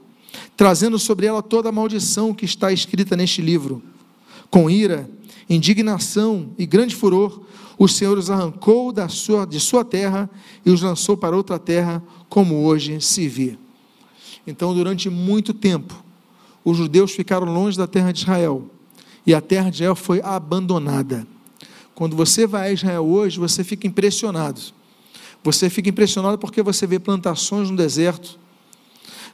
trazendo 0.55 0.97
sobre 0.97 1.25
ela 1.25 1.41
toda 1.41 1.69
a 1.69 1.71
maldição 1.71 2.33
que 2.33 2.45
está 2.45 2.71
escrita 2.71 3.15
neste 3.15 3.41
livro. 3.41 3.81
Com 4.49 4.69
ira, 4.69 5.09
indignação 5.49 6.49
e 6.57 6.65
grande 6.65 6.95
furor, 6.95 7.41
o 7.77 7.87
Senhor 7.87 8.17
os 8.17 8.29
arrancou 8.29 8.91
da 8.91 9.09
sua, 9.09 9.45
de 9.45 9.59
sua 9.59 9.83
terra 9.83 10.29
e 10.65 10.69
os 10.69 10.81
lançou 10.81 11.17
para 11.17 11.35
outra 11.35 11.59
terra, 11.59 12.01
como 12.29 12.63
hoje 12.63 13.01
se 13.01 13.27
vê. 13.27 13.57
Então, 14.47 14.73
durante 14.73 15.09
muito 15.09 15.53
tempo, 15.53 15.93
os 16.63 16.77
judeus 16.77 17.11
ficaram 17.11 17.51
longe 17.51 17.77
da 17.77 17.87
terra 17.87 18.11
de 18.11 18.19
Israel 18.19 18.69
e 19.25 19.33
a 19.33 19.41
terra 19.41 19.69
de 19.69 19.77
Israel 19.77 19.95
foi 19.95 20.21
abandonada. 20.21 21.27
Quando 21.93 22.15
você 22.15 22.45
vai 22.45 22.69
a 22.69 22.73
Israel 22.73 23.05
hoje, 23.05 23.39
você 23.39 23.63
fica 23.63 23.87
impressionado 23.87 24.61
você 25.45 25.69
fica 25.69 25.87
impressionado 25.87 26.39
porque 26.39 26.63
você 26.63 26.87
vê 26.87 26.97
plantações 26.97 27.69
no 27.69 27.77
deserto. 27.77 28.39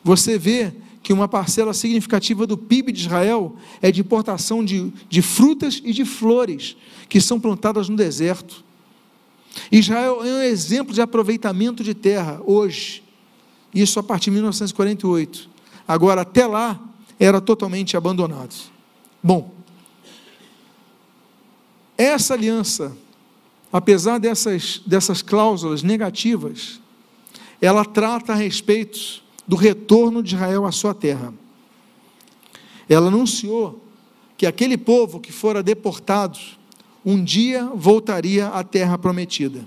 Você 0.03 0.37
vê 0.37 0.73
que 1.11 1.13
uma 1.13 1.27
parcela 1.27 1.73
significativa 1.73 2.47
do 2.47 2.57
PIB 2.57 2.93
de 2.93 3.01
Israel 3.01 3.57
é 3.81 3.91
de 3.91 3.99
importação 3.99 4.63
de, 4.63 4.93
de 5.09 5.21
frutas 5.21 5.81
e 5.83 5.91
de 5.91 6.05
flores 6.05 6.77
que 7.09 7.19
são 7.19 7.37
plantadas 7.37 7.89
no 7.89 7.97
deserto. 7.97 8.63
Israel 9.69 10.23
é 10.23 10.31
um 10.31 10.41
exemplo 10.41 10.93
de 10.93 11.01
aproveitamento 11.01 11.83
de 11.83 11.93
terra 11.93 12.41
hoje. 12.45 13.03
Isso 13.75 13.99
a 13.99 14.03
partir 14.03 14.29
de 14.29 14.35
1948. 14.35 15.49
Agora, 15.85 16.21
até 16.21 16.47
lá, 16.47 16.79
era 17.19 17.41
totalmente 17.41 17.97
abandonado. 17.97 18.55
Bom, 19.21 19.53
essa 21.97 22.35
aliança 22.35 22.95
apesar 23.69 24.17
dessas, 24.17 24.81
dessas 24.85 25.21
cláusulas 25.21 25.83
negativas, 25.83 26.79
ela 27.61 27.83
trata 27.83 28.31
a 28.31 28.35
respeito 28.37 29.20
do 29.47 29.55
retorno 29.55 30.21
de 30.21 30.35
Israel 30.35 30.65
à 30.65 30.71
sua 30.71 30.93
terra. 30.93 31.33
Ela 32.87 33.07
anunciou 33.07 33.83
que 34.37 34.45
aquele 34.45 34.77
povo 34.77 35.19
que 35.19 35.31
fora 35.31 35.61
deportado 35.61 36.37
um 37.05 37.23
dia 37.23 37.65
voltaria 37.73 38.47
à 38.47 38.63
terra 38.63 38.97
prometida. 38.97 39.65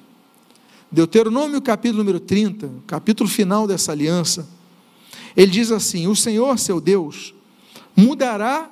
Deuteronômio 0.90 1.60
capítulo 1.60 1.98
número 1.98 2.20
30, 2.20 2.70
capítulo 2.86 3.28
final 3.28 3.66
dessa 3.66 3.92
aliança, 3.92 4.48
ele 5.36 5.50
diz 5.50 5.72
assim: 5.72 6.06
O 6.06 6.14
Senhor, 6.14 6.58
seu 6.58 6.80
Deus, 6.80 7.34
mudará 7.96 8.70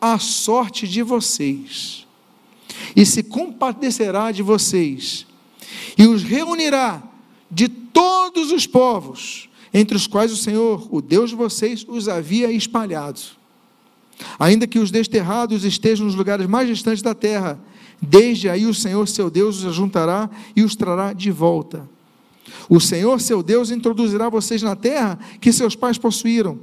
a 0.00 0.18
sorte 0.18 0.88
de 0.88 1.02
vocês 1.02 2.06
e 2.96 3.04
se 3.04 3.22
compadecerá 3.22 4.30
de 4.30 4.42
vocês, 4.42 5.26
e 5.96 6.06
os 6.06 6.22
reunirá 6.22 7.02
de 7.50 7.68
todos 7.68 8.52
os 8.52 8.66
povos, 8.66 9.48
entre 9.74 9.96
os 9.96 10.06
quais 10.06 10.30
o 10.30 10.36
Senhor, 10.36 10.86
o 10.88 11.02
Deus 11.02 11.30
de 11.30 11.36
vocês, 11.36 11.84
os 11.88 12.08
havia 12.08 12.52
espalhado. 12.52 13.20
Ainda 14.38 14.68
que 14.68 14.78
os 14.78 14.92
desterrados 14.92 15.64
estejam 15.64 16.06
nos 16.06 16.14
lugares 16.14 16.46
mais 16.46 16.68
distantes 16.68 17.02
da 17.02 17.12
terra, 17.12 17.58
desde 18.00 18.48
aí 18.48 18.66
o 18.66 18.72
Senhor, 18.72 19.08
seu 19.08 19.28
Deus, 19.28 19.58
os 19.58 19.66
ajuntará 19.66 20.30
e 20.54 20.62
os 20.62 20.76
trará 20.76 21.12
de 21.12 21.32
volta. 21.32 21.90
O 22.68 22.78
Senhor, 22.78 23.20
seu 23.20 23.42
Deus, 23.42 23.72
introduzirá 23.72 24.28
vocês 24.28 24.62
na 24.62 24.76
terra 24.76 25.18
que 25.40 25.52
seus 25.52 25.74
pais 25.74 25.98
possuíram, 25.98 26.60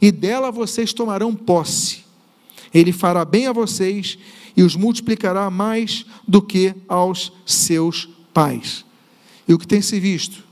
e 0.00 0.12
dela 0.12 0.50
vocês 0.50 0.92
tomarão 0.92 1.34
posse. 1.34 2.04
Ele 2.74 2.92
fará 2.92 3.24
bem 3.24 3.46
a 3.46 3.52
vocês 3.52 4.18
e 4.54 4.62
os 4.62 4.76
multiplicará 4.76 5.48
mais 5.48 6.04
do 6.28 6.42
que 6.42 6.74
aos 6.86 7.32
seus 7.46 8.06
pais. 8.34 8.84
E 9.48 9.54
o 9.54 9.58
que 9.58 9.66
tem 9.66 9.80
se 9.80 9.98
visto 9.98 10.49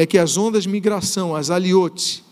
é 0.00 0.06
que 0.06 0.16
as 0.16 0.38
ondas 0.38 0.62
de 0.62 0.68
migração, 0.70 1.36
as 1.36 1.50
aliotes, 1.50 2.24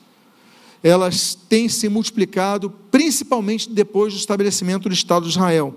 elas 0.83 1.35
têm 1.35 1.69
se 1.69 1.87
multiplicado 1.87 2.71
principalmente 2.91 3.69
depois 3.69 4.15
do 4.15 4.19
estabelecimento 4.19 4.89
do 4.89 4.95
Estado 4.95 5.25
de 5.25 5.33
Israel. 5.33 5.75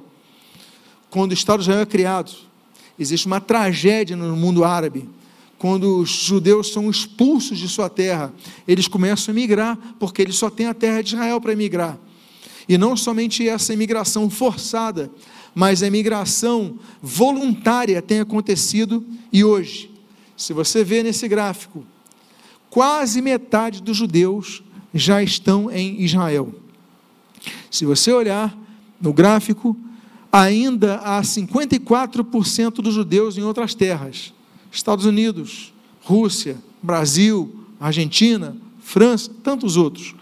Quando 1.10 1.32
o 1.32 1.34
Estado 1.34 1.60
de 1.60 1.64
Israel 1.64 1.82
é 1.82 1.86
criado, 1.86 2.32
existe 2.98 3.28
uma 3.28 3.42
tragédia 3.42 4.16
no 4.16 4.38
mundo 4.38 4.64
árabe. 4.64 5.10
Quando 5.58 5.98
os 5.98 6.10
judeus 6.10 6.72
são 6.72 6.90
expulsos 6.90 7.60
de 7.60 7.68
sua 7.68 7.90
terra, 7.90 8.34
eles 8.66 8.88
começam 8.88 9.34
a 9.34 9.36
migrar, 9.36 9.78
porque 10.00 10.22
eles 10.22 10.38
só 10.38 10.50
têm 10.50 10.68
a 10.68 10.74
terra 10.74 11.02
de 11.02 11.14
Israel 11.14 11.42
para 11.42 11.52
emigrar. 11.52 12.00
E 12.70 12.78
não 12.78 12.96
somente 12.96 13.46
essa 13.50 13.74
imigração 13.74 14.30
forçada, 14.30 15.12
mas 15.54 15.84
a 15.84 15.88
imigração 15.88 16.80
voluntária 17.02 18.02
tem 18.02 18.22
acontecido 18.22 19.06
e 19.30 19.44
hoje, 19.44 19.91
se 20.42 20.54
você 20.54 20.84
vê 20.84 21.04
nesse 21.04 21.28
gráfico, 21.28 21.84
quase 22.70 23.22
metade 23.22 23.82
dos 23.82 23.98
judeus 23.98 24.64
já 24.94 25.22
estão 25.22 25.72
em 25.72 26.02
Israel. 26.02 26.54
Se 27.70 27.86
você 27.86 28.12
olhar 28.12 28.58
no 29.00 29.14
gráfico, 29.14 29.76
ainda 30.32 30.96
há 30.98 31.22
54% 31.22 32.76
dos 32.76 32.94
judeus 32.94 33.38
em 33.38 33.42
outras 33.42 33.74
terras. 33.74 34.34
Estados 34.72 35.06
Unidos, 35.06 35.74
Rússia, 36.02 36.58
Brasil, 36.82 37.54
Argentina, 37.80 38.56
França, 38.82 39.32
tantos 39.44 39.78
outros 39.78 40.16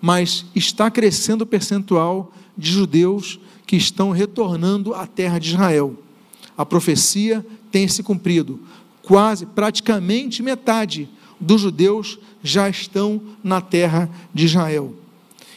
mas 0.00 0.44
está 0.54 0.90
crescendo 0.90 1.42
o 1.42 1.46
percentual 1.46 2.32
de 2.56 2.70
judeus 2.70 3.38
que 3.66 3.76
estão 3.76 4.10
retornando 4.10 4.94
à 4.94 5.06
terra 5.06 5.38
de 5.38 5.50
Israel. 5.50 5.96
A 6.56 6.64
profecia 6.64 7.44
tem 7.70 7.86
se 7.86 8.02
cumprido. 8.02 8.60
Quase, 9.08 9.44
praticamente 9.46 10.40
metade 10.42 11.08
dos 11.40 11.62
judeus 11.62 12.18
já 12.44 12.68
estão 12.68 13.20
na 13.42 13.60
terra 13.60 14.08
de 14.32 14.44
Israel. 14.44 14.94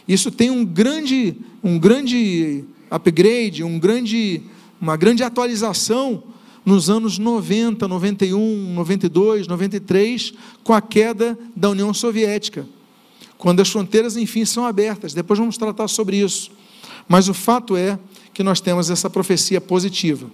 Isso 0.07 0.31
tem 0.31 0.49
um 0.49 0.65
grande, 0.65 1.35
um 1.63 1.77
grande 1.77 2.63
upgrade, 2.89 3.63
um 3.63 3.77
grande, 3.77 4.41
uma 4.81 4.97
grande 4.97 5.21
atualização 5.21 6.23
nos 6.65 6.89
anos 6.89 7.19
90, 7.19 7.87
91, 7.87 8.73
92, 8.73 9.47
93, 9.47 10.33
com 10.63 10.73
a 10.73 10.81
queda 10.81 11.37
da 11.55 11.69
União 11.69 11.93
Soviética 11.93 12.65
quando 13.41 13.59
as 13.59 13.69
fronteiras, 13.69 14.15
enfim, 14.17 14.45
são 14.45 14.67
abertas. 14.67 15.15
Depois 15.15 15.39
vamos 15.39 15.57
tratar 15.57 15.87
sobre 15.87 16.17
isso. 16.17 16.51
Mas 17.07 17.27
o 17.27 17.33
fato 17.33 17.75
é 17.75 17.97
que 18.35 18.43
nós 18.43 18.61
temos 18.61 18.91
essa 18.91 19.09
profecia 19.09 19.59
positiva. 19.59 20.29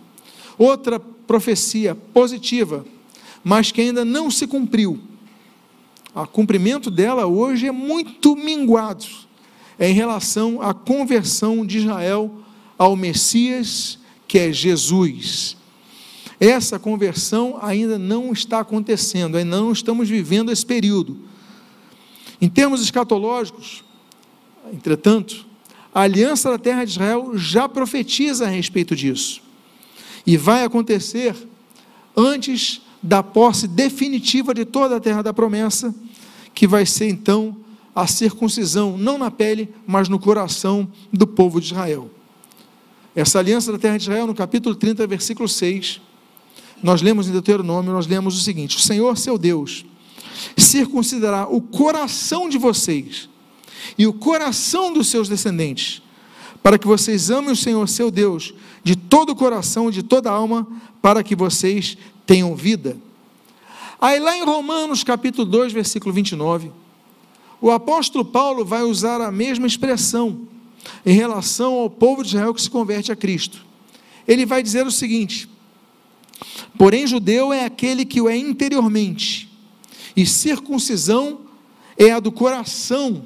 Outra 0.57 0.99
profecia 0.99 1.95
positiva, 1.95 2.86
mas 3.47 3.71
que 3.71 3.79
ainda 3.79 4.03
não 4.03 4.29
se 4.29 4.45
cumpriu. 4.45 4.99
O 6.13 6.27
cumprimento 6.27 6.91
dela 6.91 7.27
hoje 7.27 7.65
é 7.65 7.71
muito 7.71 8.35
minguado. 8.35 9.05
Em 9.79 9.93
relação 9.93 10.61
à 10.61 10.73
conversão 10.73 11.65
de 11.65 11.77
Israel 11.77 12.41
ao 12.77 12.93
Messias, 12.97 13.99
que 14.27 14.37
é 14.37 14.51
Jesus. 14.51 15.55
Essa 16.37 16.77
conversão 16.77 17.57
ainda 17.61 17.97
não 17.97 18.33
está 18.33 18.59
acontecendo, 18.59 19.37
ainda 19.37 19.55
não 19.55 19.71
estamos 19.71 20.09
vivendo 20.09 20.51
esse 20.51 20.65
período. 20.65 21.17
Em 22.41 22.49
termos 22.49 22.81
escatológicos, 22.81 23.81
entretanto, 24.73 25.45
a 25.95 26.01
aliança 26.01 26.51
da 26.51 26.57
terra 26.57 26.83
de 26.83 26.91
Israel 26.91 27.31
já 27.37 27.69
profetiza 27.69 28.45
a 28.45 28.49
respeito 28.49 28.93
disso. 28.93 29.41
E 30.25 30.35
vai 30.35 30.65
acontecer 30.65 31.33
antes 32.13 32.81
da 33.07 33.23
posse 33.23 33.69
definitiva 33.69 34.53
de 34.53 34.65
toda 34.65 34.97
a 34.97 34.99
terra 34.99 35.21
da 35.21 35.33
promessa, 35.33 35.95
que 36.53 36.67
vai 36.67 36.85
ser 36.85 37.07
então 37.07 37.55
a 37.95 38.05
circuncisão, 38.05 38.97
não 38.97 39.17
na 39.17 39.31
pele, 39.31 39.73
mas 39.87 40.09
no 40.09 40.19
coração 40.19 40.91
do 41.11 41.25
povo 41.25 41.61
de 41.61 41.67
Israel. 41.67 42.11
Essa 43.15 43.39
aliança 43.39 43.71
da 43.71 43.79
terra 43.79 43.95
de 43.95 44.03
Israel, 44.03 44.27
no 44.27 44.35
capítulo 44.35 44.75
30, 44.75 45.07
versículo 45.07 45.47
6, 45.47 46.01
nós 46.83 47.01
lemos 47.01 47.29
em 47.29 47.31
Deuteronômio, 47.31 47.93
nós 47.93 48.07
lemos 48.07 48.37
o 48.37 48.43
seguinte: 48.43 48.75
O 48.75 48.81
Senhor, 48.81 49.17
seu 49.17 49.37
Deus, 49.37 49.85
circuncidará 50.57 51.47
o 51.47 51.61
coração 51.61 52.49
de 52.49 52.57
vocês 52.57 53.29
e 53.97 54.05
o 54.05 54.11
coração 54.11 54.91
dos 54.91 55.07
seus 55.07 55.29
descendentes, 55.29 56.01
para 56.61 56.77
que 56.77 56.85
vocês 56.85 57.29
amem 57.29 57.51
o 57.51 57.55
Senhor, 57.55 57.87
seu 57.87 58.11
Deus, 58.11 58.53
de 58.83 58.97
todo 58.97 59.29
o 59.29 59.35
coração, 59.35 59.89
de 59.89 60.03
toda 60.03 60.29
a 60.29 60.33
alma, 60.33 60.67
para 61.01 61.23
que 61.23 61.37
vocês 61.37 61.97
tenham 62.28 62.53
vida. 62.55 62.97
Aí 63.99 64.19
lá 64.19 64.38
em 64.38 64.43
Romanos 64.43 65.03
capítulo 65.03 65.45
2, 65.45 65.73
versículo 65.73 66.13
29, 66.13 66.71
o 67.59 67.71
apóstolo 67.71 68.23
Paulo 68.23 68.63
vai 68.63 68.84
usar 68.84 69.19
a 69.21 69.32
mesma 69.32 69.65
expressão 69.65 70.41
em 71.05 71.13
relação 71.13 71.73
ao 71.73 71.89
povo 71.89 72.21
de 72.21 72.30
Israel 72.30 72.53
que 72.53 72.61
se 72.61 72.69
converte 72.69 73.11
a 73.11 73.15
Cristo. 73.15 73.65
Ele 74.28 74.45
vai 74.45 74.61
dizer 74.61 74.86
o 74.86 74.91
seguinte: 74.91 75.49
Porém, 76.78 77.07
judeu 77.07 77.51
é 77.51 77.65
aquele 77.65 78.05
que 78.05 78.21
o 78.21 78.30
é 78.30 78.38
interiormente, 78.38 79.49
e 80.15 80.25
circuncisão 80.25 81.39
é 81.97 82.11
a 82.11 82.19
do 82.19 82.32
coração 82.32 83.23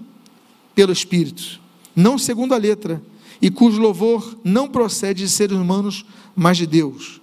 pelo 0.74 0.94
Espírito, 0.94 1.60
não 1.94 2.18
segundo 2.18 2.54
a 2.54 2.58
letra, 2.58 3.02
e 3.42 3.50
cujo 3.50 3.82
louvor 3.82 4.38
não 4.44 4.70
procede 4.70 5.24
de 5.24 5.30
seres 5.30 5.58
humanos, 5.58 6.06
mas 6.36 6.58
de 6.58 6.66
Deus. 6.66 7.20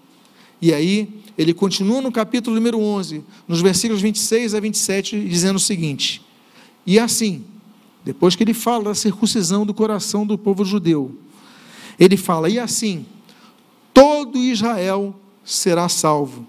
E 0.61 0.75
aí, 0.75 1.09
ele 1.39 1.55
continua 1.55 2.01
no 2.01 2.11
capítulo 2.11 2.57
número 2.57 2.81
11, 2.81 3.23
nos 3.47 3.61
versículos 3.61 4.03
26 4.03 4.55
a 4.55 4.61
27, 4.61 5.21
dizendo 5.29 5.55
o 5.55 5.61
seguinte: 5.61 6.21
E 6.85 6.99
assim, 6.99 7.45
depois 8.05 8.35
que 8.35 8.43
ele 8.43 8.53
fala 8.53 8.85
da 8.85 8.95
circuncisão 8.95 9.65
do 9.65 9.73
coração 9.73 10.27
do 10.27 10.37
povo 10.37 10.65
judeu, 10.65 11.17
ele 11.97 12.17
fala: 12.17 12.51
E 12.51 12.59
assim, 12.59 13.07
todo 13.95 14.37
Israel 14.37 15.15
será 15.45 15.89
salvo. 15.89 16.45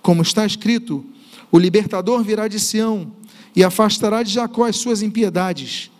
Como 0.00 0.22
está 0.22 0.46
escrito: 0.46 1.04
O 1.50 1.58
libertador 1.58 2.22
virá 2.22 2.46
de 2.46 2.60
Sião 2.60 3.10
e 3.56 3.64
afastará 3.64 4.22
de 4.22 4.30
Jacó 4.30 4.64
as 4.64 4.76
suas 4.76 5.02
impiedades. 5.02 5.90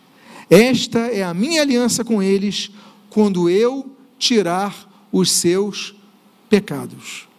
Esta 0.49 0.99
é 0.99 1.21
a 1.21 1.33
minha 1.33 1.61
aliança 1.61 2.01
com 2.03 2.23
eles, 2.23 2.71
quando 3.09 3.49
eu 3.49 3.93
tirar 4.17 4.89
os 5.11 5.29
seus 5.31 5.93
pecados. 6.49 7.30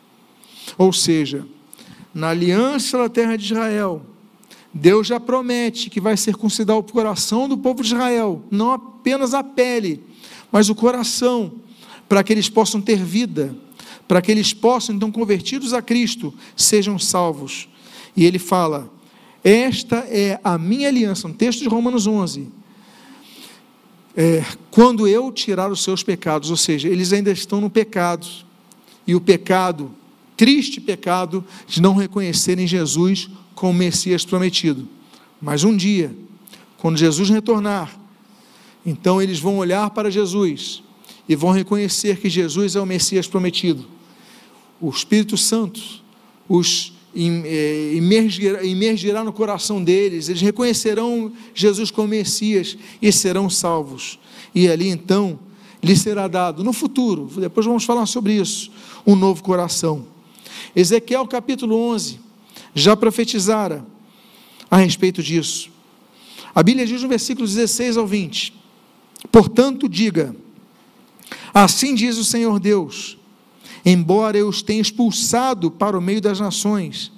Ou 0.79 0.93
seja, 0.93 1.47
na 2.15 2.29
aliança 2.29 2.99
da 2.99 3.09
terra 3.09 3.37
de 3.37 3.45
Israel, 3.45 4.03
Deus 4.73 5.07
já 5.07 5.21
promete 5.21 5.91
que 5.91 6.01
vai 6.01 6.17
circuncidar 6.17 6.77
o 6.77 6.83
coração 6.83 7.49
do 7.49 7.59
povo 7.59 7.83
de 7.83 7.89
Israel, 7.89 8.43
não 8.51 8.73
apenas 8.73 9.35
a 9.35 9.45
pele, 9.45 10.03
mas 10.51 10.69
o 10.69 10.75
coração, 10.75 11.53
para 12.09 12.23
que 12.23 12.33
eles 12.33 12.49
possam 12.49 12.81
ter 12.81 13.03
vida, 13.03 13.55
para 14.09 14.21
que 14.21 14.31
eles 14.31 14.53
possam, 14.53 14.95
então, 14.95 15.11
convertidos 15.11 15.73
a 15.73 15.81
Cristo, 15.81 16.35
sejam 16.57 16.99
salvos. 16.99 17.69
E 18.17 18.25
ele 18.25 18.39
fala: 18.39 18.91
Esta 19.43 19.97
é 20.09 20.39
a 20.43 20.59
minha 20.59 20.89
aliança, 20.89 21.29
um 21.29 21.33
texto 21.33 21.61
de 21.61 21.69
Romanos 21.69 22.07
11. 22.07 22.49
É, 24.15 24.45
quando 24.71 25.09
eu 25.09 25.33
tirar 25.33 25.71
os 25.71 25.83
seus 25.83 26.03
pecados, 26.03 26.51
ou 26.51 26.57
seja, 26.57 26.89
eles 26.89 27.13
ainda 27.13 27.31
estão 27.31 27.61
no 27.61 27.71
pecado, 27.71 28.27
e 29.07 29.15
o 29.15 29.21
pecado 29.21 29.91
triste 30.43 30.81
pecado 30.81 31.45
de 31.69 31.81
não 31.81 31.95
reconhecerem 31.95 32.67
Jesus 32.67 33.31
como 33.55 33.79
Messias 33.79 34.25
prometido. 34.25 34.89
Mas 35.41 35.63
um 35.63 35.77
dia, 35.77 36.13
quando 36.79 36.97
Jesus 36.97 37.31
retornar, 37.31 37.97
então 38.85 39.23
eles 39.23 39.39
vão 39.39 39.59
olhar 39.59 39.89
para 39.91 40.11
Jesus 40.11 40.83
e 41.29 41.37
vão 41.37 41.53
reconhecer 41.53 42.17
que 42.17 42.29
Jesus 42.29 42.75
é 42.75 42.81
o 42.81 42.85
Messias 42.85 43.29
prometido. 43.29 43.85
O 44.81 44.91
Espírito 44.91 45.37
Santo 45.37 45.81
os 46.49 46.93
é, 47.15 47.93
imergirá, 47.95 48.65
imergirá 48.65 49.23
no 49.23 49.33
coração 49.33 49.81
deles, 49.81 50.29
eles 50.29 50.43
reconhecerão 50.43 51.31
Jesus 51.55 51.89
como 51.93 52.09
Messias 52.09 52.77
e 53.01 53.13
serão 53.13 53.49
salvos. 53.49 54.19
E 54.53 54.69
ali 54.69 54.89
então 54.89 55.39
lhes 55.81 56.01
será 56.01 56.27
dado, 56.27 56.65
no 56.65 56.73
futuro, 56.73 57.31
depois 57.37 57.65
vamos 57.65 57.85
falar 57.85 58.07
sobre 58.07 58.35
isso, 58.35 58.73
um 59.07 59.15
novo 59.15 59.41
coração. 59.41 60.11
Ezequiel 60.75 61.27
capítulo 61.27 61.77
11 61.77 62.21
já 62.75 62.97
profetizara 62.97 63.85
a 64.71 64.79
respeito 64.79 65.23
disso. 65.23 65.71
A 66.55 66.63
Bíblia 66.63 66.87
diz 66.87 67.03
no 67.03 67.09
versículo 67.09 67.47
16 67.47 67.97
ao 67.97 68.07
20: 68.07 68.55
Portanto, 69.31 69.89
diga: 69.89 70.35
Assim 71.53 71.95
diz 71.95 72.17
o 72.17 72.25
Senhor 72.25 72.59
Deus: 72.59 73.19
Embora 73.85 74.39
eu 74.39 74.49
os 74.49 74.63
tenha 74.63 74.81
expulsado 74.81 75.71
para 75.71 75.99
o 75.99 76.01
meio 76.01 76.21
das 76.21 76.41
nações, 76.41 77.13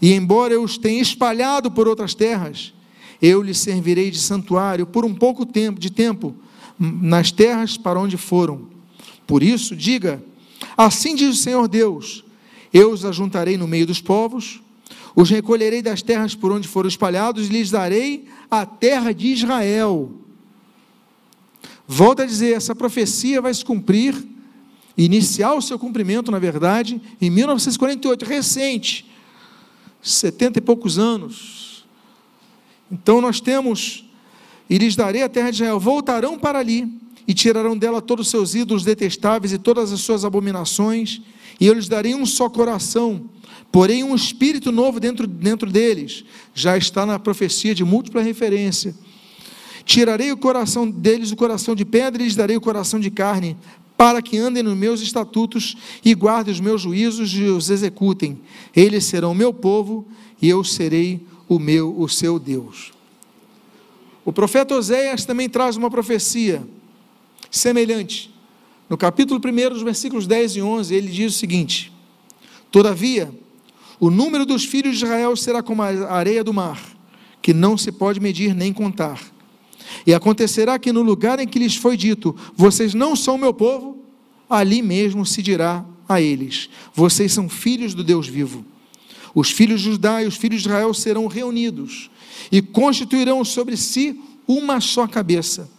e 0.00 0.12
embora 0.12 0.54
eu 0.54 0.62
os 0.62 0.78
tenha 0.78 1.02
espalhado 1.02 1.70
por 1.70 1.86
outras 1.86 2.14
terras, 2.14 2.72
eu 3.20 3.42
lhes 3.42 3.58
servirei 3.58 4.10
de 4.10 4.18
santuário 4.18 4.86
por 4.86 5.04
um 5.04 5.14
pouco 5.14 5.44
tempo, 5.44 5.78
de 5.78 5.90
tempo 5.90 6.34
nas 6.78 7.30
terras 7.30 7.76
para 7.76 8.00
onde 8.00 8.16
foram. 8.16 8.68
Por 9.26 9.42
isso, 9.42 9.76
diga: 9.76 10.22
Assim 10.76 11.14
diz 11.14 11.38
o 11.38 11.42
Senhor 11.42 11.68
Deus: 11.68 12.24
eu 12.72 12.90
os 12.90 13.04
ajuntarei 13.04 13.56
no 13.56 13.66
meio 13.66 13.86
dos 13.86 14.00
povos, 14.00 14.60
os 15.14 15.28
recolherei 15.28 15.82
das 15.82 16.02
terras 16.02 16.34
por 16.34 16.52
onde 16.52 16.68
foram 16.68 16.88
espalhados 16.88 17.48
e 17.48 17.52
lhes 17.52 17.70
darei 17.70 18.26
a 18.50 18.64
terra 18.64 19.12
de 19.12 19.28
Israel. 19.28 20.12
Volto 21.86 22.22
a 22.22 22.26
dizer, 22.26 22.54
essa 22.54 22.74
profecia 22.74 23.42
vai 23.42 23.52
se 23.52 23.64
cumprir, 23.64 24.14
iniciar 24.96 25.54
o 25.54 25.62
seu 25.62 25.78
cumprimento, 25.78 26.30
na 26.30 26.38
verdade, 26.38 27.00
em 27.20 27.28
1948, 27.28 28.24
recente, 28.24 29.10
70 30.00 30.58
e 30.58 30.62
poucos 30.62 30.98
anos. 30.98 31.84
Então 32.90 33.20
nós 33.20 33.40
temos, 33.40 34.04
e 34.68 34.78
lhes 34.78 34.94
darei 34.94 35.22
a 35.22 35.28
terra 35.28 35.50
de 35.50 35.56
Israel, 35.56 35.80
voltarão 35.80 36.38
para 36.38 36.58
ali 36.58 36.88
e 37.26 37.34
tirarão 37.34 37.76
dela 37.76 38.00
todos 38.00 38.26
os 38.26 38.30
seus 38.30 38.54
ídolos 38.54 38.84
detestáveis 38.84 39.52
e 39.52 39.58
todas 39.58 39.92
as 39.92 40.00
suas 40.00 40.24
abominações 40.24 41.20
e 41.60 41.66
eu 41.66 41.74
lhes 41.74 41.88
darei 41.88 42.14
um 42.14 42.24
só 42.24 42.48
coração, 42.48 43.28
porém 43.70 44.02
um 44.02 44.14
espírito 44.14 44.72
novo 44.72 44.98
dentro, 44.98 45.26
dentro 45.26 45.70
deles. 45.70 46.24
Já 46.54 46.78
está 46.78 47.04
na 47.04 47.18
profecia 47.18 47.74
de 47.74 47.84
múltipla 47.84 48.22
referência. 48.22 48.94
Tirarei 49.84 50.32
o 50.32 50.36
coração 50.36 50.90
deles 50.90 51.30
o 51.30 51.36
coração 51.36 51.74
de 51.74 51.84
pedra 51.84 52.22
e 52.22 52.24
lhes 52.24 52.34
darei 52.34 52.56
o 52.56 52.60
coração 52.60 52.98
de 52.98 53.10
carne, 53.10 53.56
para 53.96 54.22
que 54.22 54.38
andem 54.38 54.62
nos 54.62 54.76
meus 54.76 55.02
estatutos 55.02 55.76
e 56.02 56.14
guardem 56.14 56.54
os 56.54 56.60
meus 56.60 56.80
juízos 56.80 57.34
e 57.34 57.42
os 57.42 57.68
executem. 57.68 58.40
Eles 58.74 59.04
serão 59.04 59.34
meu 59.34 59.52
povo 59.52 60.08
e 60.40 60.48
eu 60.48 60.64
serei 60.64 61.20
o 61.46 61.58
meu, 61.58 61.94
o 62.00 62.08
seu 62.08 62.38
Deus. 62.38 62.92
O 64.24 64.32
profeta 64.32 64.74
Oséias 64.74 65.26
também 65.26 65.50
traz 65.50 65.76
uma 65.76 65.90
profecia 65.90 66.66
semelhante. 67.50 68.32
No 68.90 68.98
capítulo 68.98 69.40
1, 69.40 69.72
os 69.72 69.82
versículos 69.82 70.26
10 70.26 70.56
e 70.56 70.62
11, 70.62 70.92
ele 70.92 71.06
diz 71.06 71.36
o 71.36 71.38
seguinte: 71.38 71.92
Todavia, 72.72 73.32
o 74.00 74.10
número 74.10 74.44
dos 74.44 74.64
filhos 74.64 74.98
de 74.98 75.04
Israel 75.04 75.36
será 75.36 75.62
como 75.62 75.80
a 75.80 76.12
areia 76.12 76.42
do 76.42 76.52
mar, 76.52 76.82
que 77.40 77.54
não 77.54 77.78
se 77.78 77.92
pode 77.92 78.18
medir 78.18 78.52
nem 78.52 78.72
contar. 78.72 79.22
E 80.04 80.12
acontecerá 80.12 80.76
que 80.76 80.92
no 80.92 81.02
lugar 81.02 81.38
em 81.38 81.46
que 81.46 81.60
lhes 81.60 81.76
foi 81.76 81.96
dito: 81.96 82.34
Vocês 82.56 82.92
não 82.92 83.14
são 83.14 83.38
meu 83.38 83.54
povo, 83.54 83.96
ali 84.48 84.82
mesmo 84.82 85.24
se 85.24 85.40
dirá 85.40 85.84
a 86.08 86.20
eles: 86.20 86.68
Vocês 86.92 87.30
são 87.30 87.48
filhos 87.48 87.94
do 87.94 88.02
Deus 88.02 88.26
vivo. 88.26 88.64
Os 89.32 89.52
filhos 89.52 89.82
de 89.82 89.92
Judá 89.92 90.20
e 90.20 90.26
os 90.26 90.34
filhos 90.34 90.62
de 90.62 90.68
Israel 90.68 90.92
serão 90.92 91.28
reunidos 91.28 92.10
e 92.50 92.60
constituirão 92.60 93.44
sobre 93.44 93.76
si 93.76 94.20
uma 94.48 94.80
só 94.80 95.06
cabeça 95.06 95.70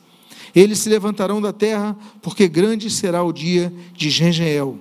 eles 0.56 0.80
se 0.80 0.89
levantarão 0.89 1.41
da 1.41 1.54
terra, 1.54 1.97
porque 2.22 2.47
grande 2.47 2.89
será 2.89 3.24
o 3.24 3.32
dia 3.32 3.74
de 3.93 4.10
Gengeel. 4.10 4.78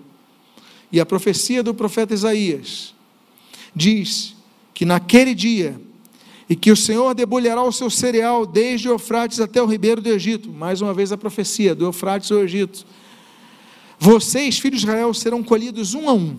E 0.91 1.01
a 1.01 1.07
profecia 1.07 1.62
do 1.62 1.73
profeta 1.73 2.14
Isaías 2.14 2.95
diz 3.75 4.35
que 4.75 4.85
naquele 4.85 5.35
dia, 5.35 5.81
e 6.49 6.57
que 6.57 6.73
o 6.73 6.77
Senhor 6.77 7.14
debulhará 7.14 7.62
o 7.62 7.71
seu 7.71 7.89
cereal 7.89 8.45
desde 8.45 8.89
o 8.89 8.93
Eufrates 8.93 9.39
até 9.39 9.62
o 9.62 9.66
ribeiro 9.66 10.01
do 10.01 10.09
Egito. 10.09 10.51
Mais 10.51 10.81
uma 10.81 10.93
vez 10.93 11.12
a 11.12 11.16
profecia 11.16 11.77
do 11.77 11.85
Eufrates 11.85 12.33
ao 12.33 12.41
Egito. 12.41 12.85
Vocês, 14.01 14.59
filhos 14.59 14.81
de 14.81 14.87
Israel, 14.87 15.14
serão 15.14 15.45
colhidos 15.45 15.95
um 15.95 16.09
a 16.09 16.12
um. 16.12 16.37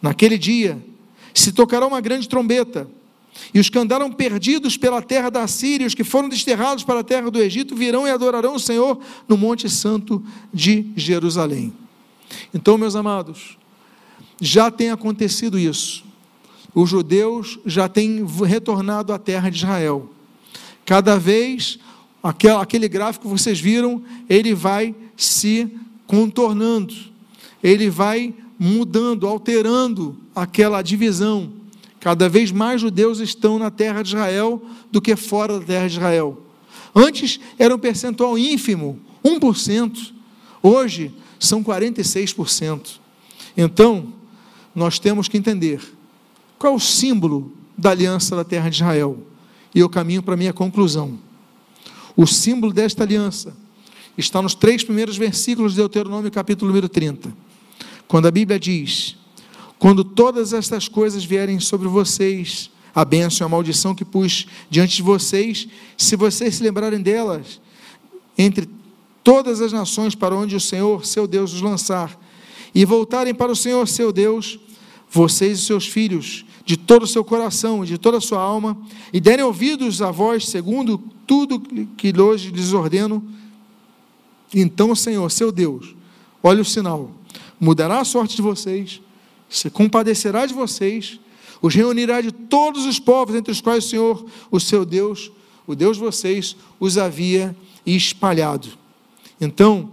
Naquele 0.00 0.36
dia 0.36 0.82
se 1.32 1.52
tocará 1.52 1.86
uma 1.86 2.00
grande 2.00 2.28
trombeta, 2.28 2.88
E 3.52 3.58
os 3.58 3.68
que 3.68 3.78
andaram 3.78 4.10
perdidos 4.10 4.76
pela 4.76 5.02
terra 5.02 5.30
da 5.30 5.46
Síria, 5.46 5.86
os 5.86 5.94
que 5.94 6.04
foram 6.04 6.28
desterrados 6.28 6.84
para 6.84 7.00
a 7.00 7.04
terra 7.04 7.30
do 7.30 7.40
Egito, 7.40 7.74
virão 7.74 8.06
e 8.06 8.10
adorarão 8.10 8.54
o 8.54 8.60
Senhor 8.60 8.98
no 9.28 9.36
Monte 9.36 9.68
Santo 9.68 10.22
de 10.52 10.86
Jerusalém. 10.96 11.72
Então, 12.54 12.78
meus 12.78 12.96
amados, 12.96 13.56
já 14.40 14.70
tem 14.70 14.90
acontecido 14.90 15.58
isso. 15.58 16.04
Os 16.74 16.88
judeus 16.88 17.58
já 17.66 17.88
têm 17.88 18.24
retornado 18.44 19.12
à 19.12 19.18
terra 19.18 19.50
de 19.50 19.58
Israel. 19.58 20.10
Cada 20.84 21.18
vez, 21.18 21.78
aquele 22.22 22.88
gráfico 22.88 23.26
que 23.26 23.30
vocês 23.30 23.60
viram, 23.60 24.02
ele 24.28 24.54
vai 24.54 24.94
se 25.16 25.70
contornando, 26.06 26.94
ele 27.62 27.88
vai 27.88 28.34
mudando, 28.58 29.26
alterando 29.26 30.16
aquela 30.34 30.82
divisão. 30.82 31.61
Cada 32.02 32.28
vez 32.28 32.50
mais 32.50 32.80
judeus 32.80 33.20
estão 33.20 33.60
na 33.60 33.70
terra 33.70 34.02
de 34.02 34.08
Israel 34.08 34.60
do 34.90 35.00
que 35.00 35.14
fora 35.14 35.60
da 35.60 35.64
terra 35.64 35.86
de 35.86 35.92
Israel. 35.92 36.36
Antes 36.92 37.38
era 37.56 37.72
um 37.72 37.78
percentual 37.78 38.36
ínfimo, 38.36 38.98
1%. 39.24 40.12
Hoje 40.60 41.14
são 41.38 41.62
46%. 41.62 42.98
Então, 43.56 44.12
nós 44.74 44.98
temos 44.98 45.28
que 45.28 45.38
entender 45.38 45.80
qual 46.58 46.72
é 46.72 46.76
o 46.76 46.80
símbolo 46.80 47.52
da 47.78 47.90
aliança 47.90 48.34
da 48.34 48.42
terra 48.42 48.68
de 48.68 48.78
Israel. 48.78 49.16
E 49.72 49.78
eu 49.78 49.88
caminho 49.88 50.24
para 50.24 50.34
a 50.34 50.36
minha 50.36 50.52
conclusão. 50.52 51.16
O 52.16 52.26
símbolo 52.26 52.72
desta 52.72 53.04
aliança 53.04 53.56
está 54.18 54.42
nos 54.42 54.56
três 54.56 54.82
primeiros 54.82 55.16
versículos 55.16 55.74
de 55.74 55.78
Deuteronômio, 55.78 56.32
capítulo 56.32 56.68
número 56.68 56.88
30. 56.88 57.32
Quando 58.08 58.26
a 58.26 58.30
Bíblia 58.32 58.58
diz: 58.58 59.16
quando 59.82 60.04
todas 60.04 60.52
estas 60.52 60.86
coisas 60.86 61.24
vierem 61.24 61.58
sobre 61.58 61.88
vocês, 61.88 62.70
a 62.94 63.04
bênção 63.04 63.44
e 63.44 63.46
a 63.46 63.48
maldição 63.48 63.96
que 63.96 64.04
pus 64.04 64.46
diante 64.70 64.94
de 64.94 65.02
vocês, 65.02 65.66
se 65.98 66.14
vocês 66.14 66.54
se 66.54 66.62
lembrarem 66.62 67.00
delas, 67.00 67.60
entre 68.38 68.70
todas 69.24 69.60
as 69.60 69.72
nações 69.72 70.14
para 70.14 70.36
onde 70.36 70.54
o 70.54 70.60
Senhor, 70.60 71.04
seu 71.04 71.26
Deus, 71.26 71.52
os 71.52 71.60
lançar, 71.60 72.16
e 72.72 72.84
voltarem 72.84 73.34
para 73.34 73.50
o 73.50 73.56
Senhor, 73.56 73.88
seu 73.88 74.12
Deus, 74.12 74.56
vocês 75.10 75.58
e 75.58 75.62
seus 75.62 75.88
filhos, 75.88 76.44
de 76.64 76.76
todo 76.76 77.02
o 77.02 77.08
seu 77.08 77.24
coração, 77.24 77.84
de 77.84 77.98
toda 77.98 78.18
a 78.18 78.20
sua 78.20 78.40
alma, 78.40 78.80
e 79.12 79.18
derem 79.18 79.44
ouvidos 79.44 80.00
a 80.00 80.12
voz, 80.12 80.46
segundo 80.46 80.96
tudo 81.26 81.58
que 81.96 82.16
hoje 82.16 82.52
lhes 82.52 82.72
ordeno, 82.72 83.20
então 84.54 84.92
o 84.92 84.96
Senhor, 84.96 85.28
seu 85.28 85.50
Deus, 85.50 85.92
olha 86.40 86.62
o 86.62 86.64
sinal, 86.64 87.10
mudará 87.58 87.98
a 87.98 88.04
sorte 88.04 88.36
de 88.36 88.42
vocês, 88.42 89.00
se 89.52 89.70
compadecerá 89.70 90.46
de 90.46 90.54
vocês, 90.54 91.20
os 91.60 91.74
reunirá 91.74 92.20
de 92.20 92.32
todos 92.32 92.86
os 92.86 92.98
povos 92.98 93.36
entre 93.36 93.52
os 93.52 93.60
quais 93.60 93.84
o 93.84 93.88
Senhor, 93.88 94.26
o 94.50 94.58
seu 94.58 94.84
Deus, 94.84 95.30
o 95.66 95.74
Deus 95.74 95.96
de 95.96 96.02
vocês, 96.02 96.56
os 96.80 96.98
havia 96.98 97.54
espalhado. 97.86 98.68
Então, 99.40 99.90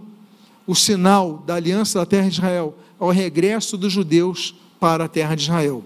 o 0.66 0.74
sinal 0.74 1.42
da 1.46 1.54
aliança 1.54 1.98
da 1.98 2.06
terra 2.06 2.28
de 2.28 2.34
Israel 2.34 2.74
é 3.00 3.04
o 3.04 3.10
regresso 3.10 3.76
dos 3.76 3.92
judeus 3.92 4.54
para 4.80 5.04
a 5.04 5.08
terra 5.08 5.34
de 5.34 5.42
Israel. 5.42 5.84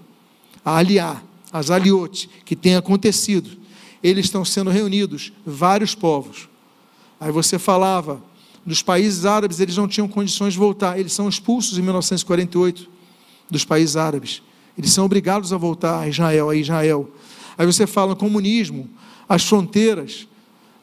A 0.65 0.79
aliá, 0.79 1.23
as 1.53 1.71
aliote, 1.71 2.31
que 2.45 2.57
tem 2.57 2.77
acontecido, 2.77 3.51
eles 4.03 4.27
estão 4.27 4.45
sendo 4.45 4.71
reunidos, 4.71 5.33
vários 5.45 5.95
povos. 5.95 6.49
Aí 7.21 7.33
você 7.33 7.59
falava, 7.59 8.23
dos 8.65 8.83
países 8.83 9.27
árabes, 9.27 9.61
eles 9.61 9.77
não 9.77 9.89
tinham 9.89 10.09
condições 10.09 10.55
de 10.55 10.59
voltar, 10.59 10.99
eles 10.99 11.13
são 11.13 11.29
expulsos 11.29 11.77
em 11.77 11.83
1948 11.83 12.95
dos 13.51 13.65
países 13.65 13.97
árabes. 13.97 14.43
Eles 14.77 14.93
são 14.93 15.05
obrigados 15.05 15.53
a 15.53 15.57
voltar 15.57 16.01
a 16.01 16.09
Israel, 16.09 16.51
a 16.51 16.57
Israel. 16.57 17.09
Aí 17.57 17.65
você 17.65 17.87
fala 17.87 18.17
comunismo, 18.17 18.89
as 19.29 19.45
fronteiras 19.45 20.27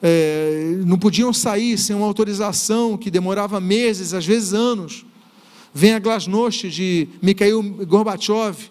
é, 0.02 0.78
não 0.86 0.98
podiam 0.98 1.32
sair 1.34 1.78
sem 1.78 1.96
uma 1.96 2.06
autorização 2.06 2.98
que 2.98 3.12
demorava 3.12 3.60
meses, 3.60 4.14
às 4.14 4.26
vezes 4.26 4.54
anos. 4.54 5.06
Vem 5.74 5.94
a 5.94 6.00
glasnost 6.00 6.70
de 6.70 7.08
Mikhail 7.22 7.62
Gorbachev. 7.86 8.70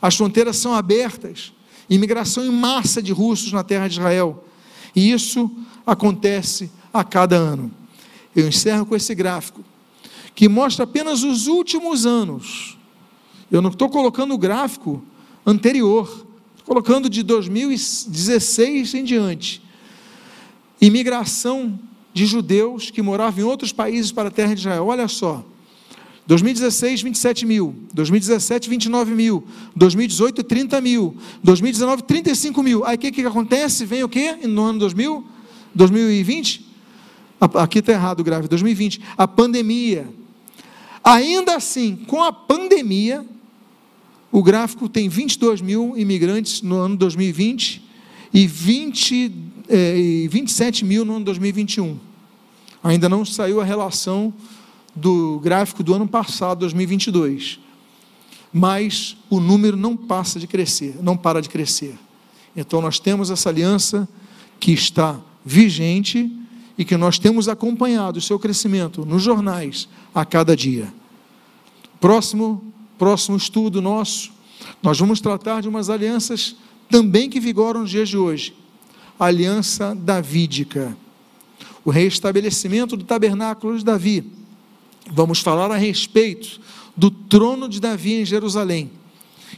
As 0.00 0.16
fronteiras 0.16 0.56
são 0.56 0.74
abertas. 0.74 1.52
Imigração 1.88 2.44
em 2.44 2.52
massa 2.52 3.02
de 3.02 3.12
russos 3.12 3.52
na 3.52 3.64
terra 3.64 3.88
de 3.88 3.94
Israel. 3.94 4.44
E 4.94 5.10
isso 5.10 5.50
acontece 5.86 6.70
a 6.92 7.02
cada 7.02 7.36
ano. 7.36 7.70
Eu 8.34 8.46
encerro 8.46 8.86
com 8.86 8.94
esse 8.94 9.14
gráfico, 9.14 9.64
que 10.34 10.48
mostra 10.48 10.84
apenas 10.84 11.24
os 11.24 11.46
últimos 11.48 12.06
anos 12.06 12.78
eu 13.50 13.60
não 13.60 13.70
estou 13.70 13.88
colocando 13.88 14.34
o 14.34 14.38
gráfico 14.38 15.02
anterior, 15.44 16.06
estou 16.56 16.66
colocando 16.66 17.08
de 17.08 17.22
2016 17.22 18.94
em 18.94 19.04
diante. 19.04 19.62
Imigração 20.80 21.78
de 22.12 22.26
judeus 22.26 22.90
que 22.90 23.02
moravam 23.02 23.40
em 23.40 23.46
outros 23.46 23.72
países 23.72 24.12
para 24.12 24.28
a 24.28 24.32
terra 24.32 24.54
de 24.54 24.60
Israel. 24.60 24.86
Olha 24.86 25.08
só. 25.08 25.44
2016, 26.26 27.02
27 27.02 27.44
mil. 27.44 27.74
2017, 27.92 28.70
29 28.70 29.14
mil. 29.14 29.44
2018, 29.74 30.44
30 30.44 30.80
mil. 30.80 31.16
2019, 31.42 32.04
35 32.04 32.62
mil. 32.62 32.84
Aí 32.84 32.96
o 32.96 32.98
que, 32.98 33.10
que 33.10 33.26
acontece? 33.26 33.84
Vem 33.84 34.04
o 34.04 34.08
quê 34.08 34.36
no 34.46 34.62
ano 34.62 34.78
2000? 34.78 35.26
2020? 35.74 36.66
Aqui 37.40 37.80
está 37.80 37.92
errado 37.92 38.20
o 38.20 38.24
gráfico. 38.24 38.48
2020. 38.48 39.00
A 39.16 39.26
pandemia. 39.26 40.08
Ainda 41.02 41.56
assim, 41.56 41.96
com 42.06 42.22
a 42.22 42.32
pandemia, 42.32 43.24
o 44.32 44.42
gráfico 44.42 44.88
tem 44.88 45.08
22 45.08 45.60
mil 45.60 45.96
imigrantes 45.96 46.62
no 46.62 46.76
ano 46.76 46.96
2020 46.96 47.82
e 48.32 48.46
20, 48.46 49.32
eh, 49.68 50.28
27 50.28 50.84
mil 50.84 51.04
no 51.04 51.16
ano 51.16 51.24
2021. 51.24 51.98
Ainda 52.82 53.08
não 53.08 53.24
saiu 53.24 53.60
a 53.60 53.64
relação 53.64 54.32
do 54.94 55.40
gráfico 55.40 55.82
do 55.82 55.94
ano 55.94 56.06
passado, 56.06 56.60
2022. 56.60 57.58
Mas 58.52 59.16
o 59.28 59.40
número 59.40 59.76
não 59.76 59.96
passa 59.96 60.38
de 60.38 60.46
crescer, 60.46 60.96
não 61.02 61.16
para 61.16 61.42
de 61.42 61.48
crescer. 61.48 61.94
Então 62.56 62.80
nós 62.80 62.98
temos 62.98 63.30
essa 63.30 63.48
aliança 63.48 64.08
que 64.58 64.72
está 64.72 65.20
vigente 65.44 66.30
e 66.78 66.84
que 66.84 66.96
nós 66.96 67.18
temos 67.18 67.48
acompanhado 67.48 68.18
o 68.18 68.22
seu 68.22 68.38
crescimento 68.38 69.04
nos 69.04 69.22
jornais 69.22 69.88
a 70.14 70.24
cada 70.24 70.56
dia. 70.56 70.92
Próximo 72.00 72.69
próximo 73.00 73.38
estudo 73.38 73.80
nosso, 73.80 74.30
nós 74.82 75.00
vamos 75.00 75.22
tratar 75.22 75.62
de 75.62 75.68
umas 75.70 75.88
alianças 75.88 76.54
também 76.90 77.30
que 77.30 77.40
vigoram 77.40 77.80
nos 77.80 77.90
dias 77.90 78.10
de 78.10 78.18
hoje. 78.18 78.54
A 79.18 79.24
aliança 79.24 79.94
davídica, 79.94 80.94
o 81.82 81.88
reestabelecimento 81.88 82.98
do 82.98 83.04
tabernáculo 83.04 83.78
de 83.78 83.82
Davi. 83.82 84.30
Vamos 85.10 85.40
falar 85.40 85.70
a 85.70 85.78
respeito 85.78 86.60
do 86.94 87.10
trono 87.10 87.70
de 87.70 87.80
Davi 87.80 88.20
em 88.20 88.24
Jerusalém. 88.26 88.90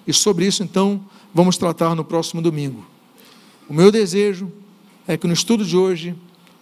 E 0.07 0.13
sobre 0.13 0.47
isso, 0.47 0.63
então, 0.63 1.05
vamos 1.35 1.57
tratar 1.57 1.97
no 1.97 2.05
próximo 2.05 2.41
domingo. 2.41 2.87
O 3.69 3.75
meu 3.75 3.91
desejo 3.91 4.53
é 5.05 5.17
que 5.17 5.27
no 5.27 5.33
estudo 5.33 5.65
de 5.65 5.77
hoje, 5.77 6.15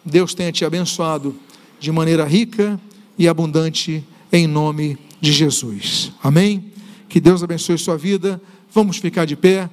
Deus 0.03 0.33
tenha 0.33 0.51
te 0.51 0.65
abençoado 0.65 1.37
de 1.79 1.93
maneira 1.93 2.25
rica 2.25 2.81
e 3.19 3.29
abundante, 3.29 4.03
em 4.33 4.47
nome 4.47 4.97
de 5.21 5.31
Jesus. 5.31 6.11
Amém? 6.23 6.70
Que 7.11 7.21
Deus 7.21 7.43
abençoe 7.43 7.77
sua 7.77 7.99
vida. 7.99 8.41
Vamos 8.73 8.99
ficar 8.99 9.25
de 9.25 9.35
pé, 9.35 9.69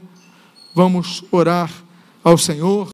vamos 0.74 1.24
orar 1.32 1.72
ao 2.24 2.36
Senhor. 2.36 2.86